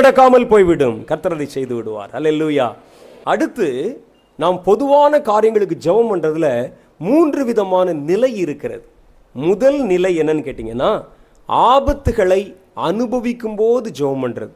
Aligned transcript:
நடக்காமல் 0.00 0.50
போய்விடும். 0.52 0.98
கர்த்தர் 1.08 1.34
அதை 1.36 1.46
செய்து 1.56 1.74
விடுவார். 1.76 2.12
அல்லேலூயா 2.18 2.66
அடுத்து 3.32 3.66
நாம் 4.42 4.58
பொதுவான 4.68 5.12
காரியங்களுக்கு 5.30 5.76
ஜெபம் 5.86 6.10
பண்ணுறதுல 6.10 6.48
மூன்று 7.08 7.42
விதமான 7.48 7.92
நிலை 8.10 8.30
இருக்கிறது. 8.44 8.84
முதல் 9.34 9.78
நிலை 9.90 10.12
என்னன்னு 10.20 10.46
கேட்டிங்கன்னா 10.46 10.90
ஆபத்துகளை 11.48 12.40
அனுபவிக்கும் 12.88 13.58
போது 13.60 13.88
ஜெபம் 13.98 14.22
பண்ணுறது 14.24 14.54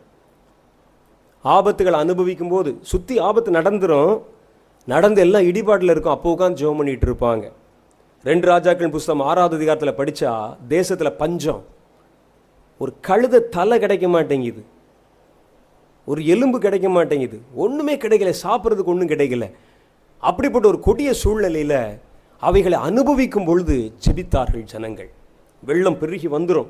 ஆபத்துகளை 1.44 1.98
அனுபவிக்கும் 2.04 2.52
போது 2.52 2.70
சுற்றி 2.90 3.14
ஆபத்து 3.28 3.50
நடந்துரும். 3.58 4.14
நடந்து 4.92 5.20
எல்லாம் 5.24 5.46
இடிபாட்டில் 5.50 5.92
இருக்கும். 5.94 6.14
அப்போ 6.16 6.28
உட்காந்து 6.34 6.60
ஜெபம் 6.62 6.78
பண்ணிட்டு 6.80 7.06
இருப்பாங்க. 7.08 7.44
ரெண்டு 8.30 8.46
ராஜாக்கள் 8.52 8.94
புஸ்தகம் 8.94 9.26
ஆறாவது 9.30 9.58
அதிகாரத்தில் 9.58 9.98
படித்தா 10.00 10.32
தேசத்தில் 10.76 11.18
பஞ்சம். 11.22 11.62
ஒரு 12.80 12.92
கழுத 13.08 13.42
தலை 13.56 13.78
கிடைக்க 13.84 14.06
மாட்டேங்குது. 14.14 14.62
ஒரு 16.04 16.26
எலும்பு 16.26 16.58
கிடைக்க 16.58 16.88
மாட்டேங்குது. 16.88 17.40
ஒன்றுமே 17.54 17.96
கிடைக்கல 17.96 18.34
சாப்பிட்றதுக்கு 18.42 18.90
ஒன்றும் 18.92 19.08
கிடைக்கல. 19.08 19.50
அப்படிப்பட்ட 20.18 20.68
ஒரு 20.68 20.80
கொடிய 20.80 21.12
சூழ்நிலையில் 21.12 21.78
அவைகளை 22.38 22.78
அனுபவிக்கும் 22.78 23.44
பொழுது 23.44 23.92
ஜெபித்தார்கள் 24.04 24.62
ஜனங்கள். 24.62 25.10
வெள்ளம் 25.64 25.98
பெருகி 25.98 26.28
வந்துடும் 26.28 26.66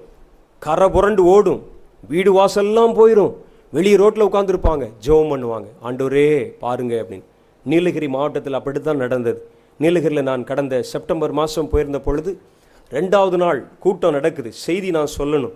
கரை 0.58 0.88
புரண்டு 0.88 1.24
ஓடும். 1.24 1.62
வீடு 2.08 2.32
வாசல்லாம் 2.32 2.94
போயிடும் 2.98 3.34
வெளியே 3.70 3.96
ரோட்டில் 3.96 4.24
உட்காந்துருப்பாங்க 4.24 4.84
ஜெபம் 5.06 5.30
பண்ணுவாங்க. 5.32 5.68
ஆண்டோரே 5.82 6.26
பாருங்க 6.64 6.94
அப்படின்னு. 6.94 7.22
நீலகிரி 7.64 8.08
மாவட்டத்தில் 8.08 8.52
அப்படித்தான் 8.52 8.96
நடந்தது. 8.96 9.48
நீலகிரியில் 9.78 10.22
நான் 10.22 10.44
கடந்த 10.44 10.82
செப்டம்பர் 10.82 11.32
மாதம் 11.32 11.68
போயிருந்த 11.68 12.00
பொழுது 12.00 12.38
ரெண்டாவது 12.90 13.36
நாள் 13.36 13.64
கூட்டம் 13.78 14.12
நடக்குது. 14.12 14.52
செய்தி 14.52 14.90
நான் 14.90 15.14
சொல்லணும். 15.18 15.54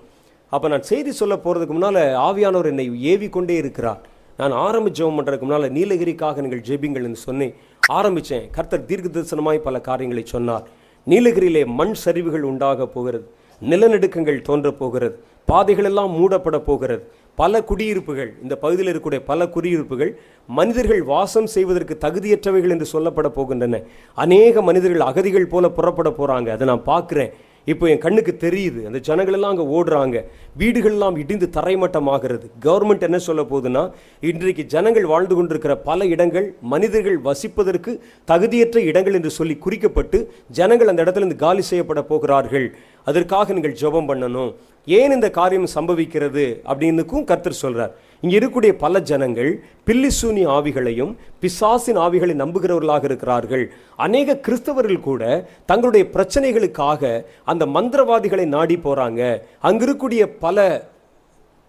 அப்போ 0.52 0.66
நான் 0.72 0.86
செய்தி 0.90 1.12
சொல்ல 1.20 1.34
போகிறதுக்கு 1.44 1.74
முன்னால் 1.76 2.02
ஆவியானவர் 2.26 2.70
என்னை 2.72 2.86
ஏவி 3.12 3.28
கொண்டே 3.28 3.56
இருக்கிறார். 3.62 4.00
நான் 4.40 4.54
ஆரம்ப 4.66 4.90
ஜெபம் 4.98 5.16
பண்ணுறதுக்கு 5.18 5.46
முன்னால் 5.48 5.74
நீலகிரிக்காக 5.78 6.42
நீங்கள் 6.44 6.64
ஜெபிங்கள் 6.68 7.06
என்று 7.08 7.20
சொன்னேன். 7.28 7.54
ஆரம்பித்தேன் 7.98 8.46
கர்த்தர் 8.56 8.86
தீர்க்க 8.90 9.08
தரிசனமாய் 9.14 9.66
பல 9.66 9.80
காரியங்களை 9.88 10.24
சொன்னார். 10.34 10.64
நீலகிரியிலே 11.06 11.62
மண் 11.80 11.94
சரிவுகள் 12.04 12.44
உண்டாக 12.50 12.86
போகிறது. 12.94 13.26
நிலநடுக்கங்கள் 13.70 14.46
தோன்றப் 14.48 14.78
போகிறது. 14.80 15.14
பாதைகளெல்லாம் 15.50 16.12
மூடப்பட 16.18 16.56
போகிறது. 16.68 17.02
பல 17.40 17.60
குடியிருப்புகள் 17.70 18.30
இந்த 18.42 18.54
பகுதியில் 18.62 18.90
இருக்கக்கூடிய 18.90 19.20
பல 19.30 19.40
குடியிருப்புகள் 19.54 20.10
மனிதர்கள் 20.58 21.02
வாசம் 21.12 21.48
செய்வதற்கு 21.54 21.94
தகுதியற்றவைகள் 22.04 22.74
என்று 22.74 22.86
சொல்லப்பட 22.94 23.28
போகின்றன. 23.36 23.82
அநேக 24.24 24.62
மனிதர்கள் 24.68 25.04
அகதிகள் 25.10 25.50
போல 25.52 25.68
புறப்பட 25.78 26.10
போகிறாங்க 26.18 26.48
அதை 26.56 26.66
நான் 26.72 26.88
பார்க்குறேன். 26.92 27.32
இப்போ 27.64 27.88
என் 27.88 28.02
கண்ணுக்கு 28.04 28.32
தெரியுது. 28.40 28.80
அந்த 28.88 28.98
ஜனங்களெல்லாம் 29.08 29.52
அங்கே 29.54 29.66
ஓடுறாங்க. 29.76 30.16
வீடுகள்லாம் 30.58 31.18
இடிந்து 31.18 31.50
தரைமட்டமாகிறது. 31.56 32.46
கவர்மெண்ட் 32.66 33.06
என்ன 33.08 33.18
சொல்ல 33.18 33.42
போகுதுன்னா 33.42 33.82
இன்றைக்கு 34.20 34.64
ஜனங்கள் 34.74 35.06
வாழ்ந்து 35.06 35.34
கொண்டிருக்கிற 35.34 35.76
பல 35.76 36.06
இடங்கள் 36.14 36.54
மனிதர்கள் 36.60 37.18
வசிப்பதற்கு 37.28 38.00
தகுதியற்ற 38.30 38.78
இடங்கள் 38.90 39.14
என்று 39.14 39.30
சொல்லி 39.30 39.56
குறிக்கப்பட்டு 39.64 40.20
ஜனங்கள் 40.60 40.88
அந்த 40.88 41.02
இடத்துல 41.04 41.24
இருந்து 41.24 41.36
காலி 41.36 41.62
செய்யப்பட 41.62 42.02
போகிறார்கள். 42.02 42.66
அதற்காக 43.04 43.52
நீங்கள் 43.52 43.78
ஜெபம் 43.80 44.10
பண்ணணும். 44.10 44.54
ஏன் 44.86 45.12
இந்த 45.12 45.30
காரியம் 45.30 45.72
சம்பவிக்கிறது? 45.74 46.44
அப்படின்னுக்கும் 46.70 47.24
கர்த்தர் 47.24 47.62
சொல்கிறார் 47.64 47.94
இங்கே 48.22 48.36
இருக்கக்கூடிய 48.38 48.72
பல 48.76 49.00
ஜனங்கள் 49.00 49.50
பில்லிசூனி 49.86 50.44
ஆவிகளையும் 50.56 51.12
பிசாசின் 51.40 52.00
ஆவிகளை 52.04 52.34
நம்புகிறவர்களாக 52.34 53.04
இருக்கிறார்கள். 53.04 53.64
அநேக 53.96 54.38
கிறிஸ்தவர்கள் 54.46 55.00
கூட 55.00 55.22
தங்களுடைய 55.66 56.04
பிரச்சனைகளுக்காக 56.14 57.02
அந்த 57.44 57.66
மந்திரவாதிகளை 57.76 58.46
நாடி 58.56 58.76
போகிறாங்க 58.76 59.22
அங்கிருக்கக்கூடிய 59.62 60.24
பல 60.40 60.66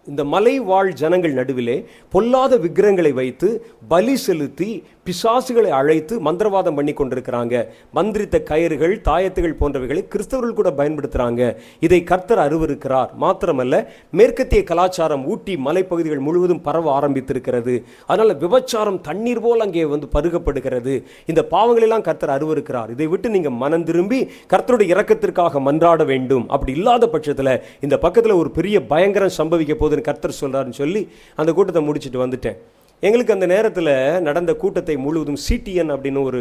இந்த 0.06 0.22
மலை 0.24 0.52
வாழ் 0.60 0.90
ஜனங்கள் 0.92 1.32
நடுவிலே 1.32 1.74
பொல்லாத 2.12 2.56
விக்கிரங்களை 2.56 3.12
வைத்து 3.12 3.48
பலி 3.88 4.14
செலுத்தி 4.16 4.70
பிசாசுகளை 5.10 5.70
அழைத்து 5.80 6.14
மந்திரவாதம் 6.26 6.76
பண்ணி 6.78 6.92
கொண்டிருக்கிறாங்க. 6.96 7.54
மந்திரித்த 7.96 8.36
கயிறுகள் 8.50 8.94
தாயத்துகள் 9.08 9.56
போன்றவைகளை 9.60 10.02
கிறிஸ்தவர்கள் 10.12 10.58
கூட 10.58 10.70
பயன்படுத்துகிறாங்க 10.80 11.42
இதை 11.86 12.00
கர்த்தர் 12.10 12.42
அருவருக்கிறார். 12.44 13.10
மாத்திரமல்ல 13.22 13.74
மேற்கத்திய 14.18 14.62
கலாச்சாரம் 14.70 15.24
ஊட்டி 15.32 15.54
மலைப்பகுதிகள் 15.66 16.22
முழுவதும் 16.26 16.62
பரவ 16.66 16.86
ஆரம்பித்திருக்கிறது. 16.98 17.74
அதனால் 18.10 18.34
விபச்சாரம் 18.44 19.00
தண்ணீர் 19.08 19.42
போல் 19.44 19.64
அங்கே 19.66 19.84
வந்து 19.94 20.08
பருகப்படுகிறது. 20.16 20.94
இந்த 21.32 21.42
பாவங்களெல்லாம் 21.54 22.06
கர்த்தர் 22.08 22.34
அருவருக்கிறார். 22.36 22.90
இதை 22.96 23.08
விட்டு 23.12 23.34
நீங்கள் 23.36 23.58
மனம் 23.62 23.86
திரும்பி 23.90 24.20
கர்த்தருடைய 24.54 24.94
இறக்கத்திற்காக 24.94 25.62
மன்றாட 25.68 26.04
வேண்டும். 26.12 26.44
அப்படி 26.56 26.74
இல்லாத 26.78 27.08
பட்சத்தில் 27.14 27.54
இந்த 27.86 27.98
பக்கத்தில் 28.04 28.40
ஒரு 28.42 28.52
பெரிய 28.58 28.76
பயங்கரம் 28.92 29.38
சம்பவிக்க 29.40 29.76
போதுன்னு 29.82 30.08
கர்த்தர் 30.10 30.40
சொல்றாருன்னு 30.42 30.80
சொல்லி 30.82 31.04
அந்த 31.40 31.50
கூட்டத்தை 31.56 31.82
முடிச்சிட்டு 31.88 32.24
வந்துட்டேன். 32.26 32.60
எங்களுக்கு 33.06 33.34
அந்த 33.34 33.46
நேரத்தில் 33.52 33.94
நடந்த 34.28 34.52
கூட்டத்தை 34.62 34.94
முழுவதும் 35.04 35.42
சிடிஎன் 35.48 35.92
அப்படின்னு 35.94 36.22
ஒரு 36.28 36.40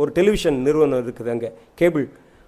ஒரு 0.00 0.10
டெலிவிஷன் 0.16 0.58
நிறுவனம் 0.66 1.00
இருக்குது 1.04 1.30
அங்கே 1.32 1.48
கேபிள். 1.80 2.04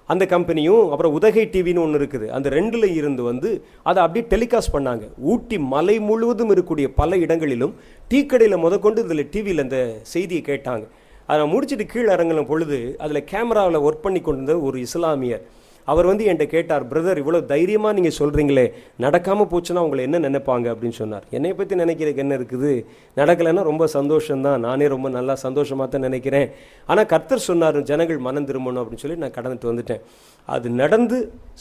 அந்த 0.08 0.24
கம்பெனியும் 0.32 0.84
அப்புறம் 0.92 1.14
உதகை 1.18 1.44
டிவின்னு 1.54 1.82
ஒன்று 1.84 1.98
இருக்குது. 2.00 2.26
அந்த 2.36 2.48
ரெண்டில் 2.56 2.86
இருந்து 2.98 3.22
வந்து 3.30 3.50
அதை 3.88 3.98
அப்படியே 4.04 4.24
டெலிகாஸ்ட் 4.32 4.74
பண்ணாங்க. 4.76 5.04
ஊட்டி 5.32 5.56
மலை 5.74 5.96
முழுவதும் 6.08 6.52
இருக்கக்கூடிய 6.54 6.88
பல 7.00 7.18
இடங்களிலும் 7.24 7.74
டீ 8.10 8.20
கடையில் 8.32 8.62
முதற்கொண்டு 8.64 9.02
இதில் 9.06 9.30
டிவியில் 9.34 9.64
அந்த 9.64 9.78
செய்தியை 10.12 10.42
கேட்டாங்க. 10.50 10.84
அதை 11.32 11.42
முடிச்சுட்டு 11.52 11.86
கீழே 11.92 12.10
இறங்கின 12.16 12.44
பொழுது 12.52 12.78
அதில் 13.04 13.28
கேமராவில் 13.32 13.84
ஒர்க் 13.86 14.04
பண்ணி 14.06 14.20
கொண்டிருந்த 14.20 14.56
ஒரு 14.68 14.78
இஸ்லாமியர் 14.86 15.44
அவர் 15.90 16.08
வந்து 16.10 16.24
என்கிட்ட 16.28 16.46
கேட்டார் 16.54 16.84
பிரதர் 16.90 17.20
இவ்வளோ 17.22 17.40
தைரியமாக 17.52 17.96
நீங்கள் 17.98 18.16
சொல்கிறீங்களே 18.18 18.66
நடக்காமல் 19.04 19.50
போச்சுன்னா 19.52 19.84
உங்களை 19.86 20.02
என்ன 20.08 20.20
நினைப்பாங்க? 20.28 20.66
அப்படின்னு 20.74 20.98
சொன்னார். 21.02 21.24
என்னை 21.36 21.52
பற்றி 21.60 21.76
நினைக்கிறதுக்கு 21.82 22.24
என்ன 22.24 22.36
இருக்குது? 22.40 22.72
நடக்கலைன்னா 23.20 23.62
ரொம்ப 23.70 23.86
சந்தோஷம்தான். 23.98 24.60
நானே 24.66 24.88
ரொம்ப 24.94 25.10
நல்லா 25.18 25.36
சந்தோஷமாக 25.46 25.88
தான் 25.94 26.06
நினைக்கிறேன். 26.08 26.48
ஆனால் 26.86 27.08
கர்த்தர் 27.14 27.46
சொன்னார் 27.50 27.78
ஜனங்கள் 27.92 28.20
மனம் 28.26 28.48
திரும்பணும் 28.50 28.82
அப்படின்னு 28.82 29.04
சொல்லி 29.04 29.22
நான் 29.24 29.38
கடந்துட்டு 29.38 29.70
வந்துட்டேன். 29.72 30.04
அது 30.48 30.68
நடந்து 30.82 31.18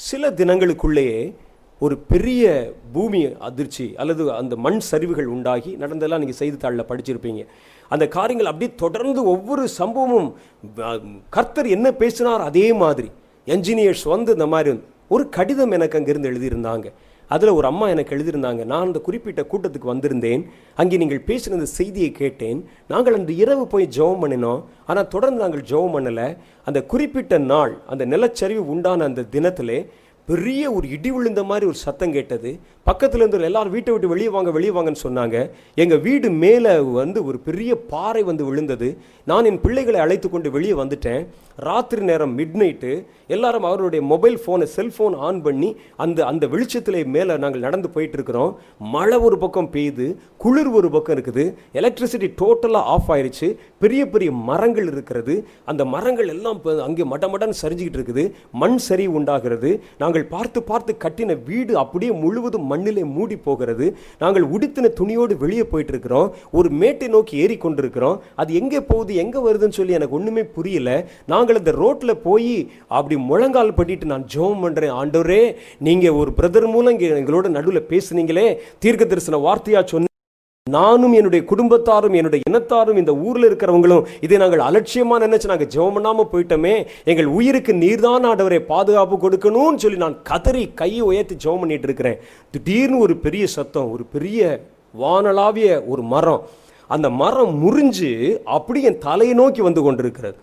சில 0.10 0.30
தினங்களுக்குள்ளேயே 0.42 1.22
ஒரு 1.82 1.96
பெரிய 2.12 2.44
பூமி 2.96 3.20
அதிர்ச்சி 3.48 3.86
அல்லது 4.02 4.24
அந்த 4.40 4.56
மண் 4.66 4.78
சரிவுகள் 4.90 5.32
உண்டாகி 5.36 5.72
நடந்ததெல்லாம் 5.84 6.22
நீங்கள் 6.24 6.40
செய்தித்தாளில் 6.42 6.90
படிச்சிருப்பீங்க. 6.90 7.44
அந்த 7.94 8.06
காரியங்கள் 8.18 8.50
அப்படியே 8.52 8.72
தொடர்ந்து 8.84 9.22
ஒவ்வொரு 9.34 9.64
சம்பவமும் 9.80 10.30
கர்த்தர் 11.38 11.70
என்ன 11.78 11.88
பேசினார் 12.02 12.44
அதே 12.50 12.68
மாதிரி. 12.84 13.10
என்ஜினியர்ஸ் 13.48 14.04
வந்து 14.04 14.32
இந்த 14.32 14.48
மாதிரி 14.48 14.74
ஒரு 15.08 15.24
கடிதம் 15.30 15.72
எனக்கு 15.72 15.98
அங்கேருந்து 16.00 16.30
எழுதியிருந்தாங்க. 16.32 16.88
அதில் 17.32 17.50
ஒரு 17.50 17.68
அம்மா 17.70 17.86
எனக்கு 17.90 18.16
எழுதியிருந்தாங்க 18.16 18.64
நான் 18.72 18.86
அந்த 18.88 19.00
குறிப்பிட்ட 19.00 19.42
கூட்டத்துக்கு 19.52 19.92
வந்திருந்தேன். 19.92 20.42
அங்கே 20.76 20.98
நீங்கள் 20.98 21.24
பேசின 21.30 21.58
அந்த 21.60 21.66
செய்தியை 21.66 22.12
கேட்டேன். 22.12 22.60
நாங்கள் 22.88 23.16
அன்று 23.18 23.36
இரவு 23.36 23.68
போய் 23.68 23.88
ஜெபம் 23.98 24.22
பண்ணினோம். 24.24 24.62
ஆனால் 24.86 25.08
தொடர்ந்து 25.08 25.44
நாங்கள் 25.44 25.66
ஜெபம் 25.72 25.96
பண்ணலை. 25.96 26.38
அந்த 26.64 26.82
குறிப்பிட்ட 26.84 27.38
நாள் 27.38 27.74
அந்த 27.88 28.06
நிலச்சரிவு 28.06 28.64
உண்டான 28.76 29.04
அந்த 29.04 29.28
தினத்திலே 29.36 29.80
பெரிய 30.28 30.72
ஒரு 30.72 30.90
இடி 30.96 31.12
விழுந்த 31.12 31.44
மாதிரி 31.44 31.66
ஒரு 31.70 31.76
சத்தம் 31.76 32.12
கேட்டது. 32.12 32.50
பக்கத்தில் 32.84 33.22
இருந்து 33.22 33.48
எல்லாரும் 33.48 33.74
வீட்டை 33.76 33.92
விட்டு 33.94 34.12
வெளியே 34.12 34.30
வாங்க 34.30 34.52
வெளியே 34.52 34.74
வாங்கன்னு 34.76 35.04
சொன்னாங்க. 35.08 35.38
எங்கள் 35.76 36.00
வீடு 36.00 36.30
மேலே 36.44 36.74
வந்து 36.80 37.26
ஒரு 37.26 37.40
பெரிய 37.40 37.72
பாறை 37.94 38.24
வந்து 38.24 38.46
விழுந்தது. 38.46 38.90
நான் 39.26 39.46
என் 39.46 39.62
பிள்ளைகளை 39.62 40.00
அழைத்து 40.00 40.30
கொண்டு 40.30 40.52
வெளியே 40.52 40.74
வந்துட்டேன். 40.74 41.26
ராத்திரி 41.68 42.02
நேரம் 42.10 42.32
மிட் 42.38 42.56
நைட்டு 42.60 42.92
எல்லாரும் 43.36 43.66
அவருடைய 43.70 44.02
மொபைல் 44.12 44.38
ஃபோனை 44.44 44.66
செல்ஃபோன் 44.76 45.16
ஆன் 45.28 45.40
பண்ணி 45.46 45.68
அந்த 46.04 46.20
அந்த 46.30 46.46
வெளிச்சத்திலே 46.54 47.02
மேலே 47.16 47.34
நாங்கள் 47.44 47.66
நடந்து 47.66 47.90
போயிட்டுருக்குறோம். 47.96 48.52
மழை 48.94 49.18
ஒரு 49.28 49.38
பக்கம் 49.44 49.70
பெய்யுது 49.76 50.08
குளிர் 50.44 50.70
ஒரு 50.78 50.90
பக்கம் 50.96 51.16
இருக்குது 51.16 51.44
எலக்ட்ரிசிட்டி 51.80 52.30
டோட்டலாக 52.42 52.92
ஆஃப் 52.94 53.10
ஆயிடுச்சு 53.16 53.50
பெரிய 53.84 54.02
பெரிய 54.14 54.32
மரங்கள் 54.50 54.88
இருக்கிறது. 54.94 55.36
அந்த 55.74 55.86
மரங்கள் 55.94 56.32
எல்லாம் 56.36 56.58
அங்கே 56.64 56.84
அங்கே 56.88 57.08
மடமடன்னு 57.14 57.60
சரிஞ்சிக்கிட்டு 57.62 58.02
இருக்குது. 58.02 58.26
மண் 58.64 58.80
சரி 58.88 59.06
உண்டாகிறது. 59.20 59.72
நாங்கள் 60.02 60.26
பார்த்து 60.34 60.62
பார்த்து 60.72 60.96
கட்டின 61.06 61.38
வீடு 61.52 61.76
அப்படியே 61.84 62.14
முழுவதும் 62.24 62.68
மண்ணிலே 62.74 63.06
மூடி 63.16 63.40
போகிறது. 63.48 63.88
நாங்கள் 64.24 64.48
உடுத்தின 64.56 64.94
துணியோடு 65.02 65.36
வெளியே 65.46 65.68
போயிட்டு 65.74 65.96
இருக்கிறோம் 65.96 66.28
ஒரு 66.60 66.72
மேட்டை 66.82 67.10
நோக்கி 67.18 67.36
ஏறி 67.46 67.60
கொண்டிருக்கிறோம் 67.68 68.20
அது 68.42 68.52
எங்கே 68.64 68.82
போகுது 68.92 69.14
எங்கே 69.26 69.46
வருதுன்னு 69.48 69.80
சொல்லி 69.80 70.00
எனக்கு 70.02 70.20
ஒன்றுமே 70.22 70.46
புரியல. 70.58 70.90
நாங்கள் 71.34 71.50
அந்த 71.60 71.72
ரோட்டில் 71.72 72.22
போய் 72.28 72.54
அப்படி 72.88 73.16
முழங்கால் 73.30 73.74
பண்ணிட்டு 73.74 74.06
நான் 74.12 74.26
ஜெபம் 74.34 74.64
பண்ணுறேன் 74.64 74.96
ஆண்டவரே 75.02 75.44
நீங்கள் 75.88 76.18
ஒரு 76.20 76.32
பிரதர் 76.38 76.68
மூலம் 76.74 76.94
இங்கே 76.96 77.10
எங்களோட 77.24 77.50
நடுவில் 77.58 77.90
பேசுனீங்களே. 77.92 78.48
தீர்க்க 78.84 79.06
தரிசன 79.06 79.42
வார்த்தையாக 79.48 79.86
சொன்ன 79.92 80.10
நானும் 80.68 81.14
என்னுடைய 81.20 81.42
குடும்பத்தாரும் 81.52 82.16
என்னுடைய 82.20 82.42
இனத்தாரும் 82.50 83.00
இந்த 83.02 83.14
ஊர்ல 83.28 83.48
இருக்கிறவங்களும் 83.50 84.06
இதை 84.26 84.38
நாங்கள் 84.38 84.64
அலட்சியமா 84.68 85.16
நினைச்சு 85.24 85.52
நாங்க 85.52 85.68
ஜெபம் 85.76 85.96
பண்ணாம 85.96 86.26
போயிட்டோமே. 86.34 86.74
எங்கள் 87.12 87.30
உயிருக்கு 87.38 87.74
நீர்தான் 87.74 88.28
ஆண்டவரை 88.32 88.60
பாதுகாப்பு 88.74 89.18
கொடுக்கணும்னு 89.24 89.82
சொல்லி 89.84 89.98
நான் 90.06 90.22
கதறி 90.30 90.64
கையை 90.82 91.02
உயர்த்தி 91.02 91.36
ஜெபம் 91.36 91.60
பண்ணிட்டு 91.60 91.88
இருக்கிறேன். 91.90 92.20
திடீர்னு 92.52 93.00
ஒரு 93.06 93.16
பெரிய 93.26 93.48
சத்தம் 93.58 93.92
ஒரு 93.92 94.06
பெரிய 94.16 94.62
வானளாவிய 95.02 95.88
ஒரு 95.88 96.02
மரம். 96.02 96.42
அந்த 96.90 97.10
மரம் 97.10 97.54
முறிஞ்சு 97.64 98.10
அப்படி 98.58 98.84
என் 98.84 98.98
தலையை 99.08 99.36
நோக்கி 99.42 99.62
வந்து 99.62 99.82
கொண்டிருக்கிறது. 99.82 100.38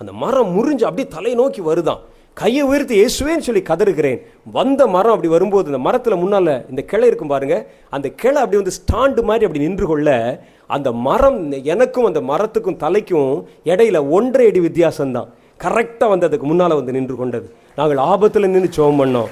அந்த 0.00 0.12
மரம் 0.22 0.50
முறிஞ்சு 0.56 0.84
அப்படியே 0.88 1.08
தலை 1.16 1.32
நோக்கி 1.40 1.62
வருதான். 1.70 2.02
கையை 2.40 2.62
உயர்த்தி 2.68 2.94
இயேசுவேன்னு 3.00 3.46
சொல்லி 3.46 3.62
கதறுகிறேன். 3.68 4.20
வந்த 4.56 4.80
மரம் 4.94 5.14
அப்படி 5.14 5.28
வரும்போது 5.34 5.70
இந்த 5.70 5.80
மரத்தில் 5.86 6.20
முன்னால் 6.22 6.52
இந்த 6.72 6.82
கிளை 6.90 7.06
இருக்கும் 7.10 7.32
பாருங்க 7.32 7.56
அந்த 7.96 8.06
கிளை 8.22 8.38
அப்படி 8.42 8.60
வந்து 8.60 8.76
ஸ்டாண்டு 8.78 9.22
மாதிரி 9.28 9.46
அப்படி 9.46 9.64
நின்று 9.64 9.86
கொள்ள 9.90 10.08
அந்த 10.76 10.88
மரம் 11.06 11.38
எனக்கும் 11.74 12.08
அந்த 12.10 12.20
மரத்துக்கும் 12.30 12.80
தலைக்கும் 12.84 13.32
இடையில 13.72 13.98
ஒன்றரை 14.16 14.46
அடி 14.50 14.62
வித்தியாசம்தான். 14.66 15.28
கரெக்டாக 15.64 16.12
வந்து 16.12 16.28
அதுக்கு 16.28 16.46
முன்னால் 16.50 16.78
வந்து 16.78 16.94
நின்று 16.96 17.16
கொண்டது. 17.20 17.46
நாங்கள் 17.78 18.00
ஆபத்தில் 18.12 18.52
நின்று 18.54 18.70
ஜோம் 18.78 19.00
பண்ணோம். 19.02 19.30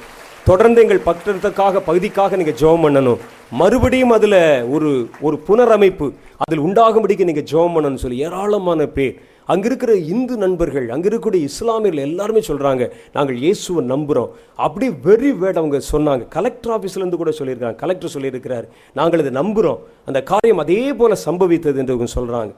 தொடர்ந்து 0.48 0.82
எங்கள் 0.84 1.06
பத்திரத்துக்காக 1.08 1.82
பகுதிக்காக 1.88 2.36
நீங்கள் 2.40 2.58
ஜெபம் 2.60 2.84
பண்ணணும். 2.84 3.20
மறுபடியும் 3.60 4.14
அதில் 4.16 4.40
ஒரு 4.74 4.90
ஒரு 5.26 5.36
புனரமைப்பு 5.48 6.06
அதில் 6.44 6.64
உண்டாகும்படிக்கு 6.68 7.28
நீங்கள் 7.30 7.48
ஜோம் 7.50 7.74
பண்ணணும்னு 7.74 8.04
சொல்லி 8.04 8.24
ஏராளமான 8.26 8.86
பேர். 8.96 9.14
அங்கே 9.50 9.66
இருக்கிற 9.70 9.92
இந்து 10.12 10.34
நண்பர்கள் 10.42 10.86
அங்கே 10.94 11.06
இருக்கக்கூடிய 11.08 11.48
இஸ்லாமியர்கள் 11.50 12.06
எல்லாருமே 12.08 12.42
சொல்கிறாங்க 12.48 12.84
நாங்கள் 13.16 13.38
இயேசுவை 13.44 13.82
நம்புகிறோம் 13.92 14.30
அப்படி 14.66 14.88
வெரி 15.06 15.30
வேட் 15.42 15.60
அவங்க 15.62 15.80
சொன்னாங்க. 15.92 16.24
கலெக்டர் 16.36 16.74
ஆஃபீஸ்லேருந்து 16.76 17.20
கூட 17.22 17.32
சொல்லியிருக்காங்க. 17.38 17.78
கலெக்டர் 17.84 18.14
சொல்லியிருக்கிறார். 18.16 18.66
நாங்கள் 19.00 19.22
இதை 19.24 19.32
நம்புகிறோம் 19.40 19.80
அந்த 20.10 20.22
காரியம் 20.32 20.62
அதே 20.64 20.80
போல் 21.00 21.22
சம்பவித்தது 21.26 21.80
என்று 21.82 21.94
அவங்க 21.94 22.10
சொல்கிறாங்க 22.18 22.52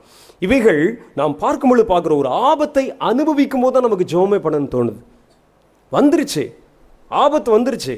இவைகள் 0.46 0.82
நாம் 1.20 1.36
பார்க்கும்பொழுது 1.44 1.84
பார்க்குற 1.92 2.14
ஒரு 2.22 2.30
ஆபத்தை 2.50 2.84
அனுபவிக்கும் 3.10 3.64
போது 3.64 3.74
தான் 3.74 3.86
நமக்கு 3.86 4.10
ஜெபமே 4.12 4.40
பண்ணணும்னு 4.46 4.74
தோணுது. 4.76 5.00
வந்துருச்சு. 5.92 6.44
ஆபத்து 7.10 7.50
வந்துருச்சு. 7.56 7.94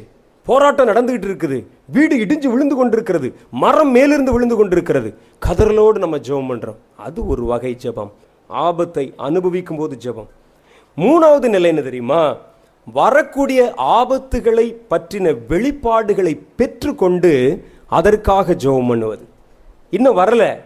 போராட்டம் 0.47 0.89
நடந்துகிட்டு 0.91 1.29
இருக்குது. 1.29 1.57
வீடு 1.95 2.15
இடிஞ்சு 2.25 2.49
விழுந்து 2.53 2.75
கொண்டிருக்கிறது. 2.77 3.29
மரம் 3.63 3.91
மேலிருந்து 3.97 4.35
விழுந்து 4.35 4.57
கொண்டிருக்கிறது. 4.57 5.09
கதறலோடு 5.47 5.99
நம்ம 6.05 6.19
ஜெபம் 6.27 6.51
பண்ணுறோம் 6.51 6.79
அது 7.07 7.19
ஒரு 7.33 7.43
வகை 7.53 7.73
ஜெபம். 7.85 8.13
ஆபத்தை 8.49 9.15
அனுபவிக்கும் 9.17 9.77
போது 9.77 9.99
ஜெபம். 10.05 10.27
மூணாவது 10.97 11.49
நிலை 11.49 11.63
என்ன 11.63 11.81
தெரியுமா? 11.81 12.37
வரக்கூடிய 12.93 13.75
ஆபத்துகளை 13.77 14.77
பற்றின 14.91 15.37
வெளிப்பாடுகளை 15.49 16.41
பெற்றுக்கொண்டு 16.57 17.65
அதற்காக 17.87 18.55
ஜெபம் 18.55 18.89
பண்ணுவது. 18.89 19.27
இன்னும் 19.91 20.17
வரல. 20.17 20.61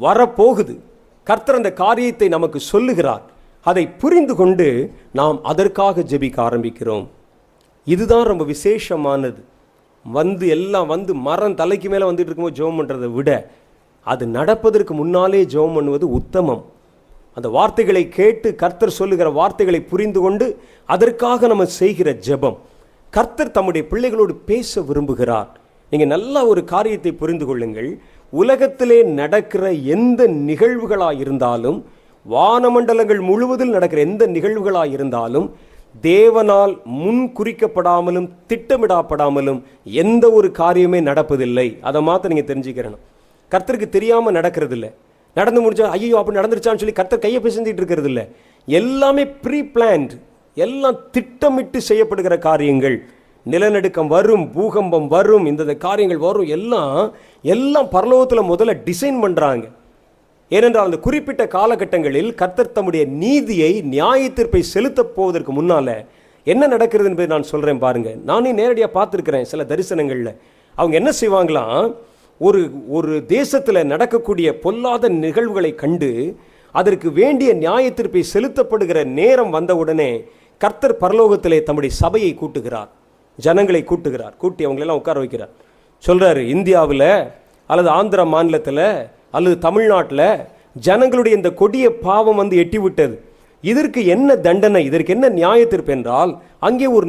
வரப்போகுது. 0.00 0.78
கர்த்தர் 1.24 1.54
அந்த 1.54 1.72
காரியத்தை 1.72 2.28
நமக்கு 2.28 2.60
சொல்லுகிறார். 2.60 3.22
அதை 3.62 3.88
புரிந்து 3.88 4.34
கொண்டு 4.34 4.92
நாம் 5.12 5.42
அதற்காக 5.42 6.00
ஜெபிக்க 6.00 6.38
ஆரம்பிக்கிறோம். 6.48 7.06
இதுதான் 7.84 8.24
ரொம்ப 8.24 8.44
விசேஷமானது. 8.44 9.42
வந்து 10.04 10.48
எல்லாம் 10.48 10.86
வந்து 10.86 11.14
மரம் 11.14 11.54
தலைக்கு 11.54 11.88
மேலே 11.88 12.04
வந்துட்டு 12.04 12.18
இருக்கும்போது 12.18 12.56
ஜெபம் 12.58 12.74
பண்ணுறதை 12.74 13.12
விட 13.12 13.50
அது 14.04 14.26
நடப்பதற்கு 14.26 14.94
முன்னாலே 14.94 15.44
ஜெபம் 15.44 15.74
பண்ணுவது 15.74 16.10
உத்தமம். 16.10 16.64
அந்த 17.38 17.48
வார்த்தைகளை 17.56 18.02
கேட்டு 18.18 18.48
கர்த்தர் 18.62 18.96
சொல்லுகிற 18.98 19.28
வார்த்தைகளை 19.38 19.80
புரிந்து 19.90 20.20
கொண்டு 20.24 20.46
அதற்காக 20.94 21.46
நம்ம 21.52 21.64
செய்கிற 21.80 22.08
ஜெபம். 22.26 22.56
கர்த்தர் 23.12 23.54
தம்முடைய 23.56 23.82
பிள்ளைகளோடு 23.90 24.34
பேச 24.50 24.80
விரும்புகிறார். 24.88 25.48
நீங்கள் 25.92 26.12
நல்ல 26.14 26.46
ஒரு 26.52 26.62
காரியத்தை 26.72 27.12
புரிந்து 27.20 27.46
கொள்ளுங்கள். 27.46 27.90
உலகத்திலே 28.32 28.98
நடக்கிற 29.20 29.64
எந்த 29.94 30.20
நிகழ்வுகளாக 30.48 31.16
இருந்தாலும் 31.24 31.78
வானமண்டலங்கள் 32.26 33.20
முழுவதில் 33.28 33.74
நடக்கிற 33.76 34.00
எந்த 34.08 34.24
நிகழ்வுகளாக 34.36 34.90
இருந்தாலும் 34.96 35.46
தேவனால் 36.06 36.72
முன் 37.00 37.22
குறிக்கப்படாமலும் 37.38 38.28
திட்டமிடப்படாமலும் 38.50 39.60
எந்த 40.02 40.24
ஒரு 40.38 40.48
காரியமே 40.58 41.00
நடப்பதில்லை. 41.10 41.68
அதை 41.88 42.00
மாத்த 42.08 42.30
நீங்கள் 42.32 42.50
தெரிஞ்சுக்கிறணும். 42.50 43.04
கர்த்தருக்கு 43.52 43.88
தெரியாமல் 43.96 44.36
நடக்கிறதில்லை. 44.38 44.90
நடந்து 45.38 45.62
முடிச்சா 45.64 45.86
ஐயோ 45.96 46.16
அப்படி 46.20 46.38
நடந்துருச்சான்னு 46.40 46.82
சொல்லி 46.82 46.98
கத்த 47.00 47.18
கையை 47.24 47.40
பிசந்திட்டு 47.44 47.80
இருக்கிறது 47.82 48.10
இல்லை 48.12 48.24
எல்லாமே 48.68 49.24
ப்ரீ 49.44 49.60
பிளான்ட் 49.74 50.12
எல்லாம் 50.66 50.98
திட்டமிட்டு 51.14 51.78
செய்யப்படுகிற 51.88 52.34
காரியங்கள். 52.48 52.96
நிலநடுக்கம் 53.46 54.10
வரும் 54.14 54.44
பூகம்பம் 54.54 55.08
வரும் 55.12 55.44
இந்த 55.50 55.74
காரியங்கள் 55.84 56.24
வரும் 56.24 56.48
எல்லாம் 56.56 56.96
எல்லாம் 57.54 57.88
பரலோகத்தில் 57.94 58.48
முதல்ல 58.50 58.72
டிசைன் 58.88 59.18
பண்ணுறாங்க 59.24 59.64
ஏனென்றால் 60.56 60.88
அந்த 60.88 60.98
குறிப்பிட்ட 61.06 61.42
காலகட்டங்களில் 61.54 62.28
கர்த்தர் 62.40 62.74
தம்முடைய 62.76 63.04
நீதியை 63.22 63.70
நியாய 63.94 64.20
தீர்ப்பை 64.36 64.62
செலுத்தப் 64.74 65.14
போவதற்கு 65.16 65.52
முன்னால் 65.58 65.94
என்ன 66.46 66.66
நடக்கிறது 66.74 67.08
என்பதை 67.10 67.28
நான் 67.32 67.50
சொல்கிறேன் 67.52 67.82
பாருங்க. 67.84 68.10
நானே 68.30 68.50
நேரடியாக 68.60 68.92
பார்த்துருக்கிறேன் 68.98 69.48
சில 69.52 69.64
தரிசனங்களில். 69.72 70.32
அவங்க 70.74 70.94
என்ன 71.00 71.10
செய்வாங்களாம்? 71.20 71.86
ஒரு 72.40 72.60
ஒரு 72.88 73.12
தேசத்துல 73.28 73.78
நடக்கக்கூடிய 73.84 74.48
பொல்லாத 74.58 75.08
நிகழ்வுகளை 75.08 75.74
கண்டு 75.74 76.10
அதற்கு 76.74 77.08
வேண்டிய 77.12 77.50
நியாய 77.54 77.84
தீர்ப்பை 77.90 78.22
செலுத்தப்படுகிற 78.34 78.98
நேரம் 79.18 79.50
வந்தவுடனே 79.50 80.10
கர்த்தர் 80.60 81.00
பரலோகத்திலே 81.00 81.58
தம்முடைய 81.62 81.92
சபையை 81.94 82.34
கூட்டுகிறார். 82.34 82.90
ஜனங்களை 83.38 83.82
கூட்டுகிறார். 83.84 84.34
கூட்டி 84.36 84.62
அவங்களெல்லாம் 84.66 85.00
உட்கார 85.00 85.18
வைக்கிறார். 85.20 85.52
சொல்றாரு 86.04 86.42
இந்தியாவில் 86.48 87.10
அல்லது 87.70 87.88
ஆந்திர 87.88 88.20
மாநிலத்தில் 88.24 88.86
அல்லது 89.30 89.56
தமிழ்நாட்டில் 89.58 90.28
ஜனங்களுடைய 90.86 91.36
இந்த 91.36 91.50
கொடிய 91.52 91.86
பாவம் 92.06 92.36
வந்து 92.36 92.56
எட்டி 92.56 92.78
விட்டது 92.78 93.16
இதற்கு 93.64 94.00
என்ன 94.06 94.36
தண்டனை 94.36 94.82
இதற்கு 94.84 95.12
என்ன 95.12 95.28
நியாயத்திற்பு 95.28 95.92
என்றால் 95.96 96.32
அங்கே 96.58 96.86
ஒரு 96.86 97.06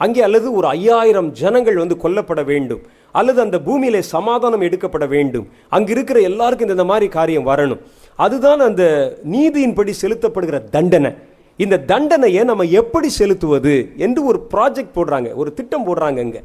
அங்கே 0.00 0.22
அல்லது 0.22 0.52
ஒரு 0.52 0.66
ஐயாயிரம் 0.66 1.32
ஜனங்கள் 1.32 1.76
வந்து 1.76 1.96
கொல்லப்பட 1.96 2.42
வேண்டும். 2.42 2.80
அல்லது 3.12 3.40
அந்த 3.40 3.60
பூமியிலே 3.60 4.02
சமாதானம் 4.02 4.60
எடுக்கப்பட 4.60 5.06
வேண்டும். 5.06 5.48
அங்கே 5.68 5.92
இருக்கிற 5.92 6.20
எல்லாருக்கும் 6.20 6.68
இந்த- 6.68 6.80
இந்த 6.80 6.84
மாதிரி 6.84 7.08
காரியம் 7.08 7.46
வரணும். 7.46 7.78
அதுதான் 8.16 8.60
அந்த 8.60 8.82
நீதியின்படி 9.30 9.92
செலுத்தப்படுகிற 10.02 10.64
தண்டனை. 10.64 11.14
இந்த 11.56 11.78
தண்டனையை 11.78 12.44
நம்ம 12.44 12.62
எப்படி 12.62 13.08
செலுத்துவது 13.08 13.92
என்று 13.96 14.24
ஒரு 14.24 14.46
ப்ராஜெக்ட் 14.54 14.90
போடுறாங்க. 14.94 15.34
ஒரு 15.34 15.54
திட்டம் 15.54 15.86
போடுறாங்க 15.86 16.18
இங்கே 16.18 16.42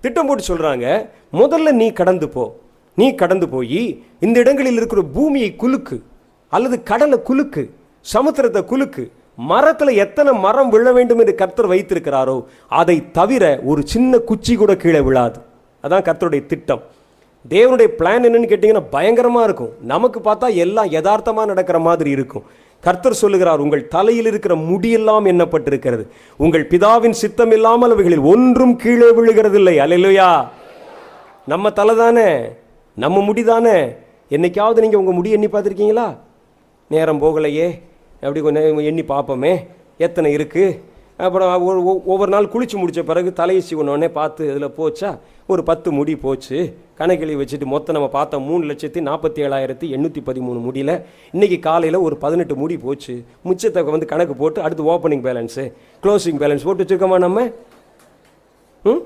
திட்டம் 0.00 0.26
போட்டு 0.26 0.44
சொல்கிறாங்க 0.48 1.08
முதல்ல 1.32 1.72
நீ 1.72 1.92
கடந்து 1.92 2.28
போ. 2.28 2.58
நீ 2.96 3.14
கடந்து 3.14 3.48
போய் 3.48 4.04
இந்த 4.20 4.38
இடங்களில் 4.38 4.76
இருக்கிற 4.76 5.02
பூமியை 5.02 5.56
குலுக்கு. 5.56 6.02
அல்லது 6.48 6.82
கடலை 6.82 7.22
குலுக்கு. 7.22 7.70
சமுத்திரத்தை 8.14 8.64
குலுக்கு. 8.64 9.10
மரத்தில் 9.38 9.88
எத்தனை 9.88 10.32
மரம் 10.32 10.68
விழ 10.68 10.92
வேண்டும் 10.92 11.18
என்று 11.18 11.34
கர்த்தர் 11.34 11.70
வைத்திருக்கிறாரோ 11.70 12.44
அதை 12.68 13.10
தவிர 13.10 13.60
ஒரு 13.64 13.82
சின்ன 13.86 14.18
குச்சி 14.18 14.54
கூட 14.54 14.76
கீழே 14.76 15.00
விழாது. 15.00 15.38
அதான் 15.84 16.06
கர்த்தருடைய 16.08 16.46
திட்டம். 16.46 16.82
தேவனுடைய 17.48 17.88
பிளான் 17.98 18.26
என்னன்னு 18.28 18.50
கேட்டிங்கன்னா 18.52 18.84
பயங்கரமாக 18.90 19.44
இருக்கும். 19.44 19.72
நமக்கு 19.80 20.20
பார்த்தா 20.20 20.54
எல்லாம் 20.54 20.88
யதார்த்தமாக 20.90 21.46
நடக்கிற 21.46 21.78
மாதிரி 21.78 22.10
இருக்கும். 22.10 22.44
கர்த்தர் 22.80 23.20
சொல்லுகிறார் 23.20 23.58
உங்கள் 23.58 23.88
தலையில் 23.88 24.26
இருக்கிற 24.26 24.54
முடியெல்லாம் 24.54 25.26
எண்ணப்பட்டிருக்கிறது. 25.32 26.04
உங்கள் 26.36 26.66
பிதாவின் 26.66 27.16
சித்தம் 27.22 27.50
இல்லாமல் 27.50 27.90
அவைகளில் 27.90 28.26
ஒன்றும் 28.32 28.76
கீழே 28.76 29.08
விழுகிறதில்லை. 29.10 29.76
அல்லேலூயா 29.84 30.46
நம்ம 31.46 31.70
தலை 31.70 31.96
தானே? 31.96 32.48
நம்ம 32.94 33.20
முடி 33.20 33.44
தானே? 33.44 33.76
என்னைக்காவது 34.30 34.80
நீங்கள் 34.80 35.00
உங்கள் 35.00 35.14
முடி 35.14 35.30
எண்ணி 35.30 35.46
பார்த்துருக்கீங்களா? 35.46 36.16
நேரம் 36.88 37.22
போகலையே. 37.22 37.80
அப்படி 38.20 38.40
கொஞ்சம் 38.40 38.78
எண்ணி 38.78 39.02
பார்ப்போமே 39.02 39.66
எத்தனை 39.98 40.36
இருக்குது 40.36 40.80
அப்புறம் 41.16 41.64
ஒரு 41.64 41.84
ஒவ்வொரு 41.84 42.30
நாள் 42.30 42.44
குளித்து 42.44 42.76
முடித்த 42.76 43.02
பிறகு 43.02 43.32
தலையை 43.32 43.64
சீவனோடனே 43.70 44.08
பார்த்து 44.08 44.50
இதில் 44.50 44.68
போச்சா? 44.68 45.18
ஒரு 45.46 45.62
பத்து 45.62 45.92
முடி 45.92 46.16
போச்சு. 46.16 46.76
கணக்கிலி 46.98 47.36
வச்சுட்டு 47.36 47.64
மொத்தம் 47.64 47.94
நம்ம 47.94 48.10
பார்த்தோம் 48.10 48.42
மூணு 48.42 48.64
லட்சத்தி 48.66 49.00
நாற்பத்தி 49.00 49.40
ஏழாயிரத்தி 49.46 49.86
எண்ணூற்றி 49.90 50.16
பதிமூணு 50.26 50.60
முடியல. 50.66 51.02
இன்றைக்கி 51.32 51.58
காலையில் 51.58 51.98
ஒரு 51.98 52.16
பதினெட்டு 52.16 52.56
முடி 52.56 52.76
போச்சு. 52.76 53.24
மிச்சத்தை 53.44 53.84
வந்து 53.84 54.06
கணக்கு 54.06 54.34
போட்டு 54.34 54.62
அடுத்து 54.62 54.84
ஓப்பனிங் 54.84 55.22
பேலன்ஸு 55.22 55.72
க்ளோசிங் 56.02 56.38
பேலன்ஸ் 56.38 56.64
போட்டு 56.64 56.84
வச்சுருக்கோமா 56.84 57.18
நம்ம? 57.18 57.50
ம்? 58.82 59.02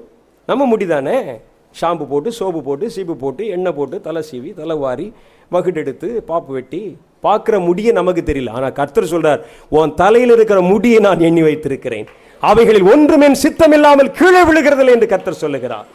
நம்ம 0.46 0.76
முடிதானே? 0.76 1.40
ஷாம்பு 1.78 2.04
போட்டு 2.12 2.30
சோப்பு 2.38 2.60
போட்டு 2.68 2.86
சீப்பு 2.94 3.14
போட்டு 3.22 3.42
எண்ணெய் 3.56 3.76
போட்டு 3.78 3.96
தலை 4.06 4.22
சீவி 4.30 4.50
தலை 4.60 4.76
வாரி 4.84 5.06
வகுட்டெடுத்து 5.54 6.08
பாப்பு 6.30 6.50
வெட்டி 6.56 6.80
பார்க்குற 7.26 7.56
முடியை 7.66 7.92
நமக்கு 7.98 8.22
தெரியல. 8.28 8.52
ஆனால் 8.58 8.74
கர்த்தர் 8.78 9.12
சொல்கிறார் 9.12 9.40
உன் 9.78 9.94
தலையில் 10.02 10.34
இருக்கிற 10.36 10.60
முடியை 10.72 10.98
நான் 11.06 11.24
எண்ணி 11.28 11.42
வைத்திருக்கிறேன். 11.46 12.08
அவைகளில் 12.50 12.88
ஒன்றுமே 12.92 13.28
சித்தம் 13.44 13.74
இல்லாமல் 13.76 14.10
கீழே 14.18 14.42
விழுகிறதில்லை 14.48 14.92
என்று 14.96 15.08
கர்த்தர் 15.12 15.42
சொல்லுகிறார். 15.44 15.86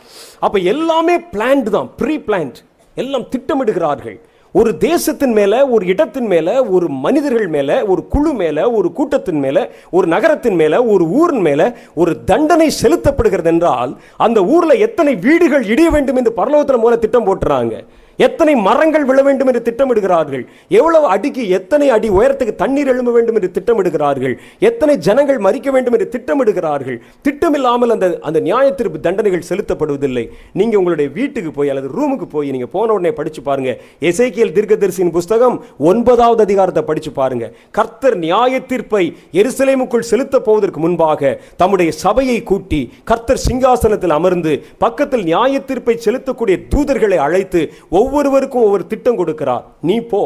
அப்போ 0.45 0.57
எல்லாமே 0.73 1.15
பிளான்ட் 1.33 1.69
தான் 1.77 1.89
ப்ரீ 2.01 2.15
பிளான்ட் 2.27 2.59
எல்லாம் 3.03 3.27
திட்டமிடுகிறார்கள். 3.33 4.17
ஒரு 4.55 4.71
தேசத்தின் 4.77 5.33
மேல 5.33 5.53
ஒரு 5.67 5.85
இடத்தின் 5.85 6.25
மேல 6.25 6.49
ஒரு 6.65 6.87
மனிதர்கள் 7.05 7.47
மேல 7.47 7.71
ஒரு 7.85 8.07
குழு 8.07 8.33
மேல 8.33 8.71
ஒரு 8.71 8.91
கூட்டத்தின் 8.91 9.39
மேல 9.39 9.57
ஒரு 9.91 10.07
நகரத்தின் 10.07 10.55
மேல 10.55 10.83
ஒரு 10.85 11.05
ஊரின் 11.19 11.41
மேல 11.41 11.61
ஒரு 11.95 12.23
தண்டனை 12.23 12.67
செலுத்தப்படுகிறது 12.81 13.45
என்றால் 13.45 13.91
அந்த 14.17 14.45
ஊர்ல 14.45 14.73
எத்தனை 14.87 15.15
வீடுகள் 15.15 15.65
இடிய 15.65 15.89
வேண்டும் 15.91 16.15
என்று 16.15 16.33
பரலோகத்தின் 16.37 16.83
மூலம் 16.85 16.99
திட்டம் 16.99 17.27
போட்டுறாங்க. 17.27 17.75
எத்தனை 18.19 18.53
மரங்கள் 18.67 19.05
விழ 19.09 19.19
வேண்டும் 19.27 19.49
என்று 19.51 19.61
திட்டமிடுகிறார்கள்? 19.67 20.43
எவ்வளவு 20.79 21.05
அடிக்கு 21.15 21.43
எத்தனை 21.57 21.87
அடி 21.95 22.09
உயரத்துக்கு 22.17 22.53
தண்ணீர் 22.61 22.91
எழும்ப 22.93 23.11
வேண்டும் 23.11 23.37
என்று 23.39 23.49
திட்டமிடுகிறார்கள்? 23.57 24.35
எத்தனை 24.69 24.95
ஜனங்கள் 25.07 25.39
மறிக்க 25.45 25.69
வேண்டும் 25.75 25.95
என்று 25.97 26.07
திட்டமிடுகிறார்கள்? 26.15 26.97
திட்டமில்லாமல் 27.27 27.93
அந்த 27.95 28.07
அந்த 28.27 28.39
நியாய 28.47 28.67
தீர்ப்பு 28.79 28.99
தண்டனைகள் 29.07 29.47
செலுத்தப்படுவதில்லை. 29.49 30.25
நீங்க 30.61 30.75
உங்களுடைய 30.81 31.09
வீட்டுக்கு 31.17 31.51
போய் 31.57 31.71
அல்லது 31.73 31.89
ரூமுக்கு 31.97 32.29
போய் 32.35 32.53
நீங்க 32.55 32.69
போன 32.75 32.93
உடனே 32.97 33.13
படிச்சு 33.19 33.43
பாருங்க. 33.49 33.73
எசைக்கியல் 34.11 34.55
தீர்க்கதரிசியின் 34.57 35.13
புஸ்தகம் 35.17 35.57
ஒன்பதாவது 35.91 36.43
அதிகாரத்தை 36.47 36.83
படிச்சு 36.91 37.13
பாருங்க. 37.19 37.45
கர்த்தர் 37.79 38.17
நியாய 38.25 38.63
தீர்ப்பை 38.71 39.03
எருசலேமுக்குள் 39.41 40.07
செலுத்த 40.11 40.35
போவதற்கு 40.47 40.79
முன்பாக 40.85 41.33
தம்முடைய 41.61 41.91
சபையை 42.03 42.39
கூட்டி 42.51 42.81
கர்த்தர் 43.11 43.43
சிங்காசனத்தில் 43.47 44.15
அமர்ந்து 44.19 44.53
பக்கத்தில் 44.83 45.27
நியாய 45.29 45.59
தீர்ப்பை 45.69 45.95
செலுத்தக்கூடிய 46.05 46.55
தூதர்களை 46.73 47.17
அழைத்து 47.25 47.61
ஒவ்வொருவருக்கும் 48.05 48.65
ஒவ்வொரு 48.67 48.85
திட்டம் 48.91 49.19
கொடுக்கிறார். 49.21 49.63
நீ 49.89 49.95
போ 50.11 50.21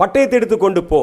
பட்டயத்தை 0.00 0.36
எடுத்துக்கொண்டு 0.40 0.82
போ. 0.92 1.00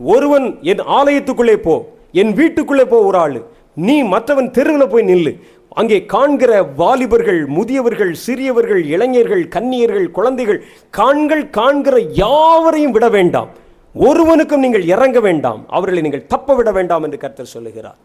ஒருவன் 0.00 0.46
என் 0.72 0.84
ஆலயத்துக்குள்ளே 0.98 1.56
போ 1.66 1.74
என் 2.20 2.32
வீட்டுக்குள்ளே 2.38 2.84
போ 2.92 2.98
ஒரு 3.08 3.18
ஆள். 3.24 3.40
நீ 3.86 3.96
மற்றவன் 4.12 4.54
தெருவில் 4.56 4.92
போய் 4.92 5.08
நில்லு. 5.10 5.32
அங்கே 5.80 5.98
காண்கிற 6.14 6.52
வாலிபர்கள் 6.80 7.38
முதியவர்கள் 7.56 8.10
சிறியவர்கள் 8.24 8.82
இளைஞர்கள் 8.94 9.44
கன்னியர்கள் 9.54 10.08
குழந்தைகள் 10.16 10.58
காண்கள் 10.98 11.44
காண்கிற 11.58 11.96
யாவரையும் 12.22 12.94
விட 12.96 13.06
வேண்டாம். 13.16 13.50
ஒருவனுக்கும் 13.94 14.64
நீங்கள் 14.64 14.84
இறங்க 14.94 15.18
வேண்டாம். 15.28 15.62
அவர்களை 15.76 16.02
நீங்கள் 16.06 16.26
தப்ப 16.32 16.54
விட 16.58 16.70
வேண்டாம் 16.78 17.04
என்று 17.06 17.22
கருத்தர் 17.22 17.54
சொல்லுகிறார். 17.56 17.98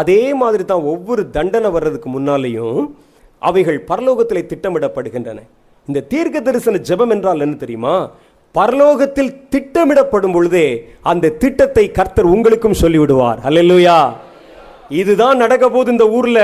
அதே 0.00 0.22
மாதிரி 0.40 0.64
தான் 0.70 0.86
ஒவ்வொரு 0.92 1.22
தண்டனை 1.36 1.68
வர்றதுக்கு 1.76 2.08
முன்னாலேயும் 2.14 2.80
அவைகள் 3.48 3.78
பரலோகத்திலே 3.90 4.42
திட்டமிடப்படுகின்றன. 4.52 5.40
இந்த 5.86 6.00
தீர்க்க 6.00 6.40
தரிசன 6.40 6.78
ஜெபம் 6.88 7.10
என்றால் 7.10 7.40
என்ன 7.40 7.54
தெரியுமா? 7.54 8.10
பரலோகத்தில் 8.54 9.36
திட்டமிடப்படும் 9.50 10.32
பொழுதே 10.32 10.88
அந்த 11.02 11.28
திட்டத்தை 11.28 11.90
கர்த்தர் 11.90 12.24
உங்களுக்கும் 12.24 12.80
சொல்லிவிடுவார். 12.80 13.38
அல்லா 13.48 14.16
இதுதான் 14.88 15.36
நடக்க 15.36 15.68
போகுது 15.68 15.90
இந்த 15.90 16.08
ஊர்ல. 16.08 16.40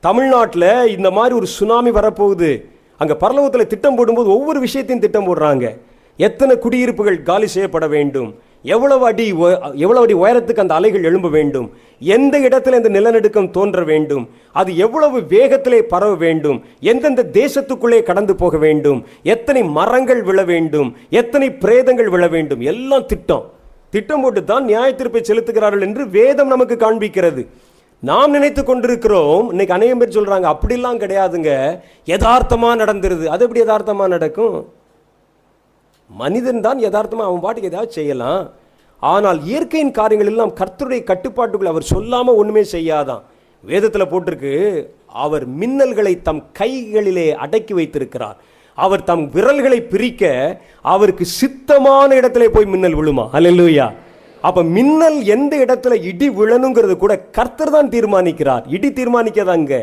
தமிழ்நாட்டில் 0.00 0.70
இந்த 0.96 1.10
மாதிரி 1.10 1.34
ஒரு 1.34 1.46
சுனாமி 1.46 1.90
வரப்போகுது. 1.90 2.50
அங்கே 2.98 3.14
பரலோகத்தில் 3.20 3.66
திட்டம் 3.66 3.94
போடும்போது 3.94 4.28
ஒவ்வொரு 4.30 4.60
விஷயத்தையும் 4.60 5.04
திட்டம் 5.04 5.28
போடுறாங்க. 5.28 5.78
எத்தனை 6.16 6.58
குடியிருப்புகள் 6.58 7.22
காலி 7.22 7.46
செய்யப்பட 7.46 7.86
வேண்டும்? 7.86 8.34
எவ்வளவு 8.74 9.04
அடி 9.10 9.26
எவ்வளவு 9.84 10.04
அடி 10.04 10.14
உயரத்துக்கு 10.22 10.64
அந்த 10.64 10.74
அலைகள் 10.78 11.08
எழும்ப 11.10 11.28
வேண்டும்? 11.36 11.66
எந்த 12.16 12.34
இடத்துல 12.46 12.78
இந்த 12.80 12.90
நிலநடுக்கம் 12.96 13.50
தோன்ற 13.56 13.82
வேண்டும்? 13.90 14.24
அது 14.60 14.70
எவ்வளவு 14.86 15.18
வேகத்திலே 15.34 15.80
பரவ 15.92 16.14
வேண்டும்? 16.24 16.58
எந்தெந்த 16.92 17.24
தேசத்துக்குள்ளே 17.38 18.00
கடந்து 18.08 18.34
போக 18.42 18.56
வேண்டும்? 18.64 19.00
எத்தனை 19.34 19.62
மரங்கள் 19.78 20.22
விழ 20.22 20.40
வேண்டும்? 20.52 20.90
எத்தனை 21.22 21.48
பிரேதங்கள் 21.64 22.10
விழ 22.14 22.26
வேண்டும்? 22.34 22.64
எல்லாம் 22.72 23.06
திட்டம். 23.12 23.44
திட்டம் 23.90 24.22
போட்டு 24.22 24.40
தான் 24.44 24.64
நியாய 24.64 24.94
செலுத்துகிறார்கள் 24.98 25.86
என்று 25.88 26.04
வேதம் 26.18 26.52
நமக்கு 26.54 26.76
காண்பிக்கிறது. 26.80 27.44
நாம் 28.02 28.34
நினைத்து 28.36 28.62
கொண்டிருக்கிறோம் 28.64 29.46
இன்னைக்கு 29.50 29.74
அநேகம் 29.74 30.00
பேர் 30.00 30.16
சொல்றாங்க 30.16 30.46
அப்படிலாம் 30.54 31.00
கிடையாதுங்க. 31.02 31.52
யதார்த்தமா 32.12 32.70
நடந்துருது. 32.82 33.24
அது 33.34 33.44
எப்படி 33.46 33.62
யதார்த்தமா 33.62 34.06
நடக்கும்? 34.14 34.56
மனிதன் 36.10 36.64
தான் 36.66 36.82
யதார்த்தமாக 36.86 37.28
அவன் 37.30 37.44
பாட்டுக்கு 37.44 37.70
ஏதாவது 37.72 37.96
செய்யலாம். 37.98 38.44
ஆனால் 39.02 39.38
இயற்கையின் 39.48 39.96
காரியங்கள் 39.98 40.30
எல்லாம் 40.32 40.52
கர்த்தருடைய 40.60 41.02
கட்டுப்பாட்டுக்குள் 41.10 41.72
அவர் 41.72 41.90
சொல்லாமல் 41.94 42.38
ஒன்றுமே 42.40 42.62
செய்யாதான். 42.74 43.22
வேதத்தில் 43.64 44.10
போட்டிருக்கு 44.12 44.54
அவர் 45.24 45.44
மின்னல்களை 45.60 46.14
தம் 46.28 46.42
கைகளிலே 46.60 47.26
அடக்கி 47.44 47.74
வைத்திருக்கிறார். 47.78 48.36
அவர் 48.78 49.06
தம் 49.10 49.24
விரல்களை 49.34 49.78
பிரிக்க 49.92 50.24
அவருக்கு 50.94 51.24
சித்தமான 51.40 52.08
இடத்துல 52.20 52.48
போய் 52.56 52.72
மின்னல் 52.72 52.98
விழுமா? 53.00 53.24
அல்லேலூயா 53.36 53.86
அப்ப 54.48 54.62
மின்னல் 54.76 55.18
எந்த 55.34 55.54
இடத்துல 55.64 55.94
இடி 56.10 56.26
விழணுங்கிறது 56.40 56.94
கூட 57.04 57.14
கர்த்தர் 57.36 57.74
தான் 57.76 57.92
தீர்மானிக்கிறார். 57.94 58.64
இடி 58.76 58.88
தீர்மானிக்காதாங்க 58.98 59.74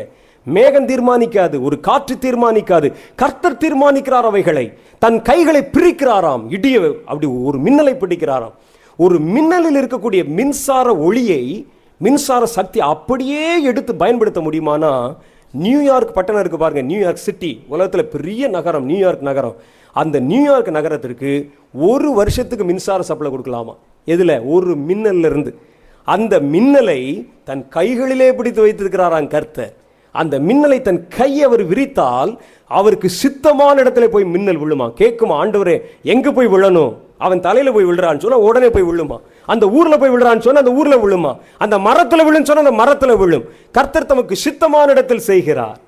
மேகம் 0.44 0.86
தீர்மானிக்காது 0.86 1.62
ஒரு 1.62 1.80
காற்று 1.80 2.14
தீர்மானிக்காது. 2.14 2.92
கர்த்தர் 3.16 3.56
தீர்மானிக்கிறார் 3.56 4.28
அவைகளை. 4.30 4.72
தன் 4.98 5.22
கைகளை 5.22 5.60
பிரிக்கிறாராம். 5.60 6.42
இடிய 6.50 6.94
அப்படி 7.04 7.26
ஒரு 7.26 7.58
மின்னலை 7.58 7.94
பிடிக்கிறாராம். 7.94 8.52
ஒரு 8.96 9.18
மின்னலில் 9.18 9.86
இருக்கக்கூடிய 9.86 10.24
மின்சார 10.24 10.96
ஒளியை 10.96 11.66
மின்சார 11.98 12.46
சக்தி 12.46 12.80
அப்படியே 12.80 13.62
எடுத்து 13.62 13.94
பயன்படுத்த 13.94 14.40
முடியுமானா? 14.40 15.16
நியூயார்க் 15.52 16.14
பட்டணம் 16.14 16.40
இருக்கு 16.40 16.58
பாருங்க. 16.58 16.82
New York 16.82 17.16
city. 17.16 17.62
உலகத்தில் 17.68 18.06
பெரிய 18.06 18.48
நகரம் 18.48 18.84
நியூயார்க் 18.84 19.22
நகரம். 19.22 19.56
அந்த 19.92 20.20
நியூயார்க் 20.20 20.70
நகரத்திற்கு 20.70 21.50
ஒரு 21.72 22.12
வருஷத்துக்கு 22.12 22.64
மின்சார 22.64 23.02
சப்ளை 23.02 23.32
கொடுக்கலாமா? 23.32 23.76
எதில்? 24.04 24.40
ஒரு 24.40 24.76
மின்னல்ல 24.88 25.26
இருந்து. 25.26 25.58
அந்த 26.04 26.40
மின்னலை 26.40 27.28
தன் 27.44 27.68
கைகளிலே 27.68 28.32
பிடித்து 28.32 28.66
வைத்திருக்கிறாராம் 28.66 29.26
கர்த்தர். 29.26 29.82
அந்த 30.20 30.38
மின்னலை 30.38 30.80
தன் 30.80 31.08
கையை 31.08 31.42
அவர் 31.42 31.62
விரித்தால் 31.68 32.32
அவருக்கு 32.68 33.08
சித்தமான 33.22 33.76
இடத்துல 33.82 34.06
போய் 34.06 34.24
மின்னல் 34.24 34.60
விழுமா? 34.60 34.86
கேட்குமா 35.00 35.34
ஆண்டவரே 35.42 35.76
எங்க 36.02 36.32
போய் 36.32 36.46
விழணும்? 36.46 36.92
அவன் 37.18 37.40
தலையில 37.40 37.72
போய் 37.74 37.84
விழுறான்னு 37.84 38.22
சொன்னா 38.24 38.38
உடனே 38.38 38.70
போய் 38.70 38.82
விழுமா? 38.82 39.18
அந்த 39.46 39.64
ஊர்ல 39.68 39.96
போய் 39.96 40.10
விழுறான்னு 40.10 40.44
சொன்னா 40.46 40.62
அந்த 40.64 40.72
ஊர்ல 40.72 40.96
விழுமா? 40.96 41.32
அந்த 41.58 41.78
மரத்துல 41.78 42.24
விழுன்னு 42.26 42.48
சொன்னா 42.50 42.70
அந்த 42.70 42.74
மரத்துல 42.82 43.16
விழும். 43.16 43.44
கர்த்தர் 43.72 44.06
தமக்கு 44.06 44.36
சித்தமான 44.44 44.88
இடத்தில் 44.88 45.26
செய்கிறார். 45.30 45.78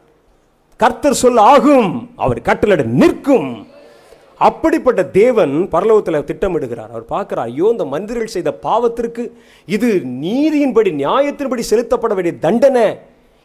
கர்த்தர் 0.76 1.22
சொல்ல 1.24 1.40
ஆகும். 1.40 2.10
அவர் 2.16 2.40
கட்டளட 2.40 2.84
நிற்கும். 2.84 3.66
அப்படிப்பட்ட 4.38 5.04
தேவன் 5.04 5.68
பரலோகத்தில் 5.72 6.28
திட்டமிடுகிறார். 6.30 6.90
அவர் 6.90 7.04
பார்க்கிறார் 7.04 7.46
ஐயோ 7.46 7.68
இந்த 7.70 7.84
மனிதர்கள் 7.84 8.34
செய்த 8.36 8.58
பாவத்திற்கு 8.62 9.22
இது 9.66 10.02
நீதியின்படி 10.22 10.90
நியாயத்தின்படி 11.02 11.62
செலுத்தப்பட 11.70 12.14
வேண்டிய 12.14 12.34
தண்டனை. 12.40 12.86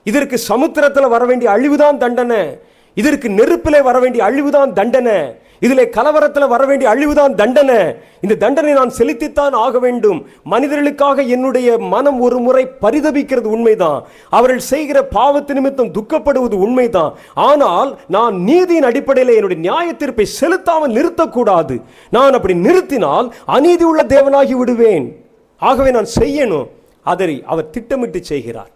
இதற்கு 0.03 0.37
சமுத்திரத்தில் 0.37 1.07
வர 1.07 1.25
வேண்டிய 1.25 1.51
அழிவுதான் 1.51 1.97
தண்டனை. 1.97 2.59
இதற்கு 2.93 3.29
நெருப்பிலே 3.29 3.81
வர 3.81 3.99
வேண்டிய 3.99 4.23
அழிவுதான் 4.23 4.73
தண்டனை. 4.73 5.39
இதிலே 5.59 5.83
கலவரத்தில் 5.83 6.47
வர 6.47 6.65
வேண்டிய 6.65 6.89
அழிவுதான் 6.89 7.35
தண்டனை. 7.35 7.93
இந்த 8.21 8.35
தண்டனை 8.35 8.73
நான் 8.73 8.93
செலுத்தித்தான் 8.97 9.51
ஆக 9.51 9.79
வேண்டும். 9.79 10.25
மனிதர்களுக்காக 10.43 11.21
என்னுடைய 11.21 11.77
மனம் 11.77 12.19
ஒரு 12.19 12.37
முறை 12.37 12.67
பரிதபிக்கிறது 12.81 13.49
உண்மைதான். 13.55 14.03
அவர்கள் 14.29 14.59
செய்கிற 14.59 15.07
பாவத்து 15.15 15.53
நிமித்தம் 15.53 15.91
துக்கப்படுவது 15.91 16.53
உண்மைதான். 16.53 17.13
ஆனால் 17.33 17.99
நான் 18.07 18.35
நீதியின் 18.35 18.83
அடிப்படையில் 18.83 19.35
என்னுடைய 19.35 19.61
நியாய 19.61 19.93
தீர்ப்பை 19.93 20.25
செலுத்தாமல் 20.25 20.91
நிறுத்தக்கூடாது. 20.91 21.81
நான் 22.09 22.33
அப்படி 22.33 22.53
நிறுத்தினால் 22.53 23.31
அநீதி 23.45 23.83
உள்ள 23.83 24.03
தேவனாகி 24.03 24.51
விடுவேன். 24.51 25.23
ஆகவே 25.57 25.91
நான் 25.91 26.13
செய்யணும். 26.19 26.67
அதை 27.03 27.43
அவர் 27.45 27.69
திட்டமிட்டு 27.69 28.23
செய்கிறார். 28.23 28.71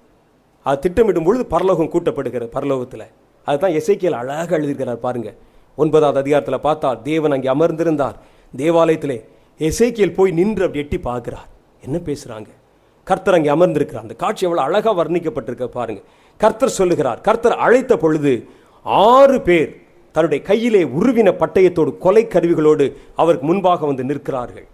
அது 0.69 0.79
திட்டமிடும் 0.84 1.27
பொழுது 1.27 1.43
பரலோகம் 1.53 1.91
கூட்டப்படுகிறது 1.93 2.50
பரலோகத்தில். 2.57 3.07
அதுதான் 3.48 3.75
எசேக்கியேல் 3.79 4.19
அழகாக 4.22 4.51
எழுதியிருக்கிறார் 4.57 5.01
பாருங்க. 5.07 5.29
ஒன்பதாவது 5.77 6.19
அதிகாரத்தில் 6.24 6.63
பார்த்தா 6.67 6.89
தேவன் 7.10 7.34
அங்கே 7.36 7.50
அமர்ந்திருந்தார். 7.55 8.17
தேவாலயத்திலே 8.53 9.17
எசேக்கியேல் 9.60 10.15
போய் 10.19 10.31
நின்று 10.39 10.63
அப்படி 10.65 10.84
எட்டி 10.84 10.98
பார்க்குறார். 11.10 11.50
என்ன 11.86 11.98
பேசுகிறாங்க 12.10 12.50
கர்த்தர் 13.10 13.38
அங்கே 13.38 13.51
அமர்ந்திருக்கிறார். 13.55 14.05
அந்த 14.07 14.15
காட்சி 14.24 14.45
எவ்வளோ 14.48 14.62
அழகாக 14.67 14.93
வர்ணிக்கப்பட்டிருக்க 15.01 15.65
பாருங்க. 15.79 16.01
கர்த்தர் 16.43 16.77
சொல்லுகிறார் 16.79 17.19
கர்த்தர் 17.27 17.55
அழைத்த 17.65 17.93
பொழுது 18.03 18.31
ஆறு 19.10 19.38
பேர் 19.48 19.69
தன்னுடைய 20.15 20.39
கையிலே 20.50 20.81
உருவின 20.98 21.29
பட்டயத்தோடு 21.41 21.91
கொலை 22.05 22.24
கருவிகளோடு 22.34 22.86
அவருக்கு 23.22 23.45
முன்பாக 23.50 23.86
வந்து 23.89 24.03
நிற்கிறார்கள். 24.12 24.67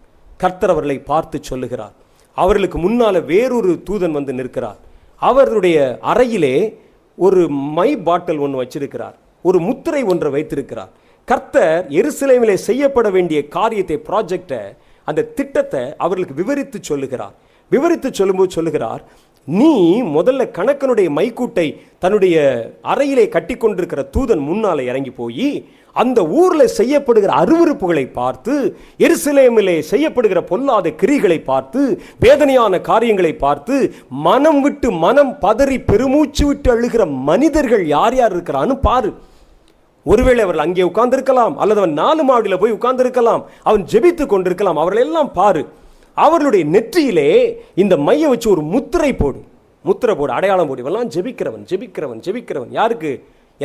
கர்த்தர் 0.44 0.74
அவர்களை 0.74 0.98
பார்த்து 1.12 1.38
சொல்லுகிறார். 1.50 1.96
அவர்களுக்கு 2.38 2.78
முன்னால் 2.86 3.20
வேறொரு 3.32 3.72
தூதன் 3.88 4.18
வந்து 4.20 4.34
நிற்கிறார். 4.40 4.80
அவருடைய 5.28 5.78
அறையிலே 6.12 6.56
ஒரு 7.18 7.42
மை 7.78 7.90
பாட்டில் 8.08 8.42
ஒன்று 8.46 8.62
வச்சிருக்கிறார். 8.62 9.16
ஒரு 9.46 9.60
முத்திரை 9.68 10.02
ஒன்றை 10.12 10.30
வைத்திருக்கிறார். 10.36 10.92
கர்த்தர் 11.28 11.82
எருசலேமிலே 12.00 12.56
செய்யப்பட 12.70 13.08
வேண்டிய 13.16 13.40
காரியத்தை 13.58 13.98
ப்ராஜெக்டை 14.10 14.62
அந்த 15.08 15.28
திட்டத்தை 15.38 15.84
அவர்களுக்கு 16.06 16.36
விவரித்து 16.42 16.80
சொல்லுகிறார். 16.90 17.36
விவரித்து 17.72 18.10
சொல்லும்போது 18.14 18.56
சொல்லுகிறார் 18.58 19.04
நீ 19.48 19.74
முதல்ல 20.16 20.42
கணக்கனுடைய 20.58 21.08
மைக்கூட்டை 21.18 21.66
தன்னுடைய 22.04 22.36
அறையிலே 22.94 23.24
கட்டி 23.36 23.56
கொண்டிருக்கிற 23.56 24.02
தூதன் 24.16 24.44
முன்னாலே 24.50 24.84
இறங்கி 24.92 25.12
போய் 25.20 25.48
அந்த 25.94 26.20
ஊரில் 26.42 26.74
செய்யப்படுகிற 26.78 27.32
அருவருப்புகளை 27.42 28.06
பார்த்து 28.20 28.54
எருசலேமிலே 29.06 29.76
செய்யப்படுகிற 29.92 30.42
பொல்லாத 30.52 30.94
கிரிகளை 31.02 31.38
பார்த்து 31.50 31.82
வேதனையான 32.26 32.82
காரியங்களை 32.90 33.34
பார்த்து 33.46 33.76
மனம் 34.28 34.62
விட்டு 34.62 34.92
மனம் 35.06 35.34
பதறி 35.46 35.78
பெருமூச்சு 35.92 36.46
விட்டு 36.46 36.72
அழுகிற 36.76 37.06
மனிதர்கள் 37.30 37.86
யார் 37.96 38.16
யார் 38.22 38.36
இருக்கிறான்னு 38.36 38.78
பாரு. 38.88 39.12
ஒருவேளை 40.06 40.42
அவர்கள் 40.46 40.66
அங்கே 40.66 40.88
உட்கார்ந்திருக்கலாம் 40.90 41.56
அல்லது 41.62 41.80
அவன் 41.82 42.00
நாலு 42.02 42.24
மாடியில் 42.30 42.62
போய் 42.62 42.76
உட்கார்ந்திருக்கலாம் 42.78 43.42
அவன் 43.70 43.84
ஜெபித்து 43.94 44.26
கொண்டிருக்கலாம் 44.26 44.80
அவர்கள் 44.84 45.06
எல்லாம் 45.06 45.32
பாரு. 45.40 45.62
அவர்களுடைய 46.18 46.64
நெற்றியிலே 46.76 47.30
இந்த 47.84 47.98
மைய 48.08 48.30
வச்சு 48.30 48.48
ஒரு 48.56 48.62
முத்திரை 48.74 49.12
போடு. 49.14 49.40
முத்திரை 49.86 50.16
போடு 50.16 50.32
அடையாளம் 50.38 50.68
போடு. 50.70 50.84
இவெல்லாம் 50.84 51.12
ஜெபிக்கிறவன் 51.16 51.64
ஜெபிக்கிறவன் 51.72 52.24
ஜெபிக்கிறவன். 52.26 52.74
யாருக்கு? 52.80 53.12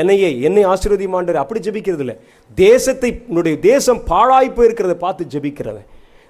என்னையே 0.00 0.31
என்னை 0.47 0.62
ஆசீர்வதிமாண்டர் 0.73 1.43
அப்படி 1.43 1.61
ஜெபிக்கிறது 1.67 2.03
இல்லை 2.05 2.17
தேசத்தை 2.55 3.11
உன்னுடைய 3.29 3.57
தேசம் 3.71 4.00
பாழாய் 4.11 4.57
போயிருக்கிறத 4.57 4.95
பார்த்து 5.05 5.25
ஜெபிக்கிறவன். 5.35 5.87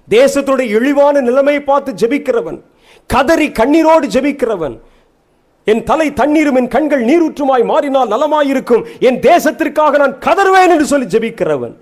தேசத்துடைய 0.08 0.66
இழிவான 0.78 1.20
நிலைமையை 1.28 1.62
பார்த்து 1.70 1.92
ஜெபிக்கிறவன். 2.02 2.58
கதறி 3.14 3.48
கண்ணீரோடு 3.60 4.06
ஜெபிக்கிறவன். 4.16 4.76
என் 5.72 5.82
தலை 5.90 6.08
தண்ணீரும் 6.20 6.58
என் 6.60 6.72
கண்கள் 6.74 7.02
நீரூற்றுமாய் 7.08 7.64
மாறினால் 7.70 8.12
நலமாயிருக்கும். 8.14 8.84
என் 9.08 9.18
தேசத்திற்காக 9.30 9.98
நான் 10.02 10.14
கதறுவேன் 10.26 10.72
என்று 10.74 10.86
சொல்லி 10.92 11.06
ஜெபிக்கிறவன். 11.14 11.74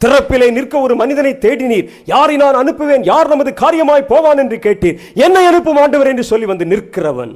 திறப்பிலே 0.00 0.48
நிற்க 0.56 0.74
ஒரு 0.86 0.94
மனிதனை 1.00 1.32
தேடினீர். 1.44 1.90
யாரை 2.12 2.34
நான் 2.42 2.58
அனுப்புவேன்? 2.62 3.04
யார் 3.12 3.30
நமது 3.32 3.50
காரியமாய் 3.62 4.10
போவான் 4.12 4.40
என்று 4.42 4.56
கேட்டீர். 4.66 4.98
என்னை 5.26 5.44
அனுப்பும் 5.50 5.80
ஆண்டவர் 5.82 6.10
என்று 6.12 6.24
சொல்லி 6.30 6.46
வந்து 6.52 6.66
நிற்கிறவன். 6.72 7.34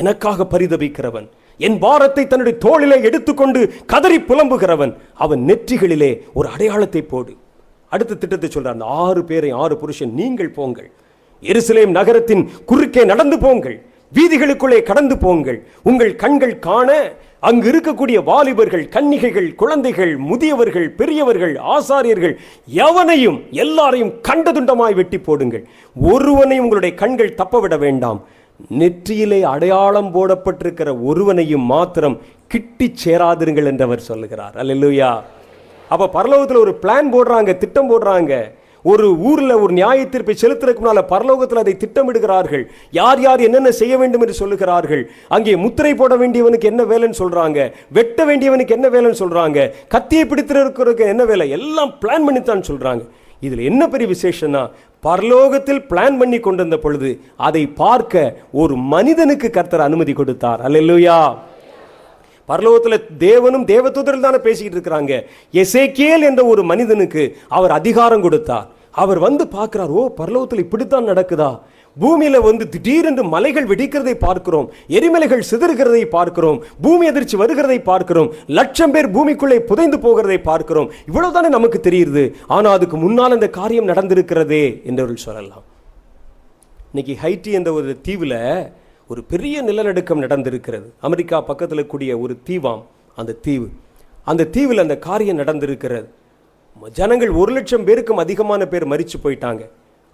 எனக்காக 0.00 0.46
பரிதபிக்கிறவன். 0.54 1.28
என் 1.58 1.78
பாரத்தை 1.78 2.26
தன்னுடைய 2.26 2.58
தோளிலே 2.58 3.02
எடுத்துக்கொண்டு 3.02 3.72
கதறி 3.86 4.18
புலம்புகிறவன் 4.20 4.92
அவன் 5.14 5.40
நெற்றிகளிலே 5.46 6.20
ஒரு 6.34 6.48
அடையாளத்தை 6.48 7.02
போடு. 7.02 7.36
அடுத்த 7.88 8.14
திட்டத்தை 8.14 8.48
சொல்றார் 8.52 8.76
அந்த 8.78 8.84
ஆறு 8.84 9.24
பேரை 9.24 9.50
ஆறு 9.50 9.76
புருஷன் 9.76 10.14
நீங்கள் 10.14 10.50
போங்கள். 10.50 10.90
எருசலேம் 11.42 11.96
நகரத்தின் 11.98 12.50
குறுக்கே 12.66 13.04
நடந்து 13.04 13.38
போங்கள். 13.38 13.76
வீதிகளுக்குள்ளே 14.14 14.82
கடந்து 14.82 15.18
போங்கள். 15.18 15.66
உங்கள் 15.82 16.16
கண்கள் 16.16 16.58
காண 16.58 16.90
அங்கு 17.40 17.68
இருக்கக்கூடிய 17.70 18.24
வாலிபர்கள் 18.24 18.88
கன்னிகைகள் 18.88 19.54
குழந்தைகள் 19.54 20.16
முதியவர்கள் 20.16 20.88
பெரியவர்கள் 20.90 21.54
ஆசாரியர்கள் 21.54 22.34
எவனையும் 22.66 23.38
எல்லாரையும் 23.50 24.12
கண்டதுண்டமாய் 24.28 24.94
வெட்டி 24.94 25.18
போடுங்கள். 25.18 25.64
ஒருவனையும் 26.02 26.66
உங்களுடைய 26.66 26.94
கண்கள் 26.94 27.34
தப்பவிட 27.34 27.78
வேண்டாம். 27.78 28.20
நெற்றியிலே 28.80 29.42
அடையாளம் 29.42 30.14
போடப்பட்டிருக்கிற 30.14 30.90
ஒருவனையும் 31.02 31.66
மாத்திரம் 31.74 32.20
கிட்டி 32.48 32.94
சேராதிருங்கள் 33.04 33.64
என்று 33.64 33.84
அவர் 33.84 34.08
சொல்லுகிறார். 34.10 34.54
அல்லா 34.62 35.22
அப்போ 35.90 36.22
பரலோகத்தில் 36.22 36.64
ஒரு 36.64 36.78
பிளான் 36.82 37.10
போடுறாங்க 37.14 37.58
திட்டம் 37.58 37.90
போடுறாங்க. 37.90 38.34
ஒரு 38.84 39.18
ஊரில் 39.18 39.50
ஒரு 39.50 39.72
நியாய 39.72 40.08
தீர்ப்பை 40.08 40.34
செலுத்துறதுக்கு 40.40 40.82
முன்னால 40.82 41.00
பரலோகத்தில் 41.12 41.62
அதை 41.62 41.76
திட்டமிடுகிறார்கள். 41.78 42.64
யார் 42.90 43.20
யார் 43.20 43.40
என்னென்ன 43.40 43.70
செய்ய 43.70 43.96
வேண்டும் 43.96 44.20
என்று 44.20 44.36
சொல்லுகிறார்கள். 44.40 45.02
அங்கே 45.28 45.56
முத்திரை 45.56 45.94
போட 45.94 46.16
வேண்டியவனுக்கு 46.16 46.70
என்ன 46.72 46.82
வேலைன்னு 46.82 47.18
சொல்றாங்க. 47.18 47.72
வெட்ட 47.92 48.24
வேண்டியவனுக்கு 48.24 48.76
என்ன 48.78 48.88
வேலைன்னு 48.88 49.22
சொல்றாங்க. 49.22 49.72
கத்தியை 49.88 50.24
பிடித்திருக்கிறதுக்கு 50.24 51.06
என்ன 51.06 51.24
வேலை? 51.24 51.50
எல்லாம் 51.50 51.94
பிளான் 52.00 52.26
பண்ணித்தான் 52.26 52.68
சொல்றாங்க. 52.70 53.04
இதில் 53.40 53.66
என்ன 53.70 53.82
பெரிய 53.88 54.06
விசேஷம்னா 54.14 54.62
பரலோகத்தில் 55.02 55.82
பிளான் 55.90 56.16
பண்ணி 56.18 56.38
கொண்டிருந்த 56.40 56.78
பொழுது 56.78 57.10
அதை 57.36 57.66
பார்க்க 57.66 58.40
ஒரு 58.52 58.76
மனிதனுக்கு 58.76 59.50
கர்த்தர் 59.50 59.88
அனுமதி 59.88 60.12
கொடுத்தார். 60.12 60.60
அல்லா 60.60 61.36
பரலோகத்தில் 62.48 63.06
தேவனும் 63.18 63.64
தேவதூதர்கள் 63.72 64.26
தானே 64.26 64.38
பேசிக்கிட்டு 64.38 64.76
இருக்கிறாங்க. 64.78 65.14
எசேக்கியல் 65.62 66.26
என்ற 66.30 66.44
ஒரு 66.44 66.62
மனிதனுக்கு 66.62 67.36
அவர் 67.48 67.70
அதிகாரம் 67.70 68.24
கொடுத்தார். 68.26 68.66
அவர் 68.90 69.18
வந்து 69.18 69.44
பார்க்குறார் 69.56 69.88
ஓ 69.88 70.02
பரலோகத்தில் 70.20 70.64
இப்படித்தான் 70.64 71.08
நடக்குதா? 71.12 71.50
பூமியில 72.00 72.40
வந்து 72.42 72.68
திடீரென்று 72.68 73.24
மலைகள் 73.24 73.66
வெடிக்கிறதை 73.66 74.14
பார்க்கிறோம் 74.14 74.72
எரிமலைகள் 74.88 75.42
சிதறுகிறதை 75.50 76.04
பார்க்கிறோம் 76.04 76.64
பூமி 76.82 77.06
அதிர்ச்சி 77.06 77.36
வருகிறதை 77.36 77.78
பார்க்கிறோம் 77.82 78.32
லட்சம் 78.46 78.90
பேர் 78.90 79.08
பூமிக்குள்ளே 79.10 79.58
புதைந்து 79.70 79.98
போகிறதை 79.98 80.42
பார்க்கிறோம். 80.42 80.90
இவ்வளவுதானே 81.12 81.48
நமக்கு 81.48 81.80
தெரியுது. 81.90 82.32
ஆனா 82.46 82.70
அதுக்கு 82.70 82.96
முன்னால் 82.96 83.30
அந்த 83.30 83.48
காரியம் 83.48 83.88
நடந்திருக்கிறதே 83.88 84.84
என்று 84.84 85.16
சொல்லலாம். 85.16 85.64
இன்னைக்கு 86.92 87.28
ஹைட்டி 87.28 87.52
என்ற 87.52 87.72
ஒரு 87.72 88.00
தீவில் 88.02 88.36
ஒரு 89.08 89.24
பெரிய 89.24 89.62
நிலநடுக்கம் 89.62 90.22
நடந்திருக்கிறது. 90.22 90.86
அமெரிக்கா 91.00 91.40
பக்கத்தில் 91.40 91.86
கூடிய 91.86 92.18
ஒரு 92.18 92.36
தீவாம் 92.46 92.82
அந்த 93.14 93.32
தீவு. 93.32 93.68
அந்த 94.24 94.44
தீவில் 94.44 94.78
அந்த 94.78 94.98
காரியம் 94.98 95.38
நடந்திருக்கிறது. 95.38 96.06
ஜனங்கள் 96.92 97.30
ஒரு 97.30 97.52
லட்சம் 97.52 97.84
பேருக்கும் 97.84 98.16
அதிகமான 98.16 98.66
பேர் 98.66 98.88
மறித்து 98.88 99.18
போயிட்டாங்க. 99.24 99.62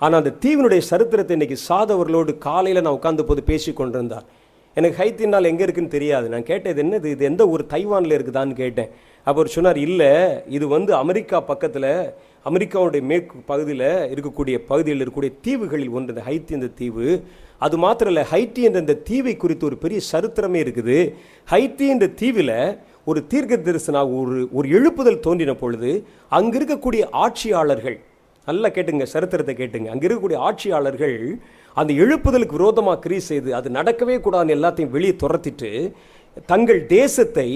ஆனால் 0.04 0.20
அந்த 0.20 0.32
தீவினுடைய 0.42 0.82
சரித்திரத்தை 0.90 1.34
இன்னைக்கு 1.36 1.56
சாதவர்களோடு 1.68 2.32
காலையில் 2.46 2.82
நான் 2.84 2.96
உட்காந்து 2.98 3.24
போது 3.26 3.40
பேசி 3.50 3.70
கொண்டிருந்தார். 3.80 4.24
எனக்கு 4.76 4.96
ஹைத்தினால் 5.00 5.48
எங்கே 5.50 5.64
இருக்குன்னு 5.66 5.94
தெரியாது. 5.94 6.26
நான் 6.32 6.46
கேட்டது 6.50 6.80
என்னது? 6.84 7.08
இது 7.14 7.24
எந்த 7.30 7.42
ஒரு 7.54 7.62
தைவானில் 7.72 8.16
இருக்குதான்னு 8.16 8.54
கேட்டேன். 8.62 8.90
அப்போ 9.26 9.38
அவர் 9.40 9.52
சொன்னார் 9.54 9.78
இல்லை 9.86 10.10
இது 10.56 10.66
வந்து 10.74 10.92
அமெரிக்கா 11.02 11.38
பக்கத்தில் 11.50 11.90
அமெரிக்காவுடைய 12.50 13.02
மேற்கு 13.10 13.42
பகுதியில் 13.50 13.88
இருக்கக்கூடிய 14.14 14.56
பகுதியில் 14.70 15.02
இருக்கக்கூடிய 15.02 15.32
தீவுகளில் 15.46 15.94
ஒன்று 15.96 16.12
இந்த 16.14 16.24
ஹைத்தி 16.28 16.52
இந்த 16.58 16.70
தீவு. 16.80 17.08
அது 17.66 17.76
மாத்திரம் 17.84 18.12
இல்லை 18.12 18.24
ஹைட்டி 18.32 18.62
என்ற 18.68 18.80
இந்த 18.84 18.96
தீவை 19.10 19.34
குறித்து 19.42 19.68
ஒரு 19.70 19.76
பெரிய 19.84 20.00
சரித்திரமே 20.12 20.60
இருக்குது. 20.64 20.98
ஹைத்தி 21.52 21.86
என்ற 21.94 22.06
தீவில் 22.22 22.56
ஒரு 23.10 23.20
தீர்க்க 23.32 23.64
தரிசனாக 23.68 24.16
ஒரு 24.22 24.40
ஒரு 24.58 24.66
எழுப்புதல் 24.78 25.24
தோன்றின 25.26 25.54
பொழுது 25.62 25.92
அங்க 26.38 26.52
இருக்கக்கூடிய 26.60 27.04
ஆட்சியாளர்கள் 27.24 27.98
நல்லா 28.48 28.68
கேட்டுங்க 28.76 29.04
சரித்திரத்தை 29.14 29.54
கேட்டுங்க. 29.58 29.88
அங்கே 29.92 30.06
இருக்கக்கூடிய 30.06 30.38
ஆட்சியாளர்கள் 30.46 31.16
அந்த 31.76 31.90
எழுப்புதலுக்கு 32.04 32.56
விரோதமாக 32.58 33.00
கிரி 33.04 33.18
செய்து 33.28 33.50
அது 33.58 33.68
நடக்கவே 33.78 34.16
கூடாதுன்னு 34.24 34.56
எல்லாத்தையும் 34.56 34.94
வெளியே 34.94 35.14
துரத்திட்டு 35.22 35.70
தங்கள் 36.50 36.80
தேசத்தை 36.96 37.46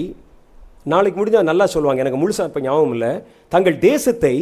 நாளைக்கு 0.93 1.19
முடிஞ்சால் 1.19 1.49
நல்லா 1.49 1.65
சொல்லுவாங்க 1.73 2.03
எனக்கு 2.03 2.21
முழுசாக 2.21 2.49
இப்போ 2.49 2.61
ஞாபகம் 2.65 2.93
இல்லை. 2.95 3.11
தங்கள் 3.53 3.77
தேசத்தை 3.89 4.33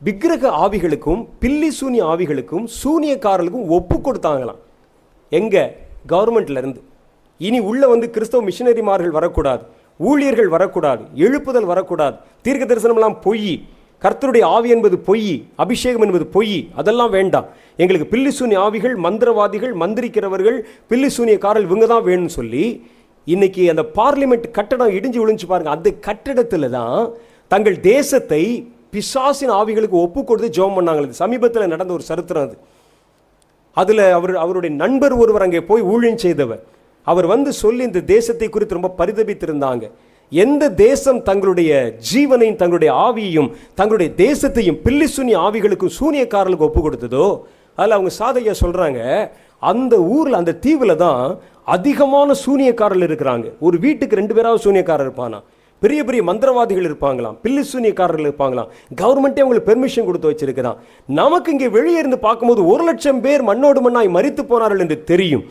விக்கிரக 0.00 0.44
ஆவிகளுக்கும் 0.64 1.22
பில்லி 1.42 1.70
சூனிய 1.78 2.02
ஆவிகளுக்கும் 2.12 2.66
சூனியக்காரர்களுக்கும் 2.80 3.70
ஒப்பு 3.76 3.96
கொடுத்தாங்களாம். 4.06 4.60
எங்கே? 5.32 5.64
கவர்மெண்ட்லேருந்து 6.12 6.82
இனி 7.46 7.58
உள்ளே 7.70 7.86
வந்து 7.92 8.06
கிறிஸ்தவ 8.16 8.42
மிஷினரிமார்கள் 8.48 9.16
வரக்கூடாது 9.18 9.64
ஊழியர்கள் 10.08 10.50
வரக்கூடாது 10.56 11.02
எழுப்புதல் 11.26 11.70
வரக்கூடாது 11.72 12.16
தீர்க்க 12.44 12.64
தரிசனம்லாம் 12.66 13.18
பொய். 13.26 13.54
கர்த்தருடைய 14.04 14.44
ஆவி 14.56 14.68
என்பது 14.74 14.96
பொய் 15.08 15.30
அபிஷேகம் 15.64 16.04
என்பது 16.06 16.26
பொய் 16.36 16.56
அதெல்லாம் 16.80 17.12
வேண்டாம். 17.16 17.46
எங்களுக்கு 17.82 18.08
பில்லிசூனிய 18.12 18.58
ஆவிகள் 18.66 18.94
மந்திரவாதிகள் 19.06 19.72
மந்திரிக்கிறவர்கள் 19.82 20.58
பில்லிசூனியக்காரர்கள் 20.90 21.68
இவங்க 21.70 21.86
தான் 21.94 22.06
வேணும்னு 22.08 22.36
சொல்லி 22.38 22.64
இன்னைக்கு 23.26 23.62
அந்த 23.72 23.84
பார்லிமெண்ட் 23.98 24.46
கட்டடம் 24.58 24.94
இடிஞ்சு 24.98 25.18
விழுந்து 25.22 25.50
பாருங்க. 25.52 25.70
அந்த 25.76 25.88
கட்டடத்தில் 26.06 26.74
தான் 26.78 27.00
தங்கள் 27.52 27.76
தேசத்தை 27.92 28.42
பிசாசின் 28.94 29.52
ஆவிகளுக்கு 29.58 29.96
ஒப்பு 30.06 30.20
கொடுத்து 30.24 30.48
ஜோம் 30.58 30.76
பண்ணாங்க 30.78 31.20
சமீபத்தில் 31.22 31.72
நடந்த 31.74 31.92
ஒரு 31.98 32.04
சரித்திரம் 32.10 32.46
அது. 32.46 32.56
அதில் 33.80 34.04
அவர் 34.18 34.34
அவருடைய 34.42 34.72
நண்பர் 34.82 35.14
ஒருவர் 35.22 35.44
அங்கே 35.46 35.62
போய் 35.70 35.82
ஊழியம் 35.92 36.22
செய்தவர். 36.24 36.62
அவர் 37.06 37.26
வந்து 37.32 37.50
சொல்லி 37.62 37.82
இந்த 37.88 38.00
தேசத்தை 38.14 38.48
குறித்து 38.48 38.78
ரொம்ப 38.78 38.92
பரிதபித்திருந்தாங்க. 39.00 39.84
எந்த 40.32 40.70
தேசம் 40.70 41.22
தங்களுடைய 41.22 41.94
ஜீவனையும் 42.12 42.56
தங்களுடைய 42.56 42.94
ஆவியையும் 42.94 43.50
தங்களுடைய 43.74 44.12
தேசத்தையும் 44.16 44.80
பில்லி 44.82 45.06
சூனிய 45.06 45.38
ஆவிகளுக்கும் 45.38 45.96
சூனியக்காரர்களுக்கு 46.00 46.68
ஒப்பு 46.68 46.90
கொடுத்ததோ 46.90 47.40
அதில் 47.78 47.96
அவங்க 47.96 48.10
சாதையா 48.18 48.54
சொல்கிறாங்க 48.60 49.28
அந்த 49.58 49.98
ஊரில் 49.98 50.34
அந்த 50.34 50.52
தீவில் 50.52 50.96
தான் 50.96 51.38
அதிகமான 51.64 52.34
சூனியக்காரர்கள் 52.46 53.08
இருக்கிறாங்க. 53.08 53.46
ஒரு 53.60 53.78
வீட்டுக்கு 53.78 54.16
ரெண்டு 54.16 54.34
பேராவது 54.34 54.64
சூனியக்காரர் 54.64 55.06
இருப்பானா? 55.06 55.38
பெரிய 55.80 56.04
பெரிய 56.04 56.22
மந்திரவாதிகள் 56.22 56.86
இருப்பாங்களாம் 56.88 57.36
பில்லி 57.42 57.62
சூனியக்காரர்கள் 57.72 58.28
இருப்பாங்களாம் 58.28 58.68
கவர்மெண்ட்டே 59.00 59.42
அவங்களுக்கு 59.42 59.70
பெர்மிஷன் 59.70 60.04
கொடுத்து 60.04 60.30
வச்சிருக்கிறான் 60.30 60.76
நமக்கு 61.06 61.52
இங்கே 61.52 61.68
வெளியே 61.68 61.98
இருந்து 61.98 62.18
பார்க்கும்போது 62.18 62.66
ஒரு 62.66 62.84
லட்சம் 62.84 63.20
பேர் 63.20 63.42
மண்ணோடு 63.42 63.80
மண்ணாய் 63.86 64.16
மறித்து 64.16 64.40
போனார்கள் 64.40 64.80
என்று 64.80 65.04
தெரியும். 65.04 65.44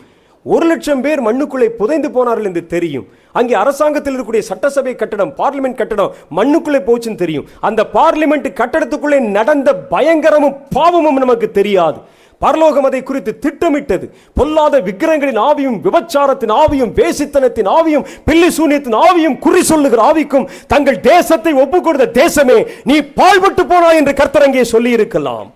ஒரு 0.54 0.66
லட்சம் 0.72 1.04
பேர் 1.06 1.22
மண்ணுக்குள்ளே 1.28 1.68
புதைந்து 1.80 2.10
போனார்கள் 2.16 2.48
என்று 2.50 2.64
தெரியும். 2.74 3.06
அங்கே 3.40 3.54
அரசாங்கத்தில் 3.62 4.14
இருக்கக்கூடிய 4.14 4.44
சட்டசபை 4.50 4.94
கட்டடம் 4.96 5.32
பார்லிமெண்ட் 5.40 5.80
கட்டடம் 5.80 6.12
மண்ணுக்குள்ளே 6.38 6.82
போச்சுன்னு 6.90 7.22
தெரியும். 7.24 7.48
அந்த 7.68 7.82
பார்லிமெண்ட் 7.96 8.50
கட்டடத்துக்குள்ளே 8.60 9.20
நடந்த 9.38 9.70
பயங்கரமும் 9.94 10.60
பாவமும் 10.78 11.24
நமக்கு 11.24 11.50
தெரியாது. 11.60 12.00
பரலோகம் 12.42 12.88
அதை 12.88 13.02
குறித்து 13.04 13.32
திட்டமிட்டது. 13.44 14.06
பொல்லாத 14.38 14.80
விக்கிரங்களின் 14.88 15.42
ஆவியும் 15.50 15.78
விபச்சாரத்தின் 15.86 16.54
ஆவியும் 16.62 16.92
வேசித்தனத்தின் 16.98 17.70
ஆவியும் 17.78 18.08
பில்லி 18.28 18.50
சூனியத்தின் 18.58 18.98
ஆவியும் 19.08 19.38
குறி 19.46 19.62
சொல்லுகிற 19.72 20.02
ஆவிக்கும் 20.10 20.50
தங்கள் 20.74 21.04
தேசத்தை 21.12 21.54
ஒப்பு 21.64 21.80
கொடுத்த 21.82 22.14
தேசமே 22.22 22.58
நீ 22.90 22.98
பாழ்பட்டு 23.20 23.66
போனாய் 23.72 24.00
என்று 24.02 24.20
கர்த்தரங்கே 24.22 24.66
சொல்லி 24.74 24.92
இருக்கலாம் 25.00 25.48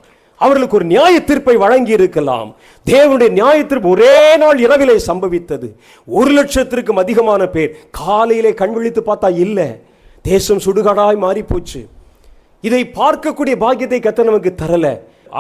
அவர்களுக்கு 0.44 0.78
ஒரு 0.80 0.88
நியாய 0.94 1.16
தீர்ப்பை 1.30 1.56
வழங்கி 1.64 1.94
இருக்கலாம் 2.00 2.50
தேவனுடைய 2.86 3.30
நியாய 3.40 3.58
தீர்ப்பு 3.70 3.94
ஒரே 3.96 4.16
நாள் 4.44 4.64
இரவிலே 4.66 4.98
சம்பவித்தது. 5.10 5.68
ஒரு 6.20 6.32
லட்சத்திற்கும் 6.40 7.02
அதிகமான 7.04 7.42
பேர் 7.56 7.76
காலையிலே 8.02 8.54
கண் 8.62 8.76
விழித்து 8.78 9.04
பார்த்தா 9.10 9.30
இல்லை. 9.46 9.70
தேசம் 10.32 10.64
சுடுகாடாய் 10.66 11.24
மாறி 11.26 11.44
போச்சு 11.52 11.82
இதை 12.68 12.82
பார்க்கக்கூடிய 13.00 13.56
பாக்கியத்தை 13.66 14.00
கத்த 14.06 14.24
நமக்கு 14.30 14.52
தரல. 14.64 14.88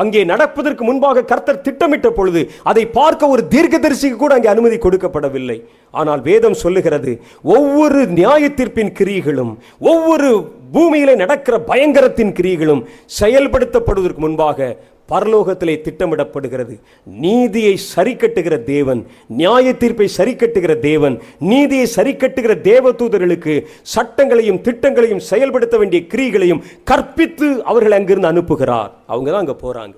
அங்கே 0.01 0.21
நடப்பதற்கு 0.31 0.83
முன்பாக 0.87 1.23
கர்த்தர் 1.29 1.63
திட்டமிட்ட 1.65 2.07
பொழுது 2.17 2.41
அதை 2.71 2.83
பார்க்க 2.97 3.33
ஒரு 3.33 3.41
தீர்க்கதரிசிக்கு 3.53 4.17
கூட 4.21 4.33
அங்கே 4.35 4.49
அனுமதி 4.51 4.77
கொடுக்கப்படவில்லை. 4.83 5.55
ஆனால் 5.99 6.21
வேதம் 6.27 6.57
சொல்லுகிறது 6.63 7.11
ஒவ்வொரு 7.55 7.99
நியாய 8.19 8.51
தீர்ப்பின் 8.59 8.93
கிரியைகளும் 8.99 9.53
ஒவ்வொரு 9.91 10.29
பூமியிலே 10.73 11.13
நடக்கிற 11.23 11.55
பயங்கரத்தின் 11.71 12.35
கிரியைகளும் 12.37 12.85
செயல்படுத்தப்படுவதற்கு 13.19 14.23
முன்பாக 14.25 14.69
பரலோகத்திலே 15.09 15.75
திட்டமிடப்படுகிறது. 15.85 16.73
நீதியை 17.07 17.71
சரிக்கட்டுகிற 17.93 18.55
தேவன் 18.63 19.01
நியாய 19.39 19.71
தீர்ப்பை 19.81 20.07
சரிக்கட்டுகிற 20.17 20.73
தேவன் 20.89 21.15
நீதியை 21.51 21.87
சரிக்கட்டுகிற 21.95 22.55
தேவதூதர்களுக்கு 22.67 23.55
சட்டங்களையும் 23.95 24.61
திட்டங்களையும் 24.67 25.23
செயல்படுத்த 25.29 25.77
வேண்டிய 25.77 26.01
கிரிகளையும் 26.13 26.63
கற்பித்து 26.91 27.49
அவர்கள் 27.71 27.97
அங்கிருந்து 27.97 28.31
அனுப்புகிறார். 28.33 28.91
அவங்க 29.11 29.29
தான் 29.31 29.43
அங்கே 29.43 29.57
போகிறாங்க 29.63 29.95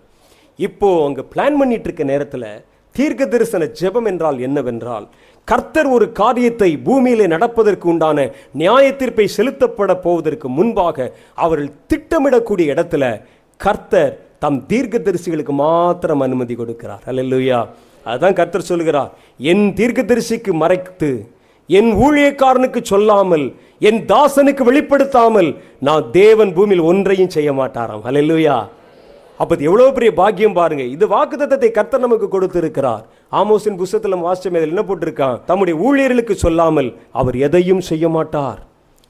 இப்போ 0.59 0.89
அங்கே 1.07 1.25
பிளான் 1.33 1.59
பண்ணிட்டு 1.59 1.87
இருக்க 1.89 2.05
நேரத்தில் 2.13 2.49
தீர்க்க 2.95 3.25
தரிசன 3.33 3.67
ஜெபம் 3.79 4.07
என்றால் 4.11 4.39
என்னவென்றால் 4.47 5.05
கர்த்தர் 5.51 5.89
ஒரு 5.95 6.05
காரியத்தை 6.21 6.71
பூமியிலே 6.87 7.25
நடப்பதற்கு 7.35 7.87
உண்டான 7.93 8.27
நியாய 8.61 8.85
தீர்ப்பை 8.99 9.27
செலுத்தப்பட 9.37 9.91
போவதற்கு 10.05 10.47
முன்பாக 10.57 11.07
அவர்கள் 11.45 11.71
திட்டமிடக்கூடிய 11.91 12.73
இடத்துல 12.75 13.03
கர்த்தர் 13.65 14.13
தம் 14.43 14.59
தீர்க்க 14.71 14.97
தரிசிகளுக்கு 15.07 15.53
மாத்திரம் 15.63 16.23
அனுமதி 16.25 16.53
கொடுக்கிறார். 16.59 17.03
அல்லேலூயா 17.09 17.59
அதான் 18.05 18.37
கர்த்தர் 18.39 18.69
சொல்கிறார் 18.69 19.11
என் 19.51 19.65
தீர்க்க 19.79 20.01
தரிசிக்கு 20.11 20.51
மறைத்து 20.61 21.09
என் 21.69 21.91
ஊழியக்காரனுக்கு 22.05 22.79
சொல்லாமல் 22.91 23.45
என் 23.89 23.99
தாசனுக்கு 24.11 24.63
வெளிப்படுத்தாமல் 24.69 25.49
நான் 25.87 26.07
தேவன் 26.19 26.51
பூமியில் 26.57 26.87
ஒன்றையும் 26.91 27.33
செய்ய 27.35 27.51
மாட்டாராம். 27.59 28.05
அல்லேலூயா 28.09 28.57
அப்ப 29.41 29.55
எவ்வளோ 29.69 29.89
பெரிய 29.97 30.11
பாக்கியம் 30.21 30.57
பாருங்க. 30.59 30.83
இது 30.95 31.05
வாக்குத்தத்தத்தை 31.15 31.69
கர்த்தர் 31.77 32.05
நமக்கு 32.05 32.27
கொடுத்திருக்கிறார். 32.35 33.05
ஆமோசின் 33.31 33.77
புஸ்தத்தில் 33.77 34.15
வாசிச்சம் 34.15 34.55
இதில் 34.57 34.67
என்ன 34.67 34.81
போட்டிருக்கான்? 34.81 35.43
தம்முடைய 35.43 35.79
ஊழியர்களுக்கு 35.79 36.35
சொல்லாமல் 36.35 36.97
அவர் 37.11 37.37
எதையும் 37.37 37.81
செய்ய 37.81 38.09
மாட்டார். 38.09 38.65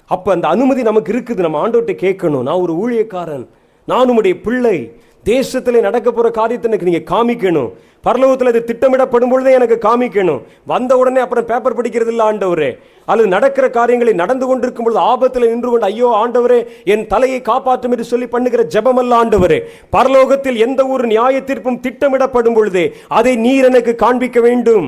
அப்போ 0.07 0.31
அந்த 0.31 0.47
அனுமதி 0.47 0.81
நமக்கு 0.81 1.13
இருக்குது. 1.13 1.39
நம்ம 1.39 1.59
ஆண்டோட்டை 1.59 1.95
கேட்கணும். 1.95 2.41
நான் 2.41 2.59
ஒரு 2.59 2.73
ஊழியக்காரன். 2.73 3.47
நான் 3.85 4.09
உம்முடைய 4.09 4.41
பிள்ளை. 4.41 5.01
தேசத்தில் 5.29 5.85
நடக்க 5.87 6.07
போகிற 6.11 6.27
காரியத்தை 6.37 6.67
எனக்கு 6.69 6.87
நீங்கள் 6.89 7.09
காமிக்கணும். 7.13 7.71
பரலோகத்தில் 8.05 8.49
அது 8.51 8.61
திட்டமிடப்படும் 8.69 9.31
பொழுதே 9.31 9.51
எனக்கு 9.57 9.77
காமிக்கணும். 9.87 10.39
வந்த 10.71 10.97
உடனே 10.97 11.19
அப்புறம் 11.25 11.47
பேப்பர் 11.49 11.75
படிக்கிறது 11.79 12.11
இல்லை 12.13 12.25
ஆண்டவரே. 12.29 12.69
அல்லது 13.09 13.27
நடக்கிற 13.35 13.65
காரியங்களை 13.77 14.13
நடந்து 14.21 14.45
கொண்டிருக்கும் 14.47 14.87
பொழுது 14.87 14.99
ஆபத்தில் 15.11 15.47
நின்று 15.51 15.69
கொண்டு 15.69 15.89
ஐயோ 15.91 16.09
ஆண்டவரே 16.21 16.59
என் 16.93 17.05
தலையை 17.13 17.39
காப்பாற்றும் 17.51 17.93
என்று 17.95 18.09
சொல்லி 18.11 18.27
பண்ணுகிற 18.33 18.63
ஜெபமல்ல 18.75 19.19
ஆண்டவரே. 19.21 19.59
பரலோகத்தில் 19.97 20.59
எந்த 20.65 20.87
ஒரு 20.95 21.05
நியாய 21.13 21.43
தீர்ப்பும் 21.49 21.81
திட்டமிடப்படும் 21.85 22.57
பொழுதே 22.59 22.85
அதை 23.19 23.35
நீர் 23.45 23.69
எனக்கு 23.71 23.95
காண்பிக்க 24.03 24.39
வேண்டும். 24.49 24.87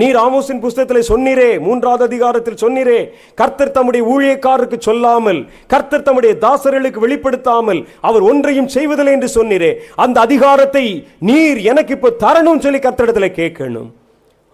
நீர் 0.00 0.16
ஆமோசின் 0.26 0.60
புஸ்தகத்தில் 0.62 1.08
சொன்னீரே 1.10 1.48
மூன்றாவது 1.64 2.04
அதிகாரத்தில் 2.08 2.60
சொன்னீரே 2.62 3.00
கர்த்தர் 3.40 3.74
தம்முடைய 3.74 4.04
ஊழியக்காரருக்கு 4.12 4.78
சொல்லாமல் 4.86 5.40
கர்த்தர் 5.72 6.06
தம்முடைய 6.06 6.32
தாசர்களுக்கு 6.44 7.02
வெளிப்படுத்தாமல் 7.04 7.80
அவர் 8.08 8.24
ஒன்றையும் 8.30 8.72
செய்வதில்லை 8.76 9.12
என்று 9.16 9.28
சொன்னீரே 9.38 9.70
அந்த 10.04 10.16
அதிகாரத்தை 10.26 10.86
நீர் 11.28 11.60
எனக்கு 11.72 11.94
இப்போ 11.96 12.10
தரணும் 12.24 12.64
சொல்லி 12.64 12.80
கர்த்தரிடத்தில் 12.86 13.36
கேட்கணும். 13.40 13.90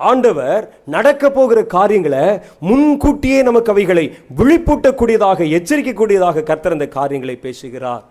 ஆண்டவர் 0.00 0.62
நடக்க 0.94 1.30
போகிற 1.30 1.60
காரியங்களை 1.76 2.24
முன்கூட்டியே 2.68 3.38
நமக்கு 3.48 3.72
அவைகளை 3.74 4.04
விழிப்பூட்டக்கூடியதாக 4.40 5.48
எச்சரிக்கக்கூடியதாக 5.58 6.44
கர்த்தர் 6.50 6.76
அந்த 6.76 6.88
காரியங்களை 6.98 7.36
பேசுகிறார். 7.46 8.04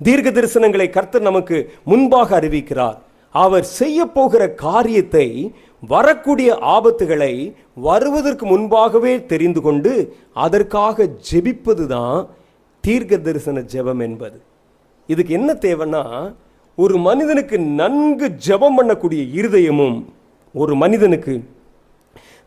தீர்க்க 0.00 0.28
தரிசனங்களை 0.36 0.88
கர்த்தர் 0.98 1.28
நமக்கு 1.30 1.56
முன்பாக 1.90 2.40
அறிவிக்கிறார். 2.40 2.98
அவர் 3.34 3.66
செய்ய 3.80 3.98
போகிற 4.16 4.42
காரியத்தை 4.64 5.26
வரக்கூடிய 5.82 6.50
ஆபத்துகளை 6.74 7.32
வருவதற்கு 7.86 8.44
முன்பாகவே 8.46 9.12
தெரிந்து 9.26 9.60
கொண்டு 9.60 9.92
அதற்காக 10.44 11.06
ஜெபிப்பது 11.30 11.84
தான் 11.86 12.18
தீர்க்க 12.84 13.16
தரிசன 13.16 13.60
ஜெபம் 13.72 14.02
என்பது. 14.08 14.38
இதுக்கு 15.08 15.32
என்ன 15.38 15.52
தேவைன்னா 15.66 16.02
ஒரு 16.78 16.96
மனிதனுக்கு 16.98 17.56
நன்கு 17.80 18.26
ஜெபம் 18.46 18.76
பண்ணக்கூடிய 18.78 19.22
இருதயமும் 19.38 19.96
ஒரு 20.54 20.74
மனிதனுக்கு 20.82 21.34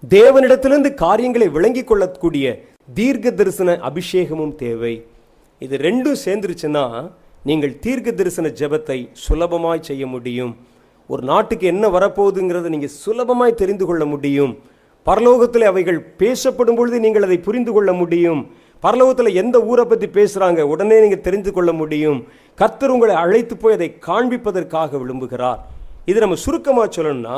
தேவனிடத்திலிருந்து 0.04 0.93
காரியங்களை 0.93 1.48
விளங்கிக் 1.50 1.89
கொள்ளக்கூடிய 1.89 2.45
தீர்க்க 2.93 3.32
தரிசன 3.32 3.76
அபிஷேகமும் 3.89 4.56
தேவை. 4.56 4.93
இது 5.62 5.76
ரெண்டும் 5.78 6.21
சேர்ந்துருச்சுன்னா 6.26 6.86
நீங்கள் 7.43 7.80
தீர்க்க 7.80 8.12
தரிசன 8.12 8.48
ஜெபத்தை 8.62 8.98
சுலபமாய் 9.26 9.88
செய்ய 9.89 10.06
முடியும். 10.08 10.54
ஒரு 11.13 11.22
நாட்டுக்கு 11.32 11.65
என்ன 11.74 11.86
வரப்போகுதுங்கிறத 11.96 12.70
நீங்கள் 12.76 12.96
சுலபமாய் 13.02 13.60
தெரிந்து 13.62 13.86
கொள்ள 13.86 14.04
முடியும். 14.13 14.54
பரலோகத்தில் 15.08 15.65
அவைகள் 15.72 16.00
பேசப்படும் 16.22 16.78
பொழுது 16.78 16.98
நீங்கள் 17.06 17.26
அதை 17.28 17.38
புரிந்து 17.48 17.72
கொள்ள 17.74 17.91
முடியும். 18.02 18.41
பரலோகத்தில் 18.86 19.38
எந்த 19.41 19.58
ஊரை 19.72 19.84
பற்றி 19.86 20.08
பேசுகிறாங்க 20.18 20.62
உடனே 20.74 20.98
நீங்கள் 21.04 21.26
தெரிந்து 21.28 21.52
கொள்ள 21.54 21.72
முடியும். 21.82 22.20
கர்த்தர் 22.60 22.94
உங்களை 22.96 23.15
அழைத்து 23.24 23.56
போய் 23.62 23.78
அதை 23.78 23.89
காண்பிப்பதற்காக 24.08 24.91
விரும்புகிறார். 25.02 25.60
இது 26.12 26.20
நம்ம 26.24 26.38
சுருக்கமாக 26.46 26.88
சொல்லணும்னா 26.98 27.38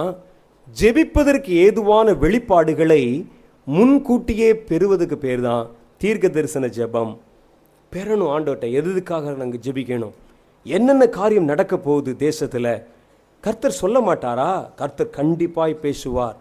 ஜெபிப்பதற்கு 0.80 1.52
ஏதுவான 1.66 2.14
வெளிப்பாடுகளை 2.24 3.02
முன்கூட்டியே 3.68 4.50
பெறுவதுக்கு 4.70 5.18
பேர் 5.26 5.42
தான் 5.48 5.64
தீர்க்க 6.02 6.28
தரிசன 6.36 6.66
ஜெபம். 6.78 7.12
பெறணும் 7.92 8.32
ஆண்டோட்ட 8.34 8.66
எதுக்காக 8.80 9.34
நாங்கள் 9.42 9.64
ஜெபிக்கணும்? 9.66 10.16
என்னென்ன 10.66 11.04
காரியம் 11.18 11.50
நடக்க 11.52 11.74
போகுது 11.88 12.12
தேசத்தில்? 12.26 12.74
கர்த்தர் 13.44 13.80
சொல்ல 13.82 13.98
மாட்டாரா? 14.08 14.50
கர்த்தர் 14.80 15.16
கண்டிப்பாய் 15.20 15.82
பேசுவார். 15.86 16.38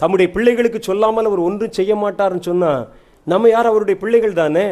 தம்முடைய 0.00 0.28
பிள்ளைகளுக்கு 0.34 0.80
சொல்லாமல் 0.88 1.28
அவர் 1.28 1.46
ஒன்றும் 1.48 1.76
செய்ய 1.78 1.94
மாட்டாருன்னு 2.02 2.48
சொன்னால் 2.50 2.82
நம்ம 3.26 3.48
யார் 3.48 3.70
அவருடைய 3.70 3.96
பிள்ளைகள் 4.02 4.38
தானே? 4.42 4.66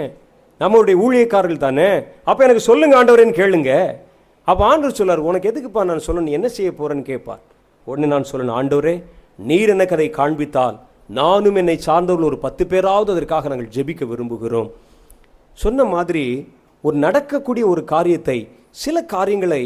நம்மளுடைய 0.60 0.96
ஊழியக்காரர்கள் 1.04 1.64
தானே? 1.66 1.88
அப்போ 2.28 2.40
எனக்கு 2.46 2.62
சொல்லுங்க 2.68 2.94
ஆண்டவரேன்னு 3.00 3.38
கேளுங்க. 3.40 3.72
அப்போ 4.48 4.62
ஆண்டவர் 4.70 4.98
சொல்லார் 5.00 5.26
உனக்கு 5.28 5.50
எதுக்குப்பா 5.50 5.82
நான் 5.90 6.06
சொல்லணும் 6.06 6.36
என்ன 6.38 6.48
செய்ய 6.56 6.70
போகிறேன்னு 6.78 7.08
கேட்பார். 7.10 7.42
உடனே 7.86 8.06
நான் 8.14 8.28
சொல்லணும் 8.30 8.56
ஆண்டவரே 8.60 8.94
நீர் 9.48 9.72
எனக்கு 9.74 9.96
அதை 9.96 10.08
காண்பித்தால் 10.20 10.76
நானும் 11.18 11.58
என்னை 11.60 11.76
சார்ந்தவர்கள் 11.88 12.30
ஒரு 12.30 12.38
பத்து 12.46 12.62
பேராவது 12.72 13.12
அதற்காக 13.14 13.48
நாங்கள் 13.52 13.72
ஜெபிக்க 13.76 14.04
விரும்புகிறோம். 14.12 14.70
சொன்ன 15.58 15.84
மாதிரி 15.94 16.24
ஒரு 16.84 16.96
நடக்கக்கூடிய 17.04 17.64
ஒரு 17.72 17.82
காரியத்தை 17.94 18.38
சில 18.82 18.96
காரியங்களை 19.14 19.62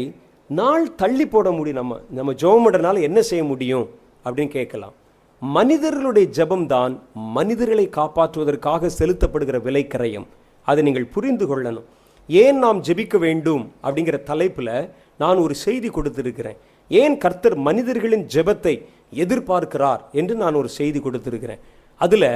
நாள் 0.59 0.95
தள்ளி 0.95 1.25
போட 1.27 1.51
முடியும். 1.51 1.79
நம்ம 1.79 1.99
நம்ம 2.09 2.33
ஜெபம்ன்றனால 2.33 3.01
என்ன 3.01 3.21
செய்ய 3.21 3.43
முடியும்? 3.43 3.89
அப்படின்னு 4.25 4.47
கேட்கலாம். 4.47 4.93
மனிதர்களுடைய 5.39 6.27
ஜபம்தான் 6.35 6.93
மனிதர்களை 7.13 7.89
காப்பாற்றுவதற்காக 7.91 8.89
செலுத்தப்படுகிற 8.99 9.57
விலைக்கரையம். 9.67 10.27
அதை 10.63 10.83
நீங்கள் 10.83 11.13
புரிந்து 11.15 11.45
கொள்ளணும். 11.47 11.87
ஏன் 12.27 12.57
நாம் 12.57 12.83
ஜெபிக்க 12.83 13.17
வேண்டும்? 13.17 13.71
அப்படிங்கிற 13.83 14.23
தலைப்பில் 14.23 14.89
நான் 15.17 15.37
ஒரு 15.37 15.55
செய்தி 15.55 15.89
கொடுத்திருக்கிறேன். 15.89 16.59
ஏன் 16.89 17.17
கர்த்தர் 17.17 17.55
மனிதர்களின் 17.55 18.25
ஜெபத்தை 18.33 18.75
எதிர்பார்க்கிறார் 19.15 20.01
என்று 20.11 20.35
நான் 20.35 20.53
ஒரு 20.53 20.69
செய்தி 20.69 20.99
கொடுத்திருக்கிறேன். 20.99 21.59
அதில் 21.97 22.29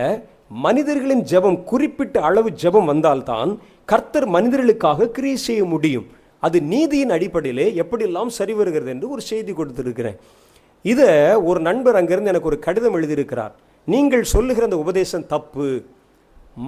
மனிதர்களின் 0.49 1.23
ஜெபம் 1.23 1.63
குறிப்பிட்ட 1.63 2.21
அளவு 2.21 2.49
ஜெபம் 2.63 2.85
வந்தால்தான் 2.85 3.51
கர்த்தர் 3.85 4.27
மனிதர்களுக்காக 4.27 5.07
கிரியை 5.07 5.37
செய்ய 5.37 5.65
முடியும். 5.65 6.07
அது 6.47 6.57
நீதியின் 6.73 7.13
அடிப்படையிலே 7.17 7.67
எப்படியெல்லாம் 7.83 8.31
சரி 8.39 8.55
வருகிறது 8.59 8.91
என்று 8.95 9.07
ஒரு 9.13 9.21
செய்தி 9.29 9.53
கொடுத்திருக்கிறேன். 9.53 10.17
இதை 10.85 11.09
ஒரு 11.49 11.59
நண்பர் 11.67 11.99
அங்கிருந்து 11.99 12.31
எனக்கு 12.33 12.51
ஒரு 12.51 12.59
கடிதம் 12.65 12.97
எழுதியிருக்கிறார். 12.97 13.53
நீங்கள் 13.87 14.23
சொல்லுகிற 14.33 14.67
அந்த 14.69 14.79
உபதேசம் 14.85 15.29
தப்பு. 15.33 15.67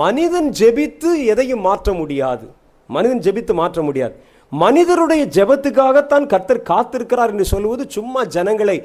மனிதன் 0.02 0.50
ஜெபித்து 0.60 1.12
எதையும் 1.34 1.64
மாற்ற 1.68 1.94
முடியாது. 2.02 2.46
மனிதன் 2.90 3.24
ஜெபித்து 3.28 3.54
மாற்ற 3.62 3.82
முடியாது. 3.88 4.16
மனிதருடைய 4.52 5.24
ஜெபத்துக்காகத்தான் 5.36 6.24
கர்த்தர் 6.32 6.68
காத்திருக்கிறார் 6.70 7.32
என்று 7.34 7.46
சொல்லுவது 7.52 7.84
சும்மா 7.96 8.22
ஜனங்களை 8.36 8.76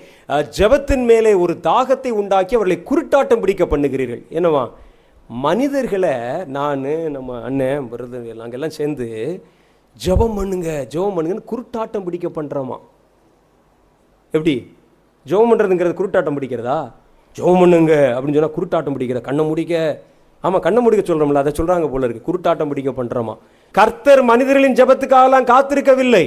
ஜெபத்தின் 0.59 1.05
மேலே 1.11 1.33
ஒரு 1.45 1.55
தாகத்தை 1.69 2.11
உண்டாக்கி 2.21 2.57
அவர்களை 2.59 2.79
குருட்டாட்டம் 2.91 3.43
பிடிக்க 3.45 3.65
பண்ணுகிறீர்கள். 3.73 4.23
என்னவா? 4.39 4.65
மனிதர்களை 5.31 6.15
நான் 6.57 6.85
நம்ம 7.17 7.39
அண்ணன் 7.49 7.87
பிரதர் 7.93 8.27
எல்லாம் 8.33 8.47
அங்கெல்லாம் 8.47 8.77
சேர்ந்து 8.79 9.09
ஜெபம் 10.03 10.37
பண்ணுங்க 10.39 10.71
ஜபம் 10.93 11.17
பண்ணுங்கன்னு 11.17 11.49
குருட்டாட்டம் 11.51 12.05
பிடிக்க 12.07 12.29
பண்ணுறோமா 12.37 12.77
எப்படி? 14.35 14.55
ஜபம் 15.27 15.51
பண்ணுறதுங்கிறது 15.51 15.99
குருட்டாட்டம் 16.01 16.37
பிடிக்கிறதா? 16.37 16.79
ஜபம் 17.37 17.61
பண்ணுங்க 17.63 17.95
அப்படின்னு 18.15 18.37
சொன்னால் 18.39 18.57
குருட்டாட்டம் 18.57 18.95
பிடிக்கிற 18.97 19.21
கண்ணை 19.29 19.45
முடிக்க. 19.51 19.75
ஆமாம் 20.45 20.65
கண்ணை 20.65 20.81
முடிக்க 20.85 21.03
சொல்கிறோம்ல 21.11 21.43
அதை 21.43 21.53
சொல்கிறாங்க 21.59 21.87
போல 21.93 22.07
இருக்கு. 22.07 22.27
குருட்டாட்டம் 22.29 22.71
பிடிக்க 22.71 22.91
பண்ணுறோமா 22.99 23.35
கர்த்தர் 23.75 24.23
மனிதர்களின் 24.31 24.77
ஜெபத்துக்காகலாம் 24.81 25.47
காத்திருக்கவில்லை. 25.53 26.25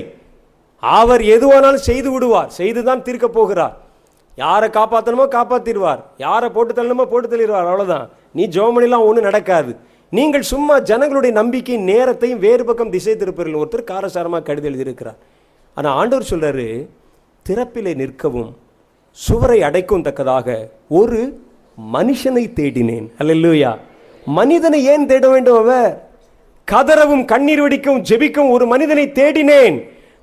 அவர் 0.84 1.24
எதுவானாலும் 1.36 1.86
செய்து 1.90 2.10
விடுவார் 2.14 2.50
செய்து 2.60 2.82
தான் 2.90 3.04
தீர்க்க 3.06 3.28
போகிறார். 3.38 3.76
யாரை 4.38 4.68
காப்பாற்றணுமோ 4.78 5.26
காப்பாற்றிடுவார் 5.36 6.02
யாரை 6.26 6.48
போட்டு 6.56 6.74
தள்ளணுமோ 6.80 7.06
போட்டு 7.12 7.28
தள்ளிடுவார் 7.32 7.70
அவ்வளோதான் 7.72 8.08
நீ 8.38 8.44
ஜோமனிலாம் 8.56 9.06
ஒன்றும் 9.10 9.28
நடக்காது. 9.30 9.72
நீங்கள் 10.10 10.42
சும்மா 10.42 10.80
ஜனங்களுடைய 10.80 11.36
நம்பிக்கை 11.36 11.78
நேரத்தையும் 11.78 12.40
வேறு 12.40 12.66
பக்கம் 12.66 12.90
திசை 12.90 13.14
திருப்பீர்கள் 13.14 13.62
ஒருத்தர் 13.62 13.90
காரசாரமாக 13.92 14.44
கடிதம் 14.44 14.74
எழுதியிருக்கிறார். 14.74 15.18
ஆனால் 15.74 15.94
ஆண்டவர் 15.94 16.30
சொல்கிறாரு 16.30 16.88
திறப்பிலே 17.50 17.94
நிற்கவும் 18.02 18.54
சுவரை 19.12 19.62
அடைக்கும் 19.62 20.02
தக்கதாக 20.02 20.70
ஒரு 20.88 21.42
மனுஷனை 21.94 22.44
தேடினேன். 22.60 23.08
அல்லேலூயா. 23.20 23.78
மனிதனை 24.26 24.86
ஏன் 24.86 25.06
தேட 25.06 25.30
வேண்டும் 25.30 25.58
அவர்? 25.58 26.08
கதறவும் 26.72 27.26
கண்ணீர் 27.26 27.62
வெடிக்கவும் 27.62 28.06
ஜெபிக்கவும் 28.10 28.50
ஒரு 28.50 28.66
மனிதனை 28.66 29.12
தேடினேன். 29.12 29.78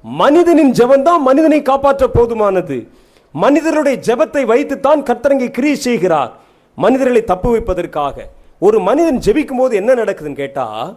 மனிதனின் 0.04 0.72
ஜபந்தான் 0.72 1.20
மனிதனை 1.20 1.62
காப்பாற்ற 1.62 2.06
போதுமானது. 2.14 2.88
மனிதருடைய 3.34 3.98
ஜெபத்தை 4.06 4.44
வைத்துத்தான் 4.44 5.02
கத்தரங்கை 5.02 5.50
கிரியை 5.50 5.76
செய்கிறார். 5.76 6.32
மனிதர்களை 6.74 7.24
தப்பு 7.24 7.50
வைப்பதற்காக. 7.50 8.30
ஒரு 8.58 8.80
மனிதன் 8.80 9.18
ஜெபிக்கும் 9.18 9.58
போது 9.58 9.76
என்ன 9.76 9.94
நடக்குதுன்னு 9.94 10.34
கேட்டா 10.34 10.96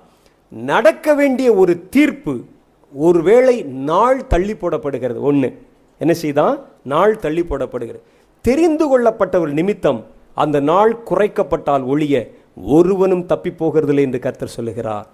நடக்க 0.50 1.14
வேண்டிய 1.14 1.54
ஒரு 1.54 1.90
தீர்ப்பு 1.90 2.40
ஒருவேளை 2.96 3.62
நாள் 3.62 4.28
தள்ளி 4.28 4.54
போடப்படுகிறது. 4.54 5.20
ஒன்று 5.20 5.62
என்ன 5.98 6.14
செய்தான் 6.14 6.66
நாள் 6.84 7.18
தள்ளி 7.18 7.42
போடப்படுகிறது. 7.42 8.00
தெரிந்து 8.42 8.86
கொள்ளப்பட்டவர் 8.86 9.52
நிமித்தம் 9.52 10.06
அந்த 10.34 10.60
நாள் 10.60 10.98
குறைக்கப்பட்டால் 11.10 11.86
ஒழிய 11.86 12.32
ஒருவனும் 12.64 13.26
தப்பி 13.26 13.50
போகிறதில்லை 13.50 14.00
என்று 14.00 14.20
கர்த்தர் 14.20 14.48
சொல்லுகிறார். 14.48 15.08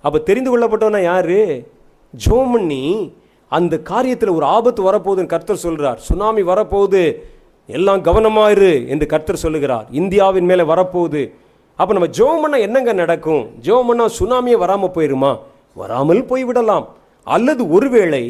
அப்போ 0.00 0.18
தெரிந்து 0.18 0.50
கொள்ளப்பட்டவனா 0.50 1.02
யாரு? 1.02 1.68
ஜோமன்னி 2.26 3.12
அந்த 3.48 3.80
காரியத்தில் 3.84 4.34
ஒரு 4.34 4.44
ஆபத்து 4.44 4.92
வரப்போகுதுன்னு 4.92 5.26
கர்த்தர் 5.26 5.56
சொல்கிறார் 5.56 5.98
சுனாமி 5.98 6.42
வரப்போகுது. 6.42 7.14
எல்லாம் 7.66 8.02
கவனமாயிரு 8.02 8.88
என்று 8.88 9.06
கர்த்தர் 9.06 9.36
சொல்லுகிறார். 9.36 9.86
இந்தியாவின் 9.90 10.44
மேலே 10.44 10.62
வரப்போகுது. 10.62 11.32
அப்போ 11.80 11.92
நம்ம 11.96 12.08
ஜோம் 12.18 12.40
பண்ணால் 12.42 12.64
என்னங்க 12.66 12.92
நடக்கும்? 13.00 13.42
ஜோம் 13.66 13.88
பண்ணால் 13.88 14.14
சுனாமியே 14.18 14.56
வராமல் 14.62 14.94
போயிருமா? 14.94 15.32
வராமல் 15.80 16.22
போய்விடலாம். 16.30 16.86
அல்லது 17.36 17.62
ஒருவேளை 17.76 18.22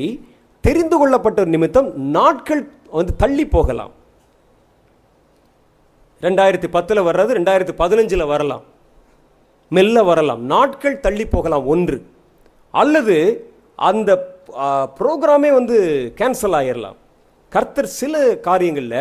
தெரிந்து 0.67 0.97
கொள்ளப்பட்ட 1.01 1.45
நிமித்தம் 1.55 1.89
நாட்கள் 2.17 2.63
வந்து 2.99 3.13
தள்ளி 3.23 3.45
போகலாம். 3.55 3.93
ரெண்டாயிரத்தி 6.27 6.69
பத்தில் 6.77 7.07
வர்றது 7.09 7.37
ரெண்டாயிரத்தி 7.39 7.75
பதினஞ்சில் 7.83 8.31
வரலாம். 8.33 8.65
மெல்ல 9.77 10.03
வரலாம். 10.11 10.43
நாட்கள் 10.53 11.03
தள்ளி 11.07 11.27
போகலாம் 11.35 11.67
ஒன்று. 11.75 11.99
அல்லது 12.83 13.17
அந்த 13.91 14.11
ப்ரோக்ராமே 14.99 15.51
வந்து 15.59 15.77
கேன்சல் 16.21 16.57
ஆகிடலாம் 16.59 16.99
கர்த்தர் 17.55 17.95
சில 18.01 18.15
காரியங்களில் 18.49 19.01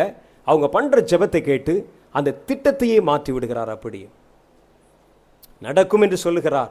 அவங்க 0.50 0.66
பண்ணுற 0.76 1.02
ஜெபத்தை 1.12 1.40
கேட்டு 1.48 1.74
அந்த 2.18 2.36
திட்டத்தையே 2.48 2.98
மாற்றி 3.08 3.32
விடுகிறார் 3.36 3.72
அப்படியே. 3.76 4.08
நடக்கும் 5.66 6.04
என்று 6.06 6.18
சொல்லுகிறார். 6.26 6.70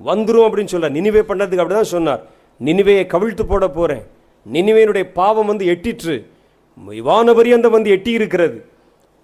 வந்துடும் 0.00 0.46
அப்படின்னு 0.46 0.72
சொல்றார். 0.74 0.96
நினிவே 0.98 1.20
அப்படி 1.24 1.56
அப்படிதான் 1.62 1.92
சொன்னார். 1.96 2.22
நினைவையை 2.60 3.04
கவிழ்த்து 3.14 3.44
போட 3.52 3.64
போகிறேன் 3.76 4.04
நினிவேனுடைய 4.46 5.04
பாவம் 5.18 5.50
வந்து 5.50 5.64
எட்டிற்று. 5.74 6.16
வானபரியந்தம் 7.08 7.76
வந்து 7.76 7.90
எட்டி 7.96 8.12
இருக்கிறது. 8.18 8.56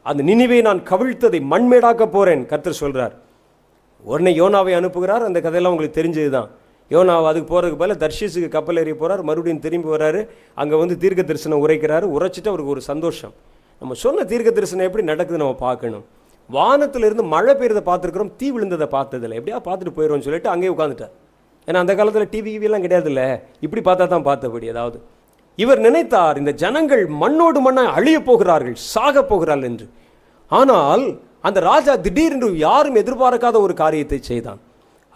அந்த 0.07 0.21
நினைவை 0.31 0.59
நான் 0.69 0.81
கவிழ்த்ததை 0.91 1.41
மண்மேடாக்க 1.53 2.03
போகிறேன் 2.15 2.43
கர்த்தர் 2.51 2.81
சொல்கிறார் 2.83 3.15
உடனே 4.11 4.33
யோனாவை 4.41 4.73
அனுப்புகிறார். 4.79 5.25
அந்த 5.29 5.39
கதையெல்லாம் 5.45 5.75
உங்களுக்கு 5.75 5.99
தெரிஞ்சது 6.01 6.31
தான் 6.37 6.49
யோனாவை 6.95 7.27
அதுக்கு 7.31 7.49
போகிறதுக்கு 7.51 7.81
பதில் 7.83 8.01
தர்ஷீஸுக்கு 8.05 8.49
கப்பல் 8.55 8.81
ஏறி 8.83 8.93
போகிறார் 9.01 9.23
மறுபடியும் 9.29 9.65
திரும்பி 9.67 9.89
வர்றாரு. 9.95 10.21
அங்கே 10.63 10.77
வந்து 10.83 10.95
தீர்க்க 11.03 11.23
தரிசனம் 11.31 11.63
உரைக்கிறாரு. 11.65 12.07
உரைச்சிட்டு 12.17 12.51
அவருக்கு 12.53 12.75
ஒரு 12.77 12.83
சந்தோஷம். 12.93 13.35
நம்ம 13.83 13.95
சொன்ன 14.05 14.25
தீர்க்க 14.31 14.51
தரிசனம் 14.59 14.87
எப்படி 14.89 15.05
நடக்குது 15.13 15.43
நம்ம 15.43 15.55
பார்க்கணும். 15.67 16.05
வானத்திலிருந்து 16.57 17.25
மழை 17.33 17.53
பெய்யறதை 17.55 17.83
பார்த்துருக்குறோம் 17.89 18.33
தீ 18.41 18.47
விழுந்ததை 18.53 18.87
பார்த்ததில்ல. 18.97 19.39
எப்படியா 19.41 19.59
பார்த்துட்டு 19.69 19.97
போயிடும்னு 19.97 20.27
சொல்லிட்டு 20.27 20.53
அங்கேயே 20.53 20.73
உட்காந்துட்டார் 20.75 21.15
ஏன்னா 21.69 21.81
அந்த 21.85 21.95
காலத்தில் 21.95 22.31
டிவி 22.35 22.53
எல்லாம் 22.69 22.85
கிடையாதுல்ல? 22.85 23.23
இப்படி 23.65 23.81
பார்த்தா 23.89 24.07
தான் 24.15 24.29
பார்த்தபடி 24.29 24.69
அதாவது 24.75 24.99
இவர் 25.63 25.81
நினைத்தார் 25.87 26.39
இந்த 26.43 26.53
ஜனங்கள் 26.63 27.03
மண்ணோடு 27.23 27.61
மண்ணாக 27.67 27.95
அழிய 27.99 28.19
போகிறார்கள் 28.29 28.77
சாக 28.93 29.23
போகிறார்கள் 29.23 29.69
என்று. 29.71 29.87
ஆனால் 30.51 31.05
அந்த 31.49 31.59
ராஜா 31.71 31.93
திடீரென்று 31.97 32.49
யாரும் 32.69 32.99
எதிர்பார்க்காத 33.03 33.57
ஒரு 33.67 33.75
காரியத்தை 33.83 34.19
செய்தான். 34.31 34.61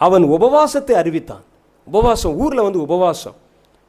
அவன் 0.01 0.25
உபவாசத்தை 0.37 0.95
அறிவித்தான். 1.03 1.45
உபவாசம் 1.87 2.37
ஊரில் 2.43 2.67
வந்து 2.67 2.81
உபவாசம். 2.87 3.37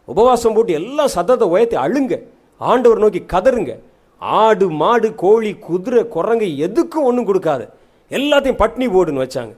உபவாசம் 0.08 0.56
போட்டு 0.56 0.74
எல்லாம் 0.74 1.14
சத்தத்தை 1.18 1.46
உயர்த்தி 1.54 1.78
அழுங்க. 1.86 2.16
ஆண்டவர் 2.62 3.04
நோக்கி 3.04 3.22
கதறுங்க. 3.34 3.74
ஆடு 4.20 4.70
மாடு 4.82 5.16
கோழி 5.16 5.52
குதிரை 5.68 6.08
குரங்கு 6.08 6.48
எதுக்கும் 6.68 7.08
ஒன்றும் 7.10 7.28
கொடுக்காது. 7.28 7.66
எல்லாத்தையும் 8.10 8.62
பட்னி 8.62 8.88
போடுன்னு 8.96 9.24
வச்சாங்க. 9.26 9.54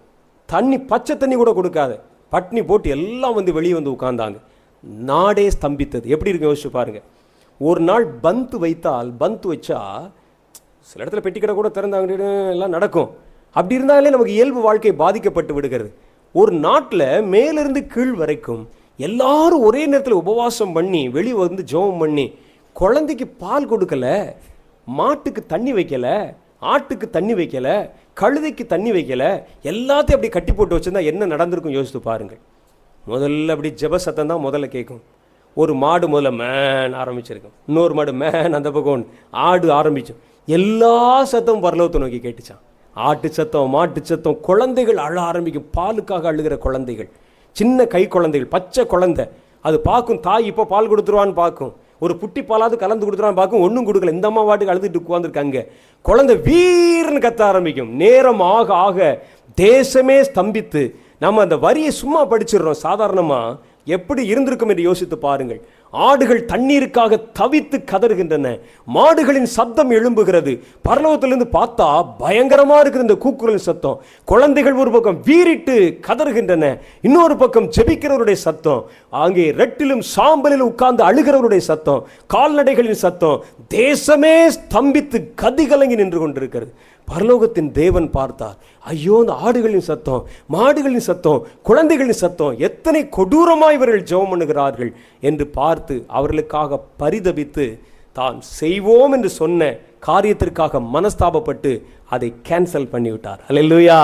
தண்ணி 0.45 0.77
பச்சை 0.79 1.17
தண்ணி 1.17 1.35
கூட 1.35 1.51
கொடுக்காது. 1.51 1.99
பட்னி 2.31 2.65
போட்டு 2.65 2.89
எல்லாம் 2.89 3.33
வந்து 3.33 3.53
வெளியே 3.53 3.73
வந்து 3.73 3.91
உட்காந்தாங்க 3.91 4.37
நாடே 5.11 5.47
ஸ்தம்பித்தது. 5.47 6.05
எப்படி 6.05 6.31
இருக்கு 6.31 6.49
யோசிச்சு 6.49 6.71
பாருங்கள் 6.71 7.05
ஒரு 7.59 7.81
நாள் 7.81 8.05
பந்து 8.25 8.59
வைத்தால் 8.59 9.11
பந்து 9.21 9.53
வச்சா 9.53 9.79
சில 10.89 11.05
இடத்துல 11.05 11.19
பெட்டி 11.19 11.39
கடை 11.39 11.55
கூட 11.55 11.69
திறந்தாங்க 11.69 12.17
எல்லாம் 12.55 12.75
நடக்கும். 12.77 13.09
அப்படி 13.51 13.75
இருந்தாலே 13.75 14.09
நமக்கு 14.09 14.33
இயல்பு 14.33 14.61
வாழ்க்கை 14.61 14.93
பாதிக்கப்பட்டு 14.93 15.53
விடுகிறது. 15.53 15.89
ஒரு 16.33 16.51
நாட்டில் 16.51 17.23
மேலிருந்து 17.33 17.81
கீழ் 17.87 18.13
வரைக்கும் 18.13 18.67
எல்லாரும் 18.97 19.61
ஒரே 19.61 19.85
நேரத்தில் 19.85 20.21
உபவாசம் 20.23 20.73
பண்ணி 20.73 21.09
வெளியே 21.09 21.33
வந்து 21.33 21.63
ஜெபம் 21.71 21.99
பண்ணி 21.99 22.25
குழந்தைக்கு 22.79 23.25
பால் 23.43 23.69
கொடுக்கல 23.69 24.07
மாட்டுக்கு 24.97 25.41
தண்ணி 25.53 25.71
வைக்கல 25.77 26.07
ஆட்டுக்கு 26.71 27.07
தண்ணி 27.15 27.33
வைக்கல 27.39 27.67
கழுதைக்கு 28.19 28.63
தண்ணி 28.73 28.91
வைக்கல 28.95 29.23
எல்லாத்தையும் 29.71 30.17
அப்படி 30.17 30.29
கட்டி 30.35 30.51
போட்டு 30.51 30.75
வச்சுருந்தா 30.75 31.03
என்ன 31.11 31.27
நடந்திருக்கும் 31.31 31.75
யோசித்து 31.77 32.01
பாருங்கள். 32.09 32.39
முதல்ல 33.11 33.53
அப்படி 33.55 33.69
ஜெப 33.81 33.99
சத்தம் 34.05 34.31
தான் 34.31 34.43
முதல்ல 34.45 34.67
கேட்கும். 34.75 35.01
ஒரு 35.61 35.73
மாடு 35.83 36.05
முதல்ல 36.13 36.31
மேன் 36.41 36.95
ஆரம்பிச்சிருக்கும். 37.01 37.55
இன்னொரு 37.69 37.95
மாடு 37.99 38.13
மேன் 38.21 38.57
அந்த 38.59 38.71
பக்கம் 38.77 39.05
ஆடு 39.47 39.67
ஆரம்பிச்சோம். 39.79 40.21
எல்லா 40.57 40.93
சத்தமும் 41.33 41.65
பரலோகத்தை 41.65 42.01
நோக்கி 42.03 42.21
கேட்டுச்சான் 42.27 42.61
ஆட்டு 42.95 43.31
சத்தம் 43.39 43.73
மாட்டு 43.77 44.01
சத்தம் 44.11 44.37
குழந்தைகள் 44.49 45.01
அழ 45.07 45.15
ஆரம்பிக்கும். 45.29 45.67
பாலுக்காக 45.79 46.31
அழுகிற 46.33 46.57
குழந்தைகள். 46.67 47.09
சின்ன 47.55 47.85
கை 47.95 48.03
குழந்தைகள் 48.15 48.53
பச்சை 48.55 48.85
குழந்தை. 48.93 49.25
அது 49.67 49.77
பார்க்கும் 49.89 50.23
தாய் 50.29 50.49
இப்போ 50.51 50.63
பால் 50.73 50.91
கொடுத்துருவான்னு 50.93 51.37
பார்க்கும். 51.43 51.73
ஒரு 52.03 52.13
புட்டி 52.21 52.41
பாலாவது 52.49 52.75
கலந்து 52.83 53.05
கொடுத்துறான்னு 53.05 53.41
பார்க்கும் 53.41 53.63
ஒன்றும் 53.65 53.87
கொடுக்கல. 53.87 54.15
இந்த 54.17 54.27
அம்மா 54.31 54.43
வாட்டுக்கு 54.47 54.73
அழுதுட்டு 54.73 55.01
உட்காந்துருக்காங்க 55.03 55.61
குழந்தை 56.09 56.35
வீர்னு 56.49 57.23
கத்த 57.25 57.41
ஆரம்பிக்கும். 57.51 57.91
நேரம் 58.03 58.43
ஆக 58.55 58.69
ஆக 58.87 58.99
தேசமே 59.57 60.17
ஸ்தம்பித்து 60.29 60.83
நம்ம 61.23 61.41
அந்த 61.45 61.57
வரியை 61.65 61.91
சும்மா 62.01 62.21
படிச்சிடுறோம். 62.31 62.83
சாதாரணமாக 62.85 63.57
எப்படி 63.95 64.21
இருந்திருக்கும் 64.31 64.71
என்று 64.73 64.87
யோசித்து 64.89 65.17
பாருங்கள். 65.27 65.61
ஆடுகள் 65.91 66.45
தண்ணீருக்காக 66.45 67.19
தவித்து 67.39 67.77
கதறுகின்றன. 67.91 68.59
மாடுகளின் 68.93 69.43
சப்தம் 69.43 69.91
எழும்புகிறது. 69.91 70.61
பரலோகத்திலிருந்து 70.89 71.47
பார்த்தா 71.53 72.05
பயங்கரமாக 72.17 72.89
இருக்குது 72.89 73.01
இந்த 73.01 73.15
கூக்குரல் 73.15 73.55
சத்தம். 73.55 74.01
குழந்தைகள் 74.25 74.73
ஒரு 74.73 74.91
பக்கம் 74.91 75.21
வீறிட்டு 75.25 75.99
கதறுகின்றன. 76.07 76.79
இன்னொரு 77.01 77.37
பக்கம் 77.37 77.69
ஜெபிக்கிறவருடைய 77.77 78.33
சத்தம். 78.33 78.89
அங்கே 79.09 79.51
ரெட்டிலும் 79.51 80.01
சாம்பலிலும் 80.15 80.69
உட்கார்ந்து 80.71 81.03
அழுகிறவருடைய 81.03 81.57
சத்தம். 81.57 82.07
கால்நடைகளின் 82.33 83.01
சத்தம். 83.05 83.43
தேசமே 83.73 84.47
ஸ்தம்பித்து 84.57 85.23
கதிகலங்கி 85.41 85.95
நின்று 85.95 86.19
கொண்டிருக்கிறது. 86.19 86.73
பரலோகத்தின் 87.11 87.69
தேவன் 87.79 88.07
பார்த்தார். 88.17 88.57
ஐயோ 88.91 89.15
அந்த 89.23 89.33
ஆடுகளின் 89.47 89.85
சத்தம் 89.89 90.23
மாடுகளின் 90.55 91.05
சத்தம் 91.09 91.43
குழந்தைகளின் 91.69 92.21
சத்தம் 92.23 92.57
எத்தனை 92.67 93.01
கொடூரமாக 93.17 93.75
இவர்கள் 93.77 94.07
ஜெபம் 94.11 94.31
பண்ணுகிறார்கள் 94.33 94.91
என்று 95.29 95.45
பார்த்து 95.59 95.95
அவர்களுக்காக 96.19 96.79
பரிதபித்து 97.03 97.67
தான் 98.19 98.37
செய்வோம் 98.59 99.13
என்று 99.17 99.29
சொன்ன 99.41 99.69
காரியத்திற்காக 100.07 100.81
மனஸ்தாபப்பட்டு 100.95 101.71
அதை 102.15 102.29
கேன்சல் 102.47 102.91
பண்ணிவிட்டார். 102.93 103.41
அல்லா 103.49 104.01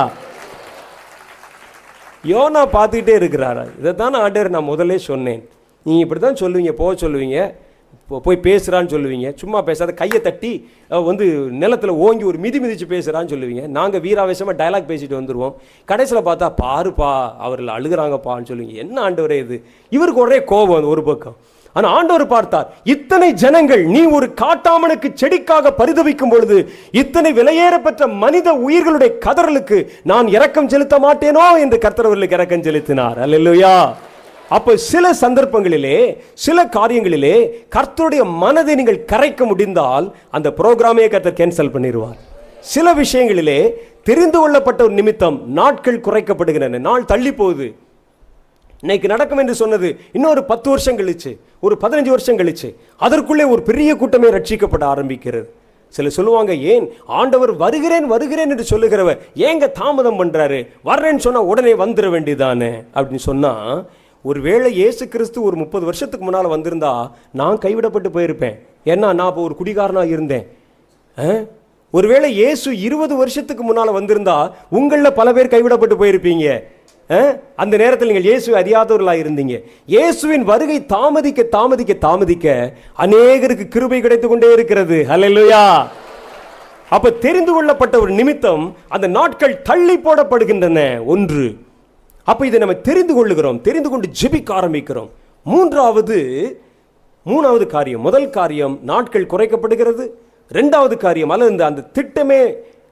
யோனா 2.32 2.62
பார்த்துக்கிட்டே 2.76 3.14
இருக்கிறாரா. 3.20 3.64
இதை 3.80 3.92
தான் 4.02 4.16
ஆர்டர் 4.24 4.54
நான் 4.56 4.70
முதலே 4.72 4.98
சொன்னேன். 5.08 5.42
நீங்கள் 5.86 6.04
இப்படி 6.06 6.22
தான் 6.26 6.42
சொல்லுவீங்க 6.42 6.74
போக 6.82 6.92
சொல்லுவீங்க. 7.02 7.40
போய் 8.26 8.44
பேசுகிறான்னு 8.48 8.92
சொல்லுவீங்க. 8.94 9.28
சும்மா 9.42 9.60
பேசாத 9.68 9.92
கையை 10.02 10.20
தட்டி 10.22 10.52
வந்து 11.10 11.26
நிலத்தில் 11.62 11.94
ஓங்கி 12.06 12.26
ஒரு 12.32 12.38
மிதி 12.46 12.60
மிதிச்சு 12.64 12.88
பேசுகிறான்னு 12.92 13.32
சொல்லுவீங்க. 13.34 13.64
நாங்கள் 13.78 14.04
வீராவேசமாக 14.06 14.56
டயலாக் 14.60 14.92
பேசிட்டு 14.92 15.20
வந்துடுவோம் 15.20 15.56
கடைசியில் 15.92 16.28
பார்த்தா 16.28 16.50
பாருப்பா 16.64 17.10
அவர்கள் 17.46 17.76
அழுகுறாங்கப்பான்னு 17.78 18.50
சொல்லுவீங்க. 18.52 18.76
என்ன 18.86 18.98
ஆண்டவரே 19.08 19.40
இது? 19.46 19.58
இவருக்கு 19.98 20.24
ஒரே 20.26 20.40
கோபம் 20.54 20.78
அது 20.80 20.94
ஒரு 20.96 21.04
பக்கம். 21.10 21.38
ஆனால் 21.76 21.94
ஆண்டவர் 21.98 22.26
பார்த்தார் 22.34 22.68
இத்தனை 22.94 23.28
ஜனங்கள் 23.44 23.84
நீ 23.94 24.02
ஒரு 24.18 24.28
காட்டாமனுக்கு 24.42 25.10
செடிக்காக 25.22 25.72
பரிதவிக்கும் 25.80 26.34
பொழுது 26.34 26.58
இத்தனை 27.02 27.30
விலையேறப்பெற்ற 27.40 28.08
மனித 28.24 28.50
உயிர்களுடைய 28.66 29.12
கதறலுக்கு 29.26 29.78
நான் 30.12 30.28
இரக்கம் 30.38 30.72
செலுத்த 30.74 30.98
மாட்டேனோ? 31.06 31.46
என்று 31.66 31.78
கர்த்தரவர்களுக்கு 31.86 32.38
இரக்கம் 32.40 32.66
செலுத்தினார். 32.68 33.20
அல்லையா 33.26 33.76
அப்போ 34.56 34.72
சில 34.92 35.06
சந்தர்ப்பங்களிலே 35.22 35.98
சில 36.46 36.66
காரியங்களிலே 36.76 37.36
கர்த்தருடைய 37.76 38.24
மனதை 38.44 38.74
நீங்கள் 38.80 39.06
கரைக்க 39.12 39.46
முடிந்தால் 39.52 40.08
அந்த 40.36 40.48
ப்ரோக்ராமே 40.60 41.06
கர்த்தர் 41.14 41.40
கேன்சல் 41.40 41.74
பண்ணிடுவார் 41.76 42.20
சில 42.74 42.88
விஷயங்களிலே 43.04 43.60
தெரிந்து 44.10 44.38
கொள்ளப்பட்ட 44.40 44.80
ஒரு 44.88 44.94
நிமித்தம் 45.00 45.38
நாட்கள் 45.60 46.04
குறைக்கப்படுகின்றன. 46.08 46.80
நாள் 46.88 47.10
தள்ளி 47.12 47.32
போகுது. 47.40 47.68
இன்னைக்கு 48.84 49.08
நடக்கும் 49.14 49.42
என்று 49.42 49.56
சொன்னது 49.62 49.90
இன்னொரு 50.18 50.42
பத்து 50.52 50.68
வருஷம் 50.70 50.98
கழிச்சு 51.00 51.32
ஒரு 51.66 51.76
பதினஞ்சு 51.84 52.14
வருஷம் 52.16 52.40
கழிச்சு 52.40 52.70
அதற்குள்ளே 53.06 53.46
ஒரு 53.54 53.62
பெரிய 53.70 53.90
கூட்டமே 53.96 54.30
ரட்சிக்கப்பட 54.38 54.86
ஆரம்பிக்கிறது. 54.94 55.48
சில 55.96 56.10
சொல்லுவாங்க 56.18 56.54
ஏன் 56.74 56.86
ஆண்டவர் 57.20 57.52
வருகிறேன் 57.64 58.08
வருகிறேன் 58.14 58.52
என்று 58.54 58.66
சொல்லுகிறவர் 58.74 59.20
ஏங்க 59.48 59.72
தாமதம் 59.82 60.20
பண்றாரு? 60.20 60.60
வர்றேன்னு 60.86 61.26
சொன்னா 61.26 61.42
உடனே 61.52 61.74
வந்துட 61.84 62.08
வேண்டியதானே? 62.16 62.72
அப்படின்னு 62.96 63.26
சொன்னா 63.30 63.54
ஒருவேளை 64.24 64.74
இயேசு 64.74 65.08
கிறிஸ்து 65.08 65.44
ஒரு 65.44 65.56
முப்பது 65.56 65.86
வருஷத்துக்கு 65.86 66.26
முன்னால் 66.26 66.60
வந்திருந்தா 66.60 67.12
நான் 67.32 67.58
கைவிடப்பட்டு 67.58 68.10
போயிருப்பேன். 68.14 68.60
ஏன்னா 68.86 69.14
நான் 69.14 69.28
இப்போ 69.28 69.42
ஒரு 69.42 69.56
குடிகாரனாக 69.64 70.08
இருந்தேன். 70.08 70.48
ஆ? 71.20 71.24
ஒருவேளை 71.92 72.34
இயேசு 72.34 72.80
இருபது 72.80 73.16
வருஷத்துக்கு 73.16 73.64
முன்னால் 73.64 73.92
வந்திருந்தா 73.92 74.52
உங்களில் 74.70 75.14
பல 75.14 75.34
பேர் 75.34 75.48
கைவிடப்பட்டு 75.48 76.06
போயிருப்பீங்க. 76.06 76.64
ஆ? 77.12 77.36
அந்த 77.56 77.78
நேரத்தில் 77.78 78.08
நீங்கள் 78.08 78.26
இயேசு 78.26 78.56
அறியாதவர்களாக 78.56 79.24
இருந்தீங்க. 79.24 79.64
இயேசுவின் 79.86 80.44
வருகை 80.44 80.86
தாமதிக்க 80.86 81.44
தாமதிக்க 81.44 81.94
தாமதிக்க 81.94 82.74
அநேகருக்கு 82.98 83.68
கிருபை 83.68 84.02
கிடைத்து 84.02 84.28
கொண்டே 84.28 84.54
இருக்கிறது. 84.54 85.06
ஹalleluya. 85.10 85.88
அப்ப 86.90 87.10
தெரிந்து 87.12 87.54
கொள்ளப்பட்ட 87.54 88.00
ஒரு 88.00 88.12
நிமித்தம் 88.12 88.76
அந்த 88.88 89.08
நாட்கள் 89.08 89.62
தள்ளி 89.62 89.98
போடப்படுகின்றன. 89.98 91.06
ஒன்று 91.06 91.58
அப்போ 92.28 92.44
இதை 92.50 92.60
நம்ம 92.64 92.76
தெரிந்து 92.88 93.14
கொள்ளுகிறோம் 93.16 93.60
தெரிந்து 93.68 93.90
கொண்டு 93.92 94.08
ஜெபிக்க 94.20 94.50
ஆரம்பிக்கிறோம். 94.60 95.10
மூன்றாவது 95.46 96.18
மூணாவது 97.26 97.66
காரியம் 97.74 98.04
முதல் 98.08 98.30
காரியம் 98.38 98.76
நாட்கள் 98.90 99.32
குறைக்கப்படுகிறது. 99.34 100.04
ரெண்டாவது 100.52 100.96
காரியம் 101.06 101.32
அல்லது 101.34 101.52
இந்த 101.54 101.66
அந்த 101.70 101.88
திட்டமே 101.98 102.42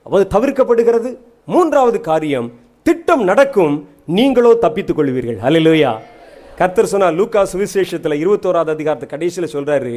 அது 0.06 0.26
தவிர்க்கப்படுகிறது. 0.36 1.10
மூன்றாவது 1.54 2.00
காரியம் 2.10 2.48
திட்டம் 2.86 3.24
நடக்கும் 3.30 3.74
நீங்களோ 4.18 4.52
தப்பித்துக் 4.66 5.00
கொள்வீர்கள். 5.00 5.40
அலையிலோயா 5.48 5.92
கர்த்தர் 6.60 6.92
சொன்னால் 6.94 7.18
லூக்கா 7.20 7.42
சுவிசேஷத்தில் 7.52 8.22
இருபத்தோராது 8.22 8.72
அதிகாரத்தை 8.76 9.08
கடைசியில 9.12 9.48
சொல்றாரு 9.56 9.94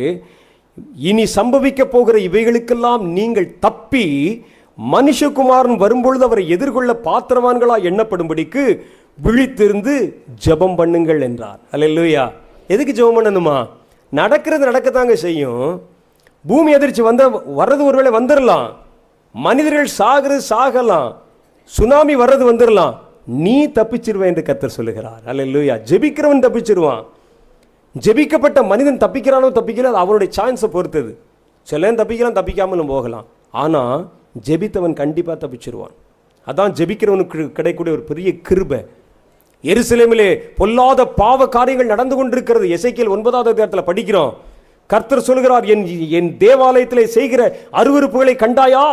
இனி 1.11 1.25
சம்பவிக்க 1.37 1.83
போகிற 1.95 2.17
இவைகளுக்கெல்லாம் 2.29 3.03
நீங்கள் 3.17 3.49
தப்பி 3.67 4.07
மனுஷகுமாரன் 4.79 5.79
வரும்பொழுது 5.83 6.25
அவரை 6.29 6.45
எதிர்கொள்ள 6.55 6.93
பாத்திரவான்களா 7.09 7.77
எண்ணப்படும்படிக்கு 7.91 8.65
விழித்திருந்து 9.23 9.95
ஜெபம் 10.45 10.77
பண்ணுங்கள் 10.79 11.21
என்றார். 11.21 11.61
அல்லேலூயா. 11.73 12.33
எதுக்கு 12.69 12.93
ஜெபம் 12.99 13.17
பண்ணணுமா? 13.19 13.69
நடக்கிறது 14.13 14.71
நடக்கத்தாங்க 14.71 15.13
செய்யும். 15.13 15.83
பூமி 16.47 16.73
எதிர்ச்சி 16.73 17.03
வந்த 17.03 17.29
வர்றது 17.61 17.83
ஒருவேளை 17.91 18.11
வந்துடலாம் 18.19 18.67
மனிதர்கள் 19.35 19.89
சாகிறது 19.99 20.41
சாகலாம். 20.51 21.15
சுனாமி 21.65 22.17
வர்றது 22.17 22.45
வந்துடலாம் 22.51 22.95
நீ 23.27 23.67
தப்பிச்சிருவேன் 23.67 24.31
என்று 24.33 24.43
கத்தர் 24.49 24.77
சொல்லுகிறார். 24.79 25.23
அல்ல 25.27 25.45
லூயா 25.45 25.75
ஜெபிக்கிறவன் 25.91 26.45
தப்பிச்சிருவான். 26.47 27.05
ஜெபிக்கப்பட்ட 28.05 28.67
மனிதன் 28.73 29.03
தப்பிக்கிறானோ 29.05 29.49
தப்பிக்கல 29.59 29.91
அது 29.93 30.03
அவனுடைய 30.05 30.33
சான்ஸை 30.37 30.69
பொறுத்தது. 30.77 31.19
சிலன் 31.63 31.99
தப்பிக்கலாம் 32.01 32.39
தப்பிக்காமலும் 32.39 32.93
போகலாம். 32.95 33.27
ஆனால் 33.51 34.09
ஜெபித்தவன் 34.47 34.93
கண்டிப்பாக 34.93 35.47
தப்பிச்சிருவான். 35.47 35.95
அதான் 36.47 36.73
ஜெபிக்கிறவனுக்கு 36.79 37.53
கிடைக்கக்கூடிய 37.57 37.97
ஒரு 37.97 38.05
பெரிய 38.11 38.41
கிருபை. 38.49 38.81
எருசலேமிலே 39.73 40.29
பொல்லாத 40.59 41.01
பாவ 41.21 41.49
காரியங்கள் 41.57 41.93
நடந்து 41.93 42.15
கொண்டிருக்கிறது. 42.17 42.67
எசைக்கியல் 42.77 43.15
ஒன்பதாவது 43.15 43.51
அதிகாரத்தில் 43.53 43.89
படிக்கிறோம். 43.91 44.33
கர்த்தர் 44.91 45.27
சொல்கிறார் 45.29 45.67
என் 45.75 45.85
என் 46.19 46.31
தேவாலயத்திலே 46.43 47.05
செய்கிற 47.17 47.43
அருவருப்புகளை 47.81 48.35
கண்டாயா? 48.45 48.87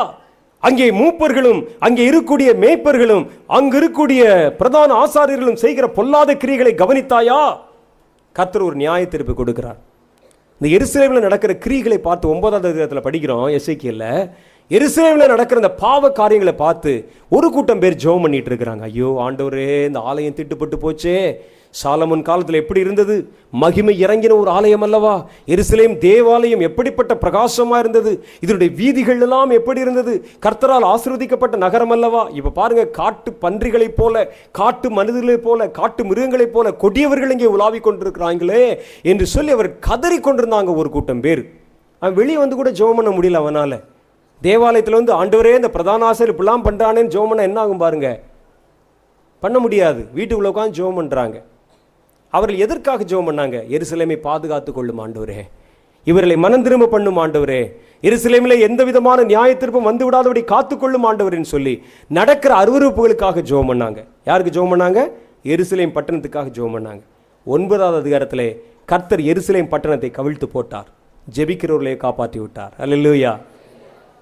அங்கே 0.63 0.87
மூப்பர்களும் 0.99 1.59
அங்கே 1.85 2.03
இருக்கக்கூடிய 2.09 2.49
மேய்ப்பர்களும் 2.63 3.23
அங்கு 3.57 3.77
இருக்கக்கூடிய 3.79 4.23
பிரதான 4.59 4.89
ஆசாரியர்களும் 5.03 5.61
செய்கிற 5.63 5.85
பொல்லாத 5.97 6.33
கிரியைகளை 6.43 6.73
கவனித்தாயா? 6.81 7.39
கர்த்தர் 8.35 8.67
ஒரு 8.67 8.75
நியாய 8.81 9.07
தீர்ப்பு 9.13 9.33
கொடுக்கிறார். 9.39 9.79
இந்த 10.61 10.67
எருசலேமில் 10.77 11.25
நடக்கிற 11.27 11.51
கிரிகளை 11.65 11.97
பார்த்து 12.07 12.31
ஒன்பதாவது 12.33 12.69
அதிகாரத்தில் 12.71 13.05
படிக்கிறோம் 13.07 13.45
எஸ்ஐக்கியில் 13.57 14.07
எருசலேமில் 14.75 15.31
நடக்கிற 15.31 15.59
இந்த 15.61 15.69
பாவ 15.81 16.09
காரியங்களை 16.17 16.51
பார்த்து 16.61 16.91
ஒரு 17.35 17.47
கூட்டம் 17.55 17.81
பேர் 17.83 17.97
ஜெபம் 18.03 18.23
பண்ணிட்டு 18.25 18.49
இருக்கிறாங்க. 18.51 18.83
ஐயோ 18.89 19.09
ஆண்டவரே 19.23 19.65
இந்த 19.87 19.99
ஆலயம் 20.09 20.37
திட்டுப்பட்டு 20.37 20.77
போச்சே. 20.83 21.15
சாலமன் 21.81 22.23
காலத்தில் 22.29 22.59
எப்படி 22.61 22.79
இருந்தது? 22.85 23.15
மகிமை 23.63 23.93
இறங்கின 24.05 24.37
ஒரு 24.43 24.49
ஆலயம் 24.57 24.85
அல்லவா? 24.87 25.13
எருசலேம் 25.53 25.95
தேவாலயம் 26.05 26.63
எப்படிப்பட்ட 26.67 27.13
பிரகாசமாக 27.23 27.81
இருந்தது? 27.83 28.11
இதனுடைய 28.43 28.71
வீதிகள் 28.79 29.21
எல்லாம் 29.27 29.53
எப்படி 29.59 29.85
இருந்தது? 29.85 30.13
கர்த்தரால் 30.45 30.87
ஆசிர்வதிக்கப்பட்ட 30.93 31.55
நகரம் 31.65 31.93
அல்லவா? 31.97 32.23
இப்போ 32.39 32.53
பாருங்க 32.61 32.83
காட்டு 32.99 33.31
பன்றிகளைப் 33.45 33.99
போல 34.01 34.25
காட்டு 34.59 34.89
மனிதர்களைப் 34.97 35.45
போல 35.47 35.69
காட்டு 35.79 36.03
மிருகங்களைப் 36.09 36.55
போல 36.57 36.75
கொடியவர்கள் 36.83 37.33
இங்கே 37.37 37.53
உலாவிக் 37.55 37.87
கொண்டிருக்கிறாங்களே 37.87 38.65
என்று 39.13 39.27
சொல்லி 39.35 39.53
அவர் 39.59 39.71
கதறி 39.89 40.19
கொண்டிருந்தாங்க 40.19 40.73
ஒரு 40.81 40.91
கூட்டம் 40.97 41.23
பேர். 41.27 41.43
அவன் 42.01 42.19
வெளியே 42.21 42.39
வந்து 42.43 42.59
கூட 42.61 42.71
ஜெபம் 42.81 42.99
பண்ண 42.99 43.13
முடியல 43.17 43.41
அவனால். 43.45 43.79
தேவாலயத்தில் 44.45 44.99
வந்து 44.99 45.13
ஆண்டவரே 45.21 45.53
இந்த 45.59 45.69
பிரதான 45.75 46.05
ஆசிரியர் 46.09 46.33
இப்படிலாம் 46.33 46.65
பண்ணுறானேன்னு 46.67 47.13
ஜோம் 47.15 47.31
பண்ண 47.31 47.41
என்ன 47.49 47.59
ஆகும் 47.63 47.81
பாருங்க? 47.83 48.09
பண்ண 49.43 49.57
முடியாது. 49.59 50.01
வீட்டுக்குள்ளே 50.17 50.51
உட்காந்து 50.53 50.77
ஜோம் 50.79 50.99
பண்ணுறாங்க 50.99 51.37
அவர்கள் 52.33 52.61
எதற்காக 52.65 53.03
ஜோம் 53.11 53.27
பண்ணாங்க? 53.29 53.57
எருசலேமை 53.75 54.17
பாதுகாத்து 54.27 54.71
கொள்ளும் 54.73 55.01
ஆண்டவரே. 55.03 55.41
இவர்களை 56.09 56.35
மனம் 56.43 56.63
திரும்ப 56.65 56.85
பண்ணும் 56.93 57.19
ஆண்டவரே. 57.23 57.61
எருசலேமில் 58.07 58.63
எந்த 58.67 58.81
விதமான 58.89 59.23
நியாய 59.31 59.49
திருப்பம் 59.61 59.87
வந்து 59.89 60.03
விடாதபடி 60.07 60.41
காத்துக்கொள்ளும் 60.53 61.05
ஆண்டவர்னு 61.09 61.49
சொல்லி 61.55 61.73
நடக்கிற 62.19 62.51
அருவருப்புகளுக்காக 62.61 63.43
ஜோம் 63.51 63.69
பண்ணாங்க. 63.71 63.99
யாருக்கு 64.29 64.55
ஜோம் 64.57 64.73
பண்ணாங்க? 64.73 65.01
எருசலேம் 65.53 65.95
பட்டணத்துக்காக 65.97 66.49
ஜோம் 66.57 66.75
பண்ணாங்க. 66.77 67.03
ஒன்பதாவது 67.45 67.99
அதிகாரத்திலே 68.01 68.49
கர்த்தர் 68.91 69.23
எருசலேம் 69.31 69.71
பட்டணத்தை 69.73 70.11
கவிழ்த்து 70.17 70.49
போட்டார். 70.55 70.89
ஜெபிக்கிறவர்களை 71.35 71.95
காப்பாற்றி 71.97 72.39
விட்டார் 72.39 72.73
அல்லேலூயா. 72.83 73.33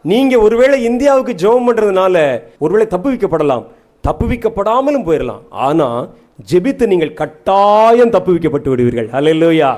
நீங்க 0.02 0.40
ஒருவேளை 0.40 0.84
இந்தியாவுக்கு 0.84 1.34
ஜெபம் 1.34 1.68
பண்றதுனால 1.68 2.42
ஒருவேளை 2.58 2.88
தப்புவிக்கப்படலாம் 2.90 3.66
தப்புவிக்கப்படாமலும் 4.08 5.06
போயிடலாம் 5.08 5.42
ஆனா 5.50 6.08
ஜெபித்து 6.52 6.86
நீங்கள் 6.88 7.14
கட்டாயம் 7.14 8.12
தப்புவிக்கப்பட்டு 8.12 8.70
விடுவீர்கள். 8.70 9.10
அலையிலோயா 9.10 9.76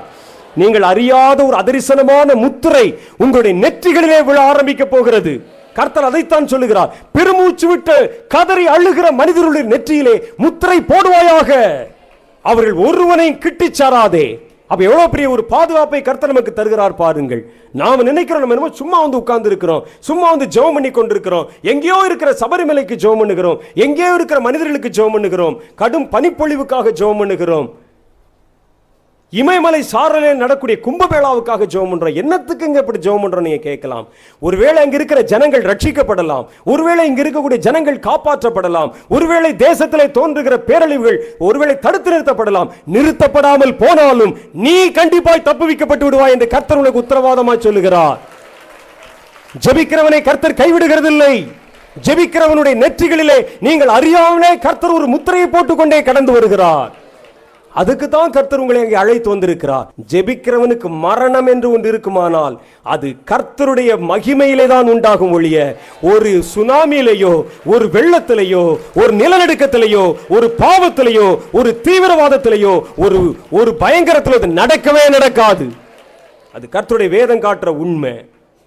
நீங்கள் 0.54 0.82
அறியாத 0.82 1.44
ஒரு 1.44 1.56
அதரிசனமான 1.56 2.34
முத்திரை 2.34 2.98
உங்களுடைய 3.18 3.54
நெற்றிகளிலே 3.64 4.24
விழ 4.24 4.40
ஆரம்பிக்க 4.40 4.84
போகிறது. 4.84 5.44
கர்த்தர் 5.74 6.04
அதைத்தான் 6.04 6.46
சொல்லுகிறார். 6.46 6.94
பெருமூச்சு 7.12 7.68
விட்டு 7.68 8.24
கதறி 8.28 8.66
அழுகிற 8.66 9.10
மனிதர்களுடைய 9.10 9.64
நெற்றியிலே 9.72 10.22
முத்திரை 10.36 10.78
போடுவாயாக. 10.80 11.50
அவர்கள் 12.42 12.74
ஒருவனையும் 12.74 13.40
கிட்டிச் 13.44 13.78
சாராதே. 13.80 14.51
அப்போ 14.72 14.82
எவ்வளோ 14.88 15.06
பெரிய 15.14 15.26
ஒரு 15.32 15.42
பாதுகாப்பை 15.52 15.98
கர்த்தர் 16.04 16.30
நமக்கு 16.32 16.52
தருகிறார் 16.58 16.94
பாருங்கள். 17.00 17.42
நாம 17.80 18.04
நினைக்கிறோம் 18.08 18.42
நம்ம 18.42 18.54
என்னமோ 18.54 18.70
சும்மா 18.78 18.98
வந்து 19.04 19.18
உட்கார்ந்து 19.22 19.50
இருக்கிறோம் 19.50 19.82
சும்மா 20.08 20.28
வந்து 20.34 20.46
ஜெபம் 20.54 20.76
பண்ணி 20.76 20.90
கொண்டிருக்கிறோம். 20.98 21.46
எங்கேயோ 21.72 21.98
இருக்கிற 22.08 22.32
சபரிமலைக்கு 22.42 22.96
ஜெபம் 23.04 23.20
பண்ணுகிறோம். 23.22 23.58
எங்கேயோ 23.86 24.14
இருக்கிற 24.18 24.40
மனிதர்களுக்கு 24.48 24.94
ஜெபம் 24.98 25.16
பண்ணுகிறோம். 25.16 25.56
கடும் 25.82 26.08
பனிப்பொழிவுக்காக 26.14 26.94
ஜெபம் 27.00 27.22
பண்ணுகிறோம். 27.22 27.68
இமயமலை 29.40 29.78
சாரலில் 29.90 30.40
நடக்கூடிய 30.40 30.78
கும்பமேளாவுக்காக 30.86 31.66
ஜெபம் 31.72 31.92
பண்றோம் 31.92 32.16
என்னத்துக்குங்க 32.22 32.80
இப்படி 32.82 32.98
ஜெபம் 33.04 33.22
பண்றோம் 33.24 33.46
நீங்க 33.46 33.60
கேட்கலாம். 33.68 34.06
ஒருவேளை 34.46 34.78
அங்க 34.84 34.96
இருக்கிற 34.98 35.20
ஜனங்கள் 35.32 35.62
ரட்சிக்கப்படலாம். 35.70 36.44
ஒருவேளை 36.72 37.06
இங்க 37.10 37.20
இருக்கக்கூடிய 37.22 37.58
ஜனங்கள் 37.66 37.98
காப்பாற்றப்படலாம். 38.08 38.90
ஒருவேளை 39.08 39.52
தேசத்திலே 39.64 40.06
தோன்றுகிற 40.18 40.56
பேரழிவுகள் 40.68 41.18
ஒருவேளை 41.48 41.78
தடுத்து 41.86 42.12
நிறுத்தப்படலாம். 42.14 42.70
நிறுத்தப்படாமல் 42.96 43.74
போனாலும் 43.82 44.36
நீ 44.52 44.76
கண்டிப்பாய் 45.00 45.46
தப்புவிக்கப்பட்டு 45.48 46.06
விடுவாய் 46.08 46.34
என்று 46.36 46.52
கர்த்தர் 46.54 46.82
உனக்கு 46.84 47.02
உத்தரவாதமாய் 47.04 47.64
சொல்லுகிறார். 47.66 48.18
ஜெபிக்கிறவனை 49.66 50.22
கர்த்தர் 50.30 50.60
கைவிடுகிறதில்லை. 50.62 51.34
ஜெபிக்கிறவனுடைய 52.06 52.74
நெற்றிகளிலே 52.84 53.38
நீங்கள் 53.66 53.94
அறியாமலே 53.98 54.58
கர்த்தர் 54.66 54.98
ஒரு 54.98 55.06
முத்திரையை 55.14 55.48
போட்டுக்கொண்டே 55.54 56.00
கடந்து 56.02 56.32
வருகிறார். 56.32 56.90
அதுக்கு 57.80 58.06
தான் 58.14 58.32
கர்த்தர் 58.34 58.62
உங்களை 58.62 58.80
அங்கே 58.82 58.96
அழைத்து 59.02 59.28
வந்திருக்கிறார். 59.32 59.86
ஜெபிக்கிறவனுக்கு 60.12 60.88
மரணம் 61.04 61.48
என்று 61.52 61.68
ஒன்று 61.74 61.88
இருக்குமானால் 61.92 62.56
அது 62.94 63.08
கர்த்தருடைய 63.30 63.90
மகிமையிலே 64.10 64.66
தான் 64.72 64.90
உண்டாகும் 64.94 65.32
ஒழிய 65.36 65.58
ஒரு 66.12 66.30
சுனாமியிலேயோ 66.54 67.32
ஒரு 67.74 67.86
வெள்ளத்திலேயோ 67.94 68.64
ஒரு 69.02 69.12
நிலநடுக்கத்திலேயோ 69.22 70.04
ஒரு 70.36 70.48
பாவத்திலேயோ 70.62 71.28
ஒரு 71.60 71.72
தீவிரவாதத்திலேயோ 71.86 72.74
ஒரு 73.04 73.20
ஒரு 73.60 73.72
பயங்கரத்தில் 73.84 74.38
அது 74.40 74.50
நடக்கவே 74.60 75.04
நடக்காது. 75.16 75.66
அது 76.54 76.66
கர்த்தருடைய 76.74 77.10
வேதம் 77.16 77.44
காட்டுற 77.46 77.70
உண்மை. 77.84 78.14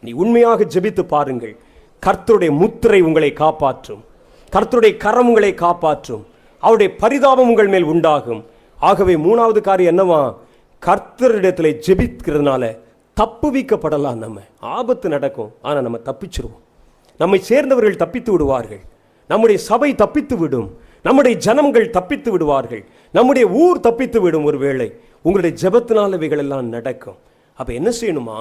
நீ 0.04 0.12
உண்மையாக 0.24 0.68
ஜெபித்து 0.74 1.04
பாருங்கள். 1.14 1.56
கர்த்தருடைய 2.04 2.52
முத்திரை 2.62 3.02
உங்களை 3.02 3.32
காப்பாற்றும். 3.44 4.02
கர்த்தருடைய 4.54 4.94
கரம் 5.06 5.28
உங்களை 5.28 5.54
காப்பாற்றும். 5.54 6.26
அவருடைய 6.64 6.90
பரிதாபம் 7.02 7.50
உங்கள் 7.52 7.72
மேல் 7.76 7.90
உண்டாகும். 7.94 8.44
ஆகவே 8.88 9.14
மூணாவது 9.26 9.60
காரியம் 9.62 9.92
என்னவா? 9.94 10.22
கர்த்தரிடத்தில் 10.86 11.80
ஜெபிக்கிறதுனால 11.86 12.64
தப்புவிக்கப்படலாம் 13.18 14.22
நம்ம. 14.24 14.40
ஆபத்து 14.76 15.08
நடக்கும் 15.10 15.52
ஆனால் 15.62 15.86
நம்ம 15.88 16.00
தப்பிச்சிருவோம். 16.10 16.62
நம்மை 17.22 17.40
சேர்ந்தவர்கள் 17.50 18.02
தப்பித்து 18.04 18.32
விடுவார்கள். 18.32 18.82
நம்முடைய 19.32 19.58
சபை 19.70 19.90
தப்பித்து 19.96 20.36
விடும். 20.38 20.68
நம்முடைய 21.04 21.36
ஜனங்கள் 21.46 21.86
தப்பித்து 21.90 22.30
விடுவார்கள். 22.32 22.84
நம்முடைய 23.12 23.46
ஊர் 23.64 23.80
தப்பித்து 23.80 24.20
விடும் 24.22 24.48
ஒரு 24.50 24.58
வேளை. 24.58 24.88
உங்களுடைய 25.22 25.54
ஜெபத்தினால 25.62 26.18
இவைகளெல்லாம் 26.20 26.68
நடக்கும். 26.76 27.20
அப்போ 27.60 27.72
என்ன 27.80 27.90
செய்யணுமா? 28.02 28.38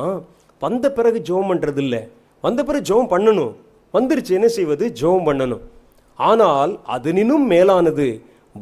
வந்த 0.60 0.86
பிறகு 0.92 1.18
ஜெபம் 1.28 1.50
பண்ணுறது 1.50 1.80
இல்லை 1.84 2.02
வந்த 2.40 2.60
பிறகு 2.64 2.84
ஜெபம் 2.88 3.12
பண்ணணும். 3.14 3.52
வந்துருச்சு 3.94 4.34
என்ன 4.38 4.48
செய்வது? 4.48 4.84
ஜெபம் 5.00 5.26
பண்ணணும். 5.28 5.64
ஆனால் 6.18 6.72
அதனினும் 6.96 7.46
மேலானது 7.46 8.06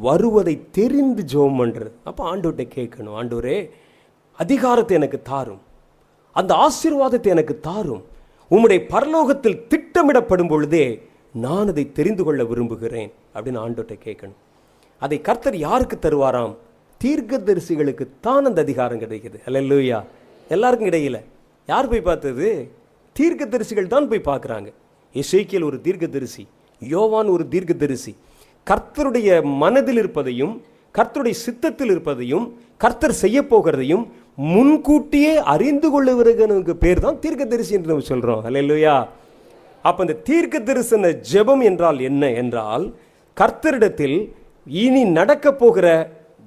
வருவதை 0.00 0.70
தெரிந்து 0.70 1.22
ஜோம் 1.32 1.58
பண்ணுறது 1.60 1.90
அப்போ 2.04 2.36
ஆண்டவர்கிட்ட 2.36 2.66
கேட்கணும் 2.76 3.16
ஆண்டவரே 3.20 3.70
அதிகாரத்தை 4.32 4.96
எனக்கு 4.96 5.22
தாரும். 5.22 5.60
அந்த 6.32 6.54
ஆசீர்வாதத்தை 6.54 7.26
எனக்கு 7.26 7.60
தாரும். 7.60 8.04
உம்முடைய 8.50 8.80
பரலோகத்தில் 8.88 9.62
திட்டமிடப்படும் 9.68 10.48
பொழுதே 10.48 11.02
நான் 11.32 11.68
அதை 11.68 11.92
தெரிந்து 11.92 12.24
கொள்ள 12.24 12.44
விரும்புகிறேன். 12.44 13.12
அப்படின்னு 13.34 13.58
ஆண்டோட்டை 13.58 13.98
கேட்கணும். 14.04 14.38
அதை 14.98 15.20
கர்த்தர் 15.20 15.56
யாருக்கு 15.56 15.96
தருவாராம்? 15.96 16.54
தீர்க்கதரிசிகளுக்கு 17.04 18.08
தான் 18.20 18.44
அந்த 18.44 18.60
அதிகாரம் 18.60 19.00
கிடைக்குது. 19.00 19.44
அல்ல 19.44 19.60
லூயா 19.60 20.04
எல்லாருக்கும் 20.48 20.88
இடையில. 20.88 21.22
யார் 21.66 21.88
போய் 21.88 22.00
பார்த்தது? 22.00 22.70
தீர்க்கதரிசிகள் 23.20 23.86
தான் 23.86 24.08
போய் 24.08 24.20
பார்க்குறாங்க. 24.24 24.72
இசைக்கியல் 25.14 25.64
ஒரு 25.64 25.80
தீர்க்கதரிசி 25.80 26.46
யோவான் 26.78 27.26
ஒரு 27.26 27.48
தீர்க்கதரிசி. 27.48 28.16
கர்த்தருடைய 28.66 29.28
மனதில் 29.42 29.96
இருப்பதையும் 29.96 30.54
கர்த்தருடைய 30.94 31.36
சித்தத்தில் 31.44 31.90
இருப்பதையும் 31.90 32.46
கர்த்தர் 32.76 33.20
செய்ய 33.22 33.38
போகிறதையும் 33.42 34.04
முன்கூட்டியே 34.38 35.32
அறிந்து 35.54 35.88
கொள்ளுகிறவனுக்கு 35.90 36.74
பேர் 36.74 37.00
தான் 37.00 37.18
தீர்க்க 37.18 37.44
தரிசி 37.44 37.74
என்று 37.74 37.90
நம்ம 37.90 38.00
சொல்கிறோம் 38.00 38.56
இல்லையா 38.56 38.96
அப்போ 39.84 40.00
இந்த 40.02 40.14
தீர்க்க 40.14 40.60
தரிசன 40.60 41.08
ஜெபம் 41.32 41.62
என்றால் 41.62 41.98
என்ன 42.00 42.30
என்றால் 42.32 42.84
கர்த்தரிடத்தில் 43.36 44.18
இனி 44.66 45.04
நடக்க 45.04 45.52
போகிற 45.52 45.86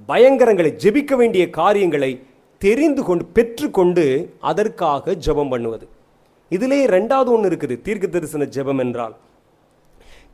பயங்கரங்களை 0.09 0.71
ஜெபிக்க 0.83 1.15
வேண்டிய 1.15 1.49
காரியங்களை 1.49 2.21
தெரிந்து 2.61 3.03
கொண்டு 3.03 3.25
பெற்றுக்கொண்டு 3.25 4.05
அதற்காக 4.39 5.15
ஜெபம் 5.25 5.49
பண்ணுவது. 5.49 5.85
இதிலே 6.51 6.85
ரெண்டாவது 6.85 7.29
ஒன்று 7.29 7.49
இருக்குது 7.49 7.81
தீர்க்க 7.81 8.07
தரிசன 8.07 8.45
ஜெபம் 8.45 8.79
என்றால். 8.79 9.15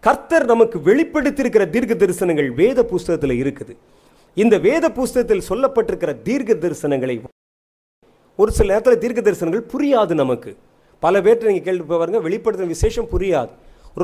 கர்த்தர் 0.06 0.46
நமக்கு 0.52 0.78
வெளிப்படுத்தியிருக்கிற 0.88 1.64
தீர்க்க 1.74 1.94
தரிசனங்கள் 2.02 2.48
வேத 2.60 2.80
புஸ்தகத்தில் 2.92 3.34
இருக்குது. 3.42 3.74
இந்த 4.38 4.56
வேத 4.66 4.86
புஸ்தகத்தில் 4.98 5.44
சொல்லப்பட்டிருக்கிற 5.50 6.12
தீர்க்க 6.28 6.52
தரிசனங்களை 6.64 7.16
ஒரு 8.40 8.52
சில 8.58 8.68
நேரத்தில் 8.72 9.02
தீர்க்க 9.04 9.22
தரிசனங்கள் 9.28 9.64
புரியாது 9.74 10.14
நமக்கு. 10.22 10.52
பல 11.04 11.14
பேர்கிட்ட 11.26 11.50
நீங்கள் 11.50 11.68
கேள்வி 11.68 11.86
பாருங்க 11.92 12.20
வெளிப்படுத்தின 12.28 12.72
விசேஷம் 12.76 13.10
புரியாது. 13.14 13.52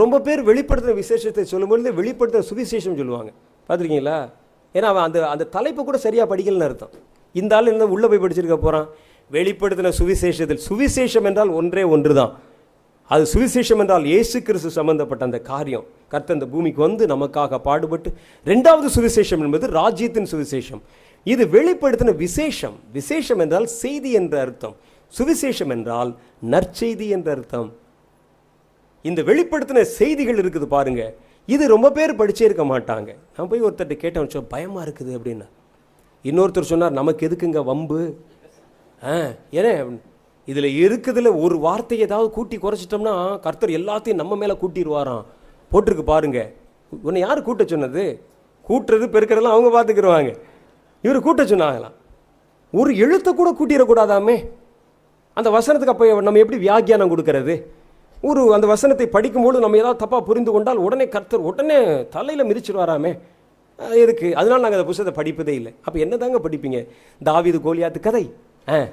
ரொம்ப 0.02 0.20
பேர் 0.28 0.41
வெளிப்படுத்தின 0.50 0.95
விசேஷத்தை 1.04 1.45
சொல்லும்பொழுது 1.54 1.91
வெளிப்படுத்தின 2.00 2.45
சுவிசேஷம் 2.52 2.98
சொல்லுவாங்க. 3.00 3.32
பார்த்துருக்கீங்களா 3.68 4.18
ஏன்னா 4.76 4.88
அவன் 4.93 5.06
அந்த 5.08 5.20
அந்த 5.34 5.48
தலைப்பு 5.56 5.82
கூட 5.88 6.00
சரியாக 6.06 6.28
படிக்கலன்னு 6.32 6.68
அர்த்தம். 6.70 6.93
இந்த 7.41 7.56
ஆள் 7.58 7.72
என்ன 7.74 7.88
உள்ளே 7.95 8.08
போய் 8.12 8.24
படிச்சிருக்க 8.26 8.58
போகிறான் 8.66 8.88
வெளிப்படுத்தின 9.32 9.93
சுவிசேஷத்தில். 10.02 10.62
சுவிசேஷம் 10.68 11.28
என்றால் 11.32 11.54
ஒன்றே 11.62 11.86
ஒன்று 11.95 12.14
தான் 12.20 12.34
அது 13.14 13.24
சுவிசேஷம் 13.34 13.82
என்றால் 13.84 14.05
இயேசு 14.12 14.38
கிறிஸ்து 14.47 14.70
சம்பந்தப்பட்ட 14.78 15.24
அந்த 15.28 15.39
காரியம். 15.51 15.86
கர்த்த 16.12 16.36
அந்த 16.38 16.47
பூமிக்கு 16.53 16.82
வந்து 16.88 17.03
நமக்காக 17.14 17.60
பாடுபட்டு 17.68 18.10
ரெண்டாவது 18.51 18.88
சுவிசேஷம் 18.95 19.43
என்பது 19.45 19.66
ராஜ்யத்தின் 19.80 20.30
சுவிசேஷம். 20.34 20.82
இது 21.34 21.43
வெளிப்படுத்தின 21.55 22.16
விசேஷம். 22.26 22.76
விசேஷம் 22.97 23.41
என்றால் 23.45 23.68
செய்தி 23.82 24.12
என்ற 24.20 24.36
அர்த்தம். 24.45 24.76
சுவிசேஷம் 25.18 25.72
என்றால் 25.76 26.12
நற்செய்தி 26.53 27.08
என்ற 27.18 27.30
அர்த்தம். 27.36 27.70
இந்த 29.10 29.22
வெளிப்படுத்தின 29.30 29.82
செய்திகள் 29.99 30.39
இருக்குது 30.41 30.68
பாருங்க. 30.76 31.01
இது 31.55 31.64
ரொம்ப 31.74 31.88
பேர் 31.97 32.20
படிச்சே 32.22 32.45
இருக்க 32.47 32.64
மாட்டாங்க. 32.74 33.10
நான் 33.36 33.49
போய் 33.51 33.66
ஒருத்தர்கிட்ட 33.68 33.97
கேட்டேன் 34.03 34.28
பயமாக 34.28 34.47
பயமா 34.53 34.82
இருக்குது 34.88 35.12
அப்படின்னா. 35.18 35.47
இன்னொருத்தர் 36.30 36.72
சொன்னார் 36.72 36.97
நமக்கு 36.99 37.26
எதுக்குங்க 37.28 37.62
வம்பு? 37.72 37.99
ஆ 39.01 39.14
ஏன்னா 39.58 39.72
இதில் 40.48 40.89
இருக்குதுல 40.89 41.41
ஒரு 41.41 41.58
வார்த்தையை 41.58 42.08
ஏதாவது 42.08 42.30
கூட்டி 42.30 42.58
குறைச்சிட்டோம்னா 42.58 43.39
கர்த்தர் 43.39 43.70
எல்லாத்தையும் 43.70 44.14
நம்ம 44.14 44.36
மேலே 44.36 44.58
கூட்டிடுவாராம். 44.62 45.24
போட்டிருக்கு 45.72 46.02
பாருங்க. 46.02 46.52
உன்னை 47.04 47.22
யார் 47.22 47.41
கூட்ட 47.41 47.64
சொன்னது? 47.66 48.22
கூட்டுறது 48.70 49.08
பெருக்கிறதெல்லாம் 49.08 49.56
அவங்க 49.56 49.70
பார்த்துக்கிடுவாங்க 49.70 50.36
இவர் 51.02 51.22
கூட்ட 51.22 51.43
சொன்னாங்களாம். 51.43 51.95
ஒரு 52.72 52.98
எழுத்தை 52.98 53.34
கூட 53.34 53.50
கூட்டிடக்கூடாதாமே? 53.52 54.50
அந்த 55.34 55.50
வசனத்துக்கு 55.50 55.93
அப்போ 55.93 56.22
நம்ம 56.22 56.39
எப்படி 56.39 56.60
வியாக்கியானம் 56.60 57.12
கொடுக்கறது? 57.12 57.64
ஒரு 58.22 58.54
அந்த 58.54 58.68
வசனத்தை 58.68 59.08
படிக்கும்போது 59.08 59.60
நம்ம 59.60 59.78
ஏதாவது 59.78 60.06
தப்பாக 60.06 60.22
புரிந்து 60.22 60.52
கொண்டால் 60.52 60.78
உடனே 60.78 61.08
கர்த்தர் 61.08 61.39
உடனே 61.39 62.08
தலையில் 62.08 62.45
மிதிச்சிடுவாராமே. 62.45 63.20
எதுக்கு? 63.93 64.36
அதனால் 64.36 64.60
நாங்கள் 64.60 64.80
அந்த 64.80 64.91
புத்தகத்தை 64.91 65.14
படிப்பதே 65.14 65.48
இல்லை. 65.48 65.76
அப்போ 65.82 66.00
என்ன 66.00 66.18
தாங்க 66.18 66.39
படிப்பீங்க? 66.50 66.88
தாவிது 67.26 67.60
கோலியாத்து 67.64 68.00
கதை. 68.00 68.34
ஆ. 68.70 68.86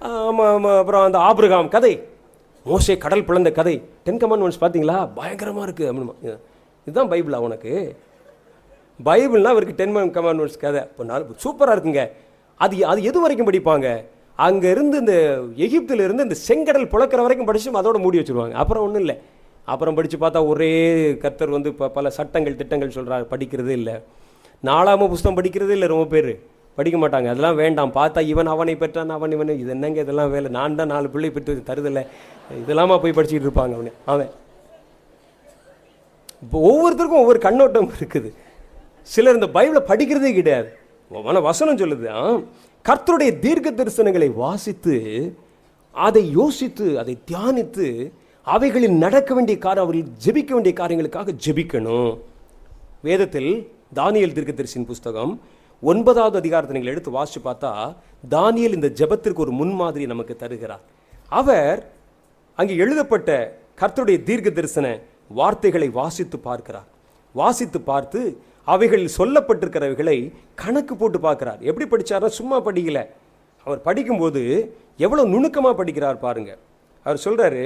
அப்புறம் 0.00 1.04
அந்த 1.04 1.18
ஆபிரகாம் 1.18 1.68
கதை. 1.68 2.02
மோசே 2.64 2.98
கடல் 2.98 3.24
பிளந்த 3.24 3.50
கதை. 3.52 3.82
டென் 4.04 4.20
கமாண்ட்மெண்ட்ஸ் 4.22 4.60
பார்த்தீங்களா? 4.60 4.96
பயங்கரமாக 5.14 5.70
இருக்குது 5.70 5.88
அப்படின்னு 5.90 6.36
இதுதான் 6.86 7.10
பைபிளா 7.10 7.38
உனக்கு? 7.46 7.72
பைபிள்னா 9.04 9.50
அவருக்கு 9.54 9.74
டென் 9.80 9.96
கமாண்ட்மெண்ட்ஸ் 9.96 10.58
கதை. 10.58 10.80
இப்போ 10.90 11.04
நான் 11.04 11.26
சூப்பராக 11.44 11.74
இருக்குங்க. 11.76 12.10
அது 12.56 12.86
அது 12.86 13.02
எது 13.02 13.18
வரைக்கும் 13.20 13.48
படிப்பாங்க? 13.50 13.88
அங்கேருந்து 14.38 14.96
இந்த 15.02 15.14
எகிப்திலிருந்து 15.56 16.26
இந்த 16.26 16.36
செங்கடல் 16.48 16.90
புழக்கிற 16.92 17.20
வரைக்கும் 17.26 17.48
படித்து 17.50 17.80
அதோட 17.80 17.98
மூடி 18.04 18.18
வச்சுருவாங்க. 18.18 18.52
அப்புறம் 18.52 18.84
ஒன்றும் 18.84 19.00
இல்லை. 19.00 19.16
அப்புறம் 19.64 19.94
படித்து 19.94 20.18
பார்த்தா 20.18 20.46
ஒரே 20.46 20.72
கர்த்தர் 21.16 21.48
வந்து 21.48 21.68
இப்போ 21.68 21.88
பல 21.88 22.10
சட்டங்கள் 22.10 22.56
திட்டங்கள் 22.56 22.96
சொல்கிறார் 22.98 23.24
படிக்கிறதே 23.32 23.74
இல்லை. 23.80 23.94
நாலாம 24.64 25.08
புஸ்தகம் 25.08 25.38
படிக்கிறதே 25.38 25.74
இல்லை 25.78 25.88
ரொம்ப 25.88 26.04
பேர். 26.04 26.32
படிக்க 26.78 26.96
மாட்டாங்க. 26.98 27.28
அதெல்லாம் 27.34 27.60
வேண்டாம். 27.62 27.92
பார்த்தா 27.98 28.20
இவன் 28.32 28.52
அவனை 28.54 28.74
பெற்றான் 28.82 29.16
அவன் 29.16 29.32
இவன். 29.36 29.54
இது 29.62 29.70
என்னங்க 29.76 30.00
இதெல்லாம் 30.06 30.30
வேலை? 30.34 30.50
நான் 30.58 30.76
தான் 30.80 30.92
நாலு 30.94 31.08
பிள்ளை 31.14 31.30
பெற்று 31.36 31.62
தருதில்லை. 31.70 32.02
இதெல்லாமா 32.60 32.96
போய் 33.02 33.16
படிச்சுட்டு 33.18 33.46
இருப்பாங்க 33.46 33.74
அவனு. 33.78 33.92
அவன். 34.12 34.30
இப்போ 36.44 36.58
ஒவ்வொருத்தருக்கும் 36.70 37.22
ஒவ்வொரு 37.22 37.38
கண்ணோட்டம் 37.46 37.90
இருக்குது. 37.98 38.30
சிலர் 39.14 39.38
இந்த 39.40 39.48
பைபிளை 39.56 39.80
படிக்கிறதே 39.90 40.30
கிடையாது. 40.38 40.70
ஆனா 41.26 41.38
வசனம் 41.50 41.76
சொல்லுது. 41.76 42.08
கர்த்தருடைய 42.88 43.30
தீர்க்க 43.44 43.68
தரிசனங்களை 43.70 44.28
வாசித்து 44.42 44.94
அதை 46.06 46.22
யோசித்து 46.30 46.86
அதை 47.02 47.14
தியானித்து 47.30 47.86
அவைகளில் 48.54 48.96
நடக்க 49.04 49.30
வேண்டிய 49.34 49.56
காரியம் 49.58 49.86
அவர்கள் 49.86 50.10
ஜெபிக்க 50.24 50.50
வேண்டிய 50.56 50.74
காரியங்களுக்காக 50.80 51.34
ஜெபிக்கணும். 51.46 52.10
வேதத்தில் 53.06 53.50
தானியல் 53.96 54.36
தீர்க்க 54.36 54.52
தரிசின் 54.52 54.88
புஸ்தகம் 54.90 55.32
ஒன்பதாவது 55.82 56.36
அதிகாரத்தை 56.40 56.74
நீங்கள் 56.76 56.92
எடுத்து 56.92 57.10
வாசிச்சு 57.18 57.40
பார்த்தா 57.44 57.70
தானியல் 58.30 58.76
இந்த 58.78 58.88
ஜெபத்திற்கு 59.00 59.44
ஒரு 59.44 59.52
முன்மாதிரி 59.60 60.04
நமக்கு 60.12 60.34
தருகிறார். 60.36 60.82
அவர் 61.40 61.80
அங்கே 62.58 62.74
எழுதப்பட்ட 62.82 63.30
கர்த்தருடைய 63.80 64.18
தீர்க்க 64.28 64.50
தரிசன 64.50 64.86
வார்த்தைகளை 65.38 65.88
வாசித்து 66.00 66.38
பார்க்கிறார். 66.38 66.88
வாசித்து 67.34 67.80
பார்த்து 67.90 68.20
அவைகளில் 68.74 69.16
சொல்லப்பட்டிருக்கிறவைகளை 69.18 70.16
கணக்கு 70.62 70.94
போட்டு 70.96 71.18
பார்க்கிறார். 71.26 71.60
எப்படி 71.68 71.86
படிச்சாருன்னா 71.92 72.38
சும்மா 72.40 72.58
படிக்கல. 72.68 73.00
அவர் 73.66 73.80
படிக்கும்போது 73.86 74.42
எவ்வளவு 75.04 75.32
நுணுக்கமாக 75.34 75.74
படிக்கிறார் 75.80 76.18
பாருங்க. 76.26 76.50
அவர் 77.06 77.22
சொல்றாரு 77.26 77.62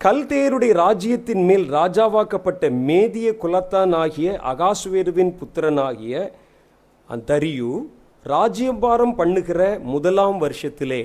கல்தேருடைய 0.00 0.72
ராஜ்யத்தின் 0.84 1.44
மேல் 1.48 1.66
ராஜாவாக்கப்பட்ட 1.78 2.64
மேதிய 2.88 3.28
குலத்தான் 3.42 3.94
ஆகிய 4.02 4.40
அகாசுவேருவின் 4.52 5.32
புத்திரனாகிய 5.38 6.14
அந்தரியு 7.10 7.70
ராஜ்யபாரம் 8.24 9.14
பண்ணுகிற 9.14 9.78
முதலாம் 9.82 10.38
வருஷத்திலே 10.42 11.02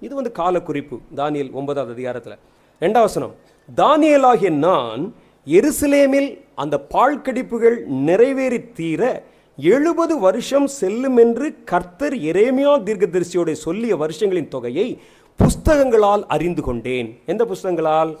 இது 0.00 0.14
வந்து 0.14 0.32
காலக்குறிப்பு 0.36 0.96
தானியல் 1.16 1.52
ஒன்பதாவது 1.52 1.92
அதிகாரத்தில். 1.92 2.38
ரெண்டாவசனம் 2.80 3.34
தானியலாகிய 3.76 4.50
நான் 4.50 5.14
எருசலேமில் 5.46 6.30
அந்த 6.54 6.84
பாழ்கடிப்புகள் 6.94 7.84
நிறைவேறி 7.84 8.72
தீர 8.72 9.22
எழுபது 9.56 10.18
வருஷம் 10.18 10.66
செல்லும் 10.66 11.16
என்று 11.16 11.64
கர்த்தர் 11.64 12.14
எரேமியா 12.14 12.74
தீர்க்கதரிசியோட 12.86 13.52
சொல்லிய 13.52 13.96
வருஷங்களின் 13.96 14.48
தொகையை 14.48 14.98
புஸ்தகங்களால் 15.38 16.26
அறிந்து 16.26 16.62
கொண்டேன். 16.62 17.08
எந்த 17.26 17.44
புஸ்தகங்களால்? 17.44 18.16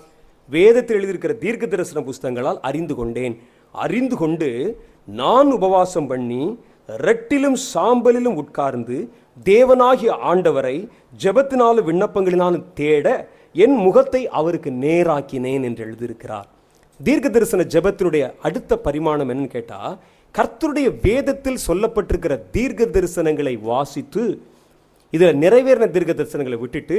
வேதத்தில் 0.48 0.98
எழுதியிருக்கிற 0.98 1.38
தீர்க்க 1.38 1.66
தரிசன 1.66 2.04
புஸ்தகங்களால் 2.06 2.60
அறிந்து 2.60 2.94
கொண்டேன். 2.94 3.40
அறிந்து 3.72 4.16
கொண்டு 4.16 4.50
நான் 5.06 5.50
உபவாசம் 5.52 6.06
பண்ணி 6.06 6.58
ரெட்டிலும் 6.88 7.58
சாம்பலிலும் 7.74 8.38
உட்கார்ந்து 8.42 8.96
தேவனாகிய 9.44 10.10
ஆண்டவரை 10.30 10.76
ஜெபத்தினாலும் 11.22 11.88
விண்ணப்பங்களினாலும் 11.88 12.64
தேட 12.74 13.06
என் 13.52 13.76
முகத்தை 13.76 14.28
அவருக்கு 14.28 14.70
நேராக்கினேன் 14.70 15.64
என்று 15.68 15.82
எழுதியிருக்கிறார். 15.86 16.48
தீர்க்க 17.00 17.28
தரிசன 17.28 17.66
ஜெபத்தினுடைய 17.74 18.24
அடுத்த 18.42 18.76
பரிமாணம் 18.76 19.30
என்னன்னு 19.32 19.54
கேட்டால் 19.56 19.98
கர்த்தருடைய 20.34 20.88
வேதத்தில் 21.02 21.64
சொல்லப்பட்டிருக்கிற 21.66 22.34
தீர்க்க 22.50 22.84
தரிசனங்களை 22.84 23.54
வாசித்து 23.60 24.24
இதில் 25.12 25.40
நிறைவேறின 25.44 25.90
தீர்க்க 25.90 26.12
தரிசனங்களை 26.12 26.58
விட்டுட்டு 26.58 26.98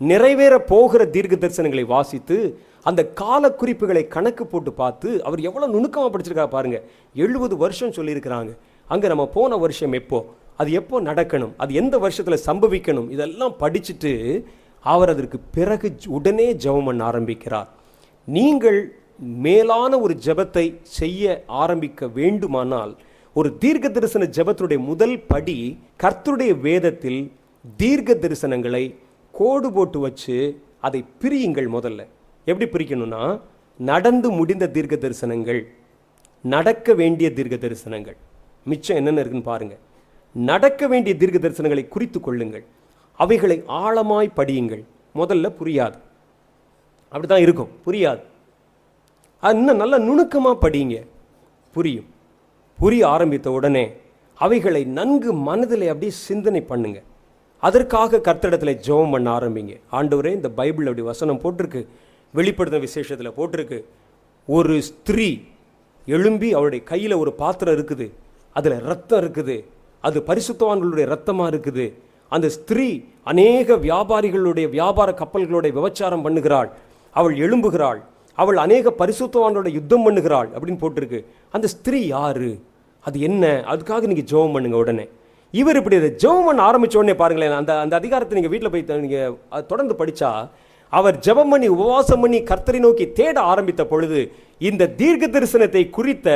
நிறைவேற 0.00 0.54
போகிற 0.72 1.04
தீர்க்க 1.14 1.36
தரிசனங்களை 1.36 1.84
வாசித்து 1.86 2.36
அந்த 2.82 3.00
கால 3.20 3.50
குறிப்புகளை 3.52 4.08
கணக்கு 4.08 4.46
போட்டு 4.46 4.72
பார்த்து 4.72 5.08
அவர் 5.24 5.40
எவ்வளோ 5.40 5.66
நுணுக்கமாக 5.66 6.10
படிச்சிருக்காரு 6.12 6.52
பாருங்க. 6.56 6.78
எழுபது 7.14 7.56
வருஷம் 7.56 7.96
சொல்லியிருக்கிறாங்க. 7.98 8.52
அங்கே 8.92 9.08
நம்ம 9.12 9.24
போன 9.34 9.56
வருஷம் 9.64 9.94
எப்போ? 10.00 10.18
அது 10.60 10.70
எப்போ 10.80 10.96
நடக்கணும்? 11.08 11.52
அது 11.62 11.72
எந்த 11.80 11.94
வருஷத்தில் 12.04 12.44
சம்பவிக்கணும்? 12.48 13.10
இதெல்லாம் 13.14 13.54
படிச்சுட்டு 13.62 14.12
அவர் 14.84 15.12
அதற்கு 15.12 15.38
பிறகு 15.56 15.88
உடனே 16.16 16.48
ஜெபம் 16.64 16.86
பண்ண 16.88 17.02
ஆரம்பிக்கிறார். 17.10 17.68
நீங்கள் 18.36 18.78
மேலான 19.46 19.92
ஒரு 20.04 20.14
ஜெபத்தை 20.26 20.64
செய்ய 20.98 21.24
ஆரம்பிக்க 21.62 22.08
வேண்டுமானால் 22.18 22.92
ஒரு 23.36 23.48
தீர்க்க 23.62 23.88
தரிசன 23.88 24.28
ஜெபத்துடைய 24.36 24.78
முதல் 24.90 25.16
படி 25.32 25.56
கர்த்தருடைய 26.02 26.52
வேதத்தில் 26.66 27.20
தீர்க்க 27.82 28.16
தரிசனங்களை 28.22 28.84
கோடு 29.34 29.68
போட்டு 29.76 29.98
வச்சு 30.06 30.36
அதை 30.86 31.00
பிரியுங்கள் 31.22 31.68
முதல்ல. 31.76 32.00
எப்படி 32.46 32.66
பிரிக்கணும்னா 32.74 33.22
நடந்து 33.80 34.30
முடிந்த 34.38 34.70
தீர்க்க 34.76 34.96
தரிசனங்கள் 35.04 35.60
நடக்க 36.44 36.94
வேண்டிய 37.00 37.28
தீர்க்க 37.38 37.56
தரிசனங்கள். 37.66 38.18
மிச்சம் 38.64 38.96
என்னென்ன 38.96 39.20
இருக்குன்னு 39.20 39.46
பாருங்க. 39.46 39.76
நடக்க 40.34 40.86
வேண்டிய 40.86 41.16
தீர்க்க 41.16 41.48
தரிசனங்களை 41.48 41.88
குறித்து 41.88 42.20
கொள்ளுங்கள். 42.20 42.64
அவைகளை 43.16 43.62
ஆழமாய் 43.66 44.32
படியுங்கள். 44.36 44.84
முதல்ல 45.14 45.54
புரியாது. 45.64 45.94
அப்படிதான் 47.12 47.38
இருக்கும். 47.38 47.68
புரியாது. 47.86 48.22
அது 49.40 49.58
இன்னும் 49.58 49.76
நல்லா 49.76 49.98
நுணுக்கமாக 49.98 50.68
படியுங்க. 50.68 51.06
புரியும். 51.72 52.06
புரிய 52.78 53.08
ஆரம்பித்த 53.08 53.50
உடனே 53.50 53.92
அவைகளை 54.34 54.84
நன்கு 54.84 55.32
மனதில் 55.32 55.86
அப்படியே 55.86 56.10
சிந்தனை 56.10 56.60
பண்ணுங்க. 56.60 57.02
அதற்காக 57.60 58.18
கர்த்தடத்தில் 58.18 58.80
ஜெபம் 58.86 59.10
பண்ண 59.10 59.38
ஆரம்பிங்க. 59.38 59.80
ஆண்டவரே 59.92 60.32
இந்த 60.32 60.48
பைபிள் 60.48 60.86
அப்படி 60.86 61.06
வசனம் 61.06 61.40
போட்டிருக்கு. 61.40 61.86
வெளிப்படுத்தின 62.34 62.80
விசேஷத்தில் 62.80 63.30
போட்டிருக்கு. 63.30 63.84
ஒரு 64.46 64.82
ஸ்திரீ 64.82 65.40
எழும்பி 66.06 66.54
அவருடைய 66.54 66.84
கையில் 66.84 67.12
ஒரு 67.12 67.32
பாத்திரம் 67.32 67.74
இருக்குது. 67.74 68.12
அதில் 68.56 68.78
ரத்தம் 68.90 69.20
இருக்குது. 69.22 69.56
அது 70.04 70.18
பரிசுத்தவான்களுடைய 70.28 71.06
ரத்தமாக 71.14 71.50
இருக்குது. 71.52 71.86
அந்த 72.32 72.46
ஸ்திரீ 72.56 72.88
அநேக 73.30 73.76
வியாபாரிகளுடைய 73.86 74.66
வியாபார 74.76 75.08
கப்பல்களுடைய 75.20 75.72
விபச்சாரம் 75.78 76.24
பண்ணுகிறாள். 76.26 76.68
அவள் 77.16 77.34
எழும்புகிறாள். 77.44 78.00
அவள் 78.38 78.58
அநேக 78.64 78.92
பரிசுத்தவான்களோட 79.00 79.70
யுத்தம் 79.78 80.04
பண்ணுகிறாள் 80.06 80.48
அப்படின்னு 80.54 80.82
போட்டிருக்கு. 80.82 81.20
அந்த 81.56 81.66
ஸ்திரீ 81.76 82.00
யாரு? 82.16 82.50
அது 83.04 83.16
என்ன? 83.28 83.44
அதுக்காக 83.72 84.06
நீங்கள் 84.10 84.28
ஜெபம் 84.30 84.54
பண்ணுங்க 84.56 84.76
உடனே. 84.84 85.04
இவர் 85.54 85.78
இப்படி 85.80 85.96
அதை 86.00 86.10
ஜெபம் 86.22 86.46
பண்ண 86.48 86.60
ஆரம்பித்த 86.68 86.98
உடனே 86.98 87.14
பாருங்களேன் 87.20 87.60
அந்த 87.60 87.72
அந்த 87.84 87.94
அதிகாரத்தை 88.00 88.34
நீங்கள் 88.38 88.52
வீட்டில் 88.52 88.72
போய் 88.72 88.84
நீங்கள் 89.04 89.66
தொடர்ந்து 89.70 89.94
படித்தா 90.00 90.30
அவர் 90.92 91.16
ஜெபம் 91.26 91.52
பண்ணி 91.52 91.66
உபவாசம் 91.76 92.22
பண்ணி 92.22 92.38
கர்த்தரை 92.50 92.78
நோக்கி 92.84 93.04
தேட 93.18 93.36
ஆரம்பித்த 93.52 93.82
பொழுது 93.92 94.20
இந்த 94.68 94.88
தீர்க்க 95.00 95.26
தரிசனத்தை 95.26 95.82
குறித்த 95.90 96.28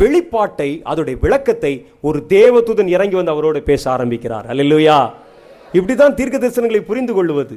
வெளிப்பாட்டை 0.00 0.68
அதோடைய 0.90 1.16
விளக்கத்தை 1.24 1.72
ஒரு 2.08 2.18
தேவதூதன் 2.34 2.92
இறங்கி 2.96 3.16
வந்து 3.18 3.34
அவரோடு 3.34 3.60
பேச 3.70 3.84
ஆரம்பிக்கிறார். 3.94 4.46
அல்லையா 4.52 4.98
இப்படி 5.76 5.94
தான் 5.94 6.16
தீர்க்க 6.18 6.36
தரிசனங்களை 6.38 6.82
புரிந்து 6.90 7.12
கொள்வது. 7.18 7.54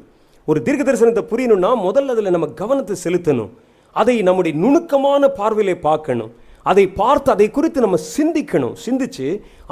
ஒரு 0.47 0.59
தீர்க்க 0.65 0.83
தரிசனத்தை 0.87 1.23
புரியணும்னா 1.31 1.71
முதல்ல 1.87 2.13
அதில் 2.15 2.35
நம்ம 2.35 2.47
கவனத்தை 2.61 2.95
செலுத்தணும். 3.05 3.51
அதை 3.95 4.15
நம்முடைய 4.27 4.53
நுணுக்கமான 4.63 5.29
பார்வையிலே 5.39 5.75
பார்க்கணும். 5.87 6.31
அதை 6.71 6.85
பார்த்து 7.01 7.29
அதை 7.35 7.47
குறித்து 7.51 7.85
நம்ம 7.85 7.97
சிந்திக்கணும். 8.15 8.75
சிந்திச்சு 8.85 9.27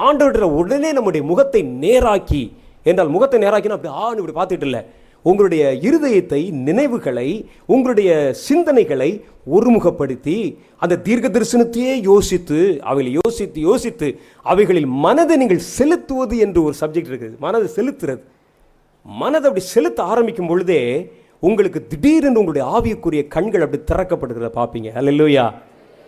ஆண்டவர்கிட்ட 0.08 0.48
உடனே 0.62 0.92
நம்முடைய 0.98 1.24
முகத்தை 1.32 1.62
நேராக்கி 1.84 2.44
என்றால் 2.90 3.14
முகத்தை 3.16 3.40
நேராக்கினா 3.46 3.78
அப்படி 3.78 3.94
ஆன்னு 4.04 4.22
இப்படி 4.22 4.38
பார்த்துட்டு 4.40 4.68
இல்லை. 4.70 4.82
உங்களுடைய 5.24 5.64
இருதயத்தை 5.88 6.42
நினைவுகளை 6.68 7.30
உங்களுடைய 7.66 8.10
சிந்தனைகளை 8.48 9.10
ஒருமுகப்படுத்தி 9.56 10.36
அந்த 10.84 11.00
தீர்க்க 11.06 11.28
தரிசனத்தையே 11.36 11.94
யோசித்து 12.10 12.60
அவைகளை 12.90 13.12
யோசித்து 13.20 13.60
யோசித்து 13.70 14.08
அவைகளில் 14.52 14.90
மனதை 15.06 15.38
நீங்கள் 15.38 15.64
செலுத்துவது 15.78 16.38
என்று 16.46 16.60
ஒரு 16.64 16.76
சப்ஜெக்ட் 16.82 17.12
இருக்குது. 17.12 17.38
மனதை 17.46 17.70
செலுத்துறது. 17.78 18.22
மனதை 19.06 19.46
அப்படி 19.50 19.66
செலுத்த 19.66 20.00
ஆரம்பிக்கும் 20.04 20.50
பொழுதே 20.52 20.82
உங்களுக்கு 21.48 21.80
திடீரென்று 21.92 22.42
உங்களுடைய 22.42 22.66
ஆவியக்குரிய 22.78 23.22
கண்கள் 23.36 23.66
அப்படி 23.66 23.82
திறக்கப்படுகிறத 23.92 24.52
பார்ப்பீங்க. 24.60 24.90
அல்லையா 25.02 25.46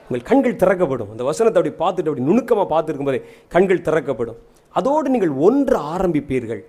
உங்கள் 0.08 0.28
கண்கள் 0.30 0.62
திறக்கப்படும். 0.62 1.12
அந்த 1.14 1.24
வசனத்தை 1.24 1.58
அப்படி 1.60 1.76
பார்த்துட்டு 1.84 2.10
அப்படி 2.12 2.28
நுணுக்கமாக 2.30 2.68
பார்த்துருக்கும் 2.74 3.10
போதே 3.10 3.22
கண்கள் 3.56 3.86
திறக்கப்படும். 3.88 4.40
அதோடு 4.76 5.10
நீங்கள் 5.10 5.34
ஒன்று 5.48 5.78
ஆரம்பிப்பீர்கள். 5.94 6.62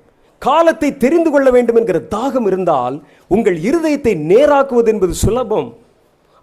காலத்தை 0.45 0.89
தெரிந்து 1.03 1.31
கொள்ள 1.31 1.49
வேண்டும் 1.55 1.79
என்கிற 1.81 1.99
தாகம் 2.15 2.47
இருந்தால் 2.51 2.97
உங்கள் 3.35 3.57
இருதயத்தை 3.69 4.13
நேராக்குவது 4.33 4.91
என்பது 4.93 5.15
சுலபம். 5.23 5.69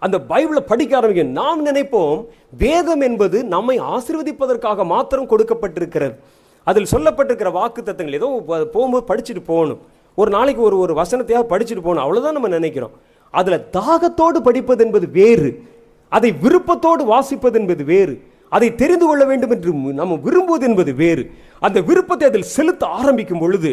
அந்த 0.04 0.16
பைபிளை 0.30 0.62
படிக்க 0.70 0.92
ஆரம்பிக்க 0.98 1.22
நாம் 1.40 1.60
நினைப்போம் 1.68 2.20
வேதம் 2.62 3.02
என்பது 3.08 3.38
நம்மை 3.54 3.76
ஆசிர்வதிப்பதற்காக 3.94 4.84
மாத்திரம் 4.92 5.30
கொடுக்கப்பட்டிருக்கிறது. 5.32 6.14
அதில் 6.66 6.90
சொல்லப்பட்டிருக்கிற 6.94 7.50
வாக்கு 7.58 7.82
தத்தங்கள் 7.82 8.18
ஏதோ 8.20 8.28
போகும்போது 8.74 9.04
படிச்சுட்டு 9.10 9.42
போகணும். 9.52 9.80
ஒரு 10.20 10.30
நாளைக்கு 10.36 10.62
ஒரு 10.68 10.78
ஒரு 10.84 10.92
வசனத்தையாக 11.02 11.44
படிச்சுட்டு 11.52 11.84
போகணும் 11.86 12.04
அவ்வளோதான் 12.04 12.36
நம்ம 12.38 12.48
நினைக்கிறோம். 12.58 12.94
அதில் 13.34 13.66
தாகத்தோடு 13.78 14.38
படிப்பது 14.48 14.84
என்பது 14.84 15.06
வேறு. 15.18 15.50
அதை 16.08 16.30
விருப்பத்தோடு 16.44 17.02
வாசிப்பது 17.14 17.56
என்பது 17.60 17.84
வேறு. 17.94 18.14
அதை 18.56 18.68
தெரிந்து 18.82 19.06
கொள்ள 19.06 19.22
வேண்டும் 19.30 19.52
என்று 19.54 19.72
நம்ம 20.00 20.18
விரும்புவது 20.26 20.64
என்பது 20.68 20.92
வேறு. 21.02 21.24
அந்த 21.66 21.78
விருப்பத்தை 21.88 22.26
அதில் 22.30 22.52
செலுத்த 22.56 22.82
ஆரம்பிக்கும் 22.98 23.42
பொழுது 23.42 23.72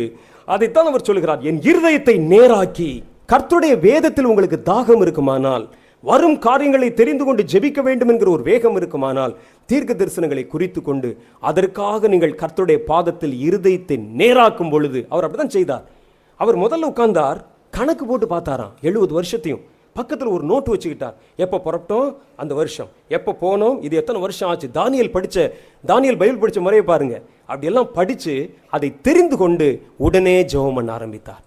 அதைத்தான் 0.53 0.89
அவர் 0.91 1.07
சொல்கிறார் 1.09 1.43
என் 1.49 1.61
இருதயத்தை 1.69 2.15
நேராக்கி 2.33 2.89
கர்த்துடைய 3.31 3.73
வேதத்தில் 3.87 4.29
உங்களுக்கு 4.31 4.57
தாகம் 4.71 5.01
இருக்குமானால் 5.05 5.65
வரும் 6.03 6.37
காரியங்களை 6.39 6.89
தெரிந்து 6.93 7.23
கொண்டு 7.25 7.43
ஜெபிக்க 7.51 7.79
வேண்டும் 7.87 8.11
என்கிற 8.11 8.29
ஒரு 8.31 8.43
வேகம் 8.49 8.75
இருக்குமானால் 8.75 9.33
தீர்க்க 9.69 9.93
தரிசனங்களை 9.93 10.43
குறித்து 10.47 10.81
கொண்டு 10.81 11.09
அதற்காக 11.49 12.07
நீங்கள் 12.13 12.37
கர்த்தருடைய 12.41 12.79
பாதத்தில் 12.91 13.35
இருதயத்தை 13.47 13.97
நேராக்கும் 14.21 14.69
பொழுது 14.69 14.99
அவர் 15.09 15.25
அப்படிதான் 15.25 15.55
செய்தார். 15.55 15.85
அவர் 16.39 16.61
முதல்ல 16.63 16.89
உட்கார்ந்தார் 16.91 17.39
கணக்கு 17.77 18.05
போட்டு 18.05 18.27
பார்த்தாராம் 18.27 18.75
எழுபது 18.81 19.13
வருஷத்தையும். 19.19 19.63
பக்கத்தில் 19.97 20.33
ஒரு 20.35 20.43
நோட்டு 20.43 20.69
வச்சுக்கிட்டார். 20.75 21.15
எப்போ 21.35 21.57
புறப்பட்டோம்? 21.65 22.07
அந்த 22.35 22.53
வருஷம். 22.53 22.89
எப்போ 23.07 23.31
போனோம்? 23.41 23.83
இது 23.83 23.95
எத்தனை 23.95 24.21
வருஷம் 24.21 24.49
ஆச்சு? 24.49 24.67
தானியல் 24.73 25.13
படிச்ச 25.15 25.37
தானியல் 25.87 26.19
பைபிள் 26.21 26.41
படித்த 26.43 26.61
முறையை 26.61 26.85
பாருங்க. 26.91 27.15
அப்படியெல்லாம் 27.45 27.91
படித்து 27.91 28.33
அதை 28.69 28.89
தெரிந்து 29.01 29.37
கொண்டு 29.37 29.67
உடனே 29.97 30.35
ஜெபம் 30.53 30.75
பண்ண 30.75 30.91
ஆரம்பித்தார். 30.91 31.43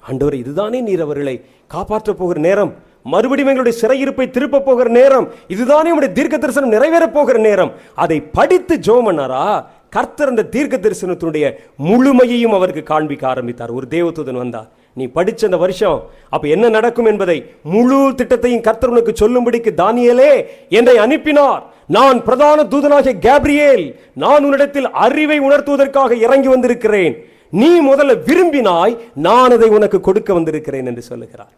ஆண்டவர் 0.00 0.34
இதுதானே 0.34 0.80
நீர் 0.80 1.00
அவர்களை 1.00 1.44
காப்பாற்றப் 1.66 2.18
போகிற 2.18 2.40
நேரம். 2.40 2.74
மறுபடியும் 3.02 3.50
எங்களுடைய 3.50 3.76
சிறையிருப்பை 3.80 4.30
திருப்ப 4.30 4.60
போகிற 4.60 4.90
நேரம். 4.90 5.26
இதுதானே 5.48 5.90
உடைய 5.90 6.14
தீர்க்க 6.14 6.38
தரிசனம் 6.38 6.72
நிறைவேறப் 6.72 7.12
போகிற 7.12 7.38
நேரம். 7.38 7.72
அதை 7.94 8.18
படித்து 8.38 8.74
ஜெபம் 8.76 9.06
பண்ணாரா? 9.08 9.44
கர்த்தர் 9.90 10.32
அந்த 10.32 10.44
தீர்க்க 10.54 10.76
தரிசனத்தினுடைய 10.76 11.44
முழுமையையும் 11.84 12.54
அவருக்கு 12.58 12.82
காண்பிக்க 12.82 13.24
ஆரம்பித்தார். 13.28 13.70
ஒரு 13.70 13.86
தேவதூதன் 13.90 14.42
வந்தார். 14.44 14.68
நீ 14.98 15.04
படிச்ச 15.16 15.42
அந்த 15.48 15.58
வருஷம் 15.62 15.98
அப்போ 16.34 16.46
என்ன 16.54 16.66
நடக்கும் 16.76 17.08
என்பதை 17.10 17.38
முழு 17.72 17.98
திட்டத்தையும் 18.20 18.66
கர்த்தர் 18.66 18.92
உனக்கு 18.94 19.12
சொல்லும்படிக்கு 19.20 19.70
தானியலே 19.82 20.30
என்னை 20.68 20.96
அனுப்பினார். 21.04 21.62
நான் 21.96 22.18
பிரதான 22.24 22.62
தூதனாகிய 22.72 23.12
கேப்ரியேல் 23.26 23.84
நான் 24.22 24.44
உன்னிடத்தில் 24.44 24.88
அறிவை 25.06 25.38
உணர்த்துவதற்காக 25.40 26.18
இறங்கி 26.26 26.48
வந்திருக்கிறேன். 26.48 27.16
நீ 27.50 27.70
முதல்ல 27.90 28.14
விரும்பினாய் 28.28 28.94
நான் 29.26 29.54
அதை 29.56 29.68
உனக்கு 29.68 30.00
கொடுக்க 30.00 30.30
வந்திருக்கிறேன் 30.34 30.88
என்று 30.90 31.02
சொல்லுகிறார். 31.02 31.54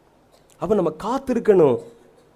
அப்போ 0.63 0.75
நம்ம 0.75 0.93
காத்திருக்கணும். 1.07 1.79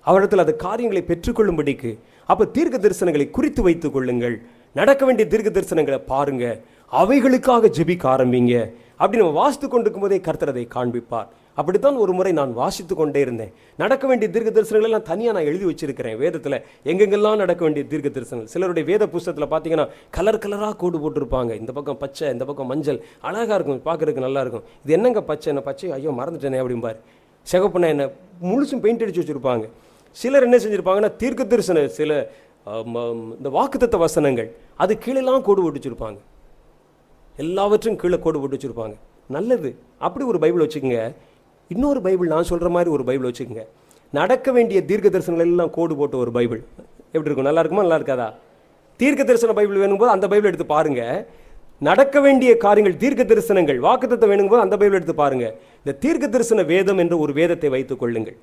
அவரிடத்தில் 0.07 0.44
அந்த 0.44 0.55
காரியங்களை 0.66 1.03
பெற்றுக்கொள்ளும்படிக்கு. 1.09 1.90
அப்போ 2.30 2.44
தீர்க்க 2.57 2.76
தரிசனங்களை 2.78 3.26
குறித்து 3.30 3.62
வைத்துக் 3.62 3.92
கொள்ளுங்கள். 3.92 4.36
நடக்க 4.80 5.05
வேண்டிய 5.05 5.28
தீர்க்க 5.28 5.50
தரிசனங்களை 5.50 5.98
பாருங்க. 6.12 6.44
அவைகளுக்காக 6.92 7.70
ஜெபிக்க 7.76 8.05
ஆரம்பிங்க. 8.14 8.55
அப்படி 9.03 9.20
நம்ம 9.20 9.36
வாசித்து 9.42 9.66
கொண்டிருக்கும் 9.68 10.05
போதே 10.05 10.18
கர்த்தர் 10.26 10.50
அதை 10.53 10.62
காண்பிப்பார். 10.74 11.28
அப்படித்தான் 11.61 11.96
ஒரு 12.03 12.12
முறை 12.18 12.32
நான் 12.38 12.53
வாசித்து 12.59 12.94
கொண்டே 12.98 13.20
இருந்தேன். 13.24 13.50
நடக்க 13.82 14.05
வேண்டிய 14.11 14.28
தீர்க்க 14.34 14.50
தரிசனங்கள் 14.57 14.88
எல்லாம் 14.90 15.07
தனியாக 15.09 15.34
நான் 15.36 15.48
எழுதி 15.50 15.64
வச்சிருக்கிறேன் 15.70 16.16
வேதத்தில். 16.22 16.57
எங்கெங்கெல்லாம் 16.90 17.40
நடக்க 17.42 17.61
வேண்டிய 17.66 17.84
தீர்க்க 17.90 18.11
தரிசனங்கள் 18.16 18.50
சிலருடைய 18.55 18.84
வேத 18.90 19.09
புஸ்தகத்தில் 19.14 19.48
பார்த்தீங்கன்னா 19.55 19.86
கலர் 20.16 20.40
கலராக 20.44 20.76
கோடு 20.82 21.00
போட்டிருப்பாங்க. 21.03 21.53
இந்த 21.62 21.72
பக்கம் 21.78 22.00
பச்சை 22.05 22.30
இந்த 22.34 22.46
பக்கம் 22.50 22.70
மஞ்சள். 22.72 23.00
அழகாக 23.28 23.59
இருக்கும். 23.59 23.82
பார்க்கறதுக்கு 23.88 24.26
நல்லா 24.26 24.42
இருக்கும். 24.46 24.64
இது 24.84 24.96
என்னங்க 24.98 25.22
பச்சை? 25.30 25.50
என்ன 25.55 25.64
பச்சை? 25.68 25.92
ஐயோ 25.98 26.14
மறந்துட்டேனே 26.20 26.62
அப்படிம்பார். 26.64 26.98
சிகப்புனா 27.53 27.88
என்ன 27.96 28.05
முழுசும் 28.50 28.82
பெயிண்ட் 28.84 29.05
அடிச்சு 29.07 29.24
வச்சிருப்பாங்க. 29.24 29.64
சிலர் 30.16 30.46
என்ன 30.48 30.57
செஞ்சுருப்பாங்கன்னா 30.64 31.11
தீர்க்க 31.22 31.53
தரிசன 31.53 31.86
சில 32.00 32.12
இந்த 33.38 33.48
வாக்குத்த 33.59 33.96
வசனங்கள். 34.07 34.50
அது 34.82 34.92
கீழெல்லாம் 35.05 35.44
கோடு 35.48 35.62
போட்டு 35.62 35.80
வச்சுருப்பாங்க. 35.80 36.18
எல்லாவற்றும் 37.39 37.97
கீழே 37.97 38.18
கோடு 38.18 38.41
போட்டு 38.41 38.57
வச்சுருப்பாங்க. 38.57 38.95
நல்லது. 39.28 39.76
அப்படி 39.99 40.24
ஒரு 40.24 40.39
பைபிள் 40.39 40.64
வச்சுக்கோங்க. 40.66 41.14
இன்னொரு 41.68 42.01
பைபிள் 42.01 42.28
நான் 42.28 42.45
சொல்கிற 42.45 42.68
மாதிரி 42.68 42.91
ஒரு 42.91 43.05
பைபிள் 43.05 43.28
வச்சுக்கோங்க. 43.30 43.66
நடக்க 44.12 44.53
வேண்டிய 44.53 44.85
தீர்க்க 44.85 45.09
தரிசனங்கள் 45.09 45.53
எல்லாம் 45.53 45.70
கோடு 45.70 45.97
போட்ட 45.97 46.16
ஒரு 46.16 46.33
பைபிள். 46.33 46.61
எப்படி 47.12 47.28
இருக்கும்? 47.28 47.49
நல்லா 47.51 47.61
இருக்குமா? 47.61 47.83
நல்லா 47.83 47.99
இருக்காதா? 47.99 48.33
தீர்க்க 48.97 49.24
தரிசன 49.24 49.53
பைபிள் 49.53 49.76
வேணும்போது 49.76 50.11
அந்த 50.11 50.28
பைபிள் 50.28 50.51
எடுத்து 50.51 50.66
பாருங்க. 50.66 51.26
நடக்க 51.80 52.20
வேண்டிய 52.20 52.57
காரியங்கள் 52.57 52.97
தீர்க்க 52.97 53.22
தரிசனங்கள் 53.24 53.78
வாக்குத்தத்தை 53.87 54.26
வேணும்போது 54.28 54.62
அந்த 54.62 54.76
பைபிள் 54.76 54.99
எடுத்து 54.99 55.14
பாருங்கள் 55.14 55.55
இந்த 55.78 55.93
தீர்க்க 55.99 56.28
தரிசன 56.28 56.62
வேதம் 56.62 56.99
என்ற 56.99 57.18
ஒரு 57.18 57.33
வேதத்தை 57.33 57.70
வைத்துக் 57.70 57.99
கொள்ளுங்கள். 57.99 58.37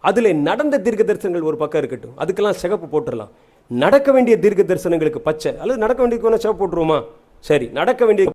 அதில் 0.00 0.36
நடந்த 0.36 0.78
தீர்க்க 0.78 1.04
தரிசனங்கள் 1.12 1.48
ஒரு 1.50 1.56
பக்கம் 1.56 1.80
இருக்கட்டும். 1.82 2.14
அதுக்கெல்லாம் 2.18 2.60
சிகப்பு 2.62 2.86
போட்டுடலாம் 2.94 3.32
நடக்க 3.70 4.12
வேண்டிய 4.12 4.38
தீர்க்க 4.38 4.74
தரிசனங்களுக்கு 4.74 5.18
பச்சை. 5.18 5.52
அல்லது 5.58 5.78
நடக்க 5.78 6.00
வேண்டியதுக்கு 6.02 6.30
வேணா 6.30 6.42
சிவப்பு 6.46 6.62
போட்டுருவோமா? 6.62 7.04
சரி. 7.38 7.66
நடக்க 7.80 8.04
வேண்டிய 8.04 8.32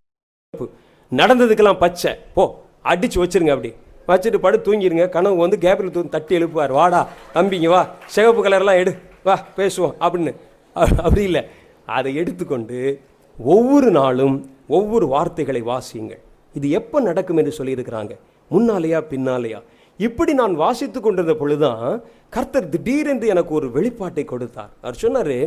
நடந்ததுக்கெல்லாம் 1.20 1.78
பச்சை. 1.78 2.12
போ 2.34 2.44
அடிச்சு 2.84 3.18
வச்சிருங்க 3.24 3.52
அப்படி. 3.56 3.70
வச்சுட்டு 4.08 4.38
படு 4.38 4.58
தூங்கிடுங்க 4.58 5.10
கனவு 5.10 5.36
வந்து 5.36 5.58
கேபிள் 5.58 5.92
தூங்கி 5.92 6.10
தட்டி 6.10 6.38
எழுப்புவார். 6.38 6.72
வாடா 6.72 7.02
தம்பிங்க 7.34 7.68
வா. 7.68 7.82
சிவப்பு 8.06 8.42
கலர்லாம் 8.46 8.80
எடு. 8.82 8.94
வா 9.24 9.36
பேசுவோம் 9.58 9.96
அப்படின்னு. 10.06 10.34
அப்படி 10.74 11.24
இல்லை. 11.24 11.44
அதை 11.86 12.16
எடுத்துக்கொண்டு 12.16 13.00
ஒவ்வொரு 13.38 13.92
நாளும் 13.92 14.36
ஒவ்வொரு 14.68 15.08
வார்த்தைகளை 15.08 15.62
வாசியுங்கள். 15.62 16.22
இது 16.54 16.70
எப்போ 16.70 17.00
நடக்கும் 17.00 17.38
என்று 17.38 17.54
சொல்லியிருக்கிறாங்க. 17.60 18.14
முன்னாலேயா 18.52 19.00
பின்னாலேயா? 19.14 19.62
இப்படி 19.98 20.34
நான் 20.34 20.56
வாசித்து 20.56 21.02
கொண்டிருந்த 21.02 21.34
பொழுதுதான் 21.34 22.04
கர்த்தர் 22.30 22.70
திடீரென்று 22.70 23.28
எனக்கு 23.28 23.54
ஒரு 23.54 23.68
வெளிப்பாட்டை 23.68 24.26
கொடுத்தார். 24.26 24.72
அவர் 24.82 25.02
சொன்னார் 25.04 25.38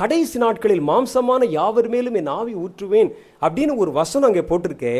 கடைசி 0.00 0.36
நாட்களில் 0.42 0.82
மாம்சமான 0.90 1.48
யாவர் 1.56 1.88
மேலும் 1.94 2.16
என் 2.20 2.30
ஆவி 2.38 2.52
ஊற்றுவேன் 2.64 3.10
அப்படின்னு 3.44 3.74
ஒரு 3.82 3.90
வசனம் 4.00 4.28
அங்கே 4.28 4.44
போட்டிருக்கே 4.50 4.94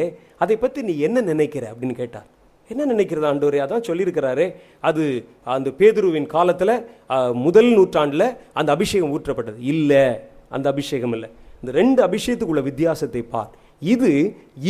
அதை 0.45 0.57
பற்றி 0.65 0.81
நீ 0.89 0.95
என்ன 1.09 1.19
நினைக்கிற 1.31 1.65
அப்படின்னு 1.73 1.97
கேட்டார். 2.01 2.29
என்ன 2.71 2.83
நினைக்கிறது 2.93 3.27
ஆண்டவர்? 3.31 3.57
அதான் 3.65 3.87
சொல்லியிருக்கிறாரு 3.89 4.45
அது 4.89 5.05
அந்த 5.55 5.69
பேதுருவின் 5.79 6.29
காலத்தில் 6.35 6.75
முதல் 7.47 7.71
நூற்றாண்டில் 7.79 8.27
அந்த 8.61 8.69
அபிஷேகம் 8.77 9.15
ஊற்றப்பட்டது. 9.17 9.59
இல்லை 9.73 10.05
அந்த 10.57 10.67
அபிஷேகம் 10.75 11.15
இல்லை. 11.17 11.31
இந்த 11.61 11.73
ரெண்டு 11.81 12.01
அபிஷேகத்துக்குள்ள 12.09 12.63
வித்தியாசத்தை 12.71 13.23
பார். 13.35 13.51
இது 13.95 14.11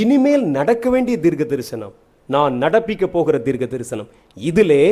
இனிமேல் 0.03 0.45
நடக்க 0.59 0.85
வேண்டிய 0.95 1.17
தீர்க்க 1.27 1.45
தரிசனம் 1.53 1.95
நான் 2.29 2.55
நடப்பிக்க 2.65 3.05
போகிற 3.15 3.37
தீர்க்க 3.47 3.65
தரிசனம் 3.75 4.11
இதிலே 4.37 4.83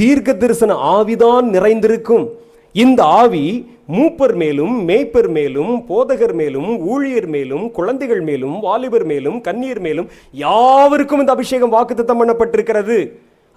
தீர்க்க 0.00 0.32
தரிசன 0.42 0.74
ஆவிதான் 0.96 1.46
நிறைந்திருக்கும். 1.56 2.26
இந்த 2.74 3.04
ஆவி 3.04 3.44
மூப்பர் 3.96 4.34
மேலும் 4.34 4.88
மேய்ப்பர் 4.88 5.28
மேலும் 5.28 5.72
போதகர் 5.88 6.34
மேலும் 6.34 6.70
ஊழியர் 6.92 7.28
மேலும் 7.34 7.70
குழந்தைகள் 7.70 8.20
மேலும் 8.20 8.60
வாலிபர் 8.60 9.04
மேலும் 9.04 9.40
கன்னியர் 9.40 9.80
மேலும் 9.80 10.08
யாவருக்கும் 10.32 11.18
இந்த 11.18 11.32
அபிஷேகம் 11.32 11.74
வாக்குத்தத்தம் 11.74 12.20
பண்ணப்பட்டிருக்கிறது. 12.20 12.96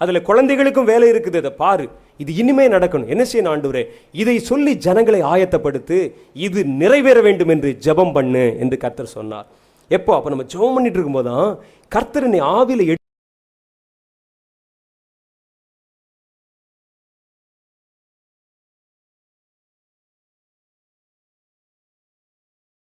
அதுல 0.00 0.20
குழந்தைகளுக்கும் 0.20 0.84
வேலை 0.84 1.06
இருக்குது. 1.12 1.36
அதை 1.36 1.50
பாரு. 1.50 1.86
இது 2.16 2.34
இனிமே 2.34 2.68
நடக்கணும். 2.68 3.06
என்ன 3.06 3.24
செய்யணும் 3.32 3.52
ஆண்டவரே? 3.54 3.84
இதை 4.12 4.36
சொல்லி 4.50 4.74
ஜனங்களை 4.76 5.22
ஆயத்தப்படுத்து 5.22 5.98
இது 6.34 6.64
நிறைவேற 6.64 7.20
வேண்டும் 7.20 7.48
என்று 7.48 7.72
ஜெபம் 7.86 8.12
பண்ணு 8.12 8.44
என்று 8.58 8.76
கர்த்தர் 8.76 9.14
சொன்னார். 9.16 9.48
எப்போ? 9.88 10.14
அப்போ 10.14 10.28
நம்ம 10.28 10.46
ஜெபம் 10.54 10.76
பண்ணிட்டு 10.76 10.98
இருக்கும்போது 10.98 11.30
தான் 11.30 11.50
கர்த்தர் 11.88 12.26
என்னை 12.30 12.40
ஆவியில 12.40 12.88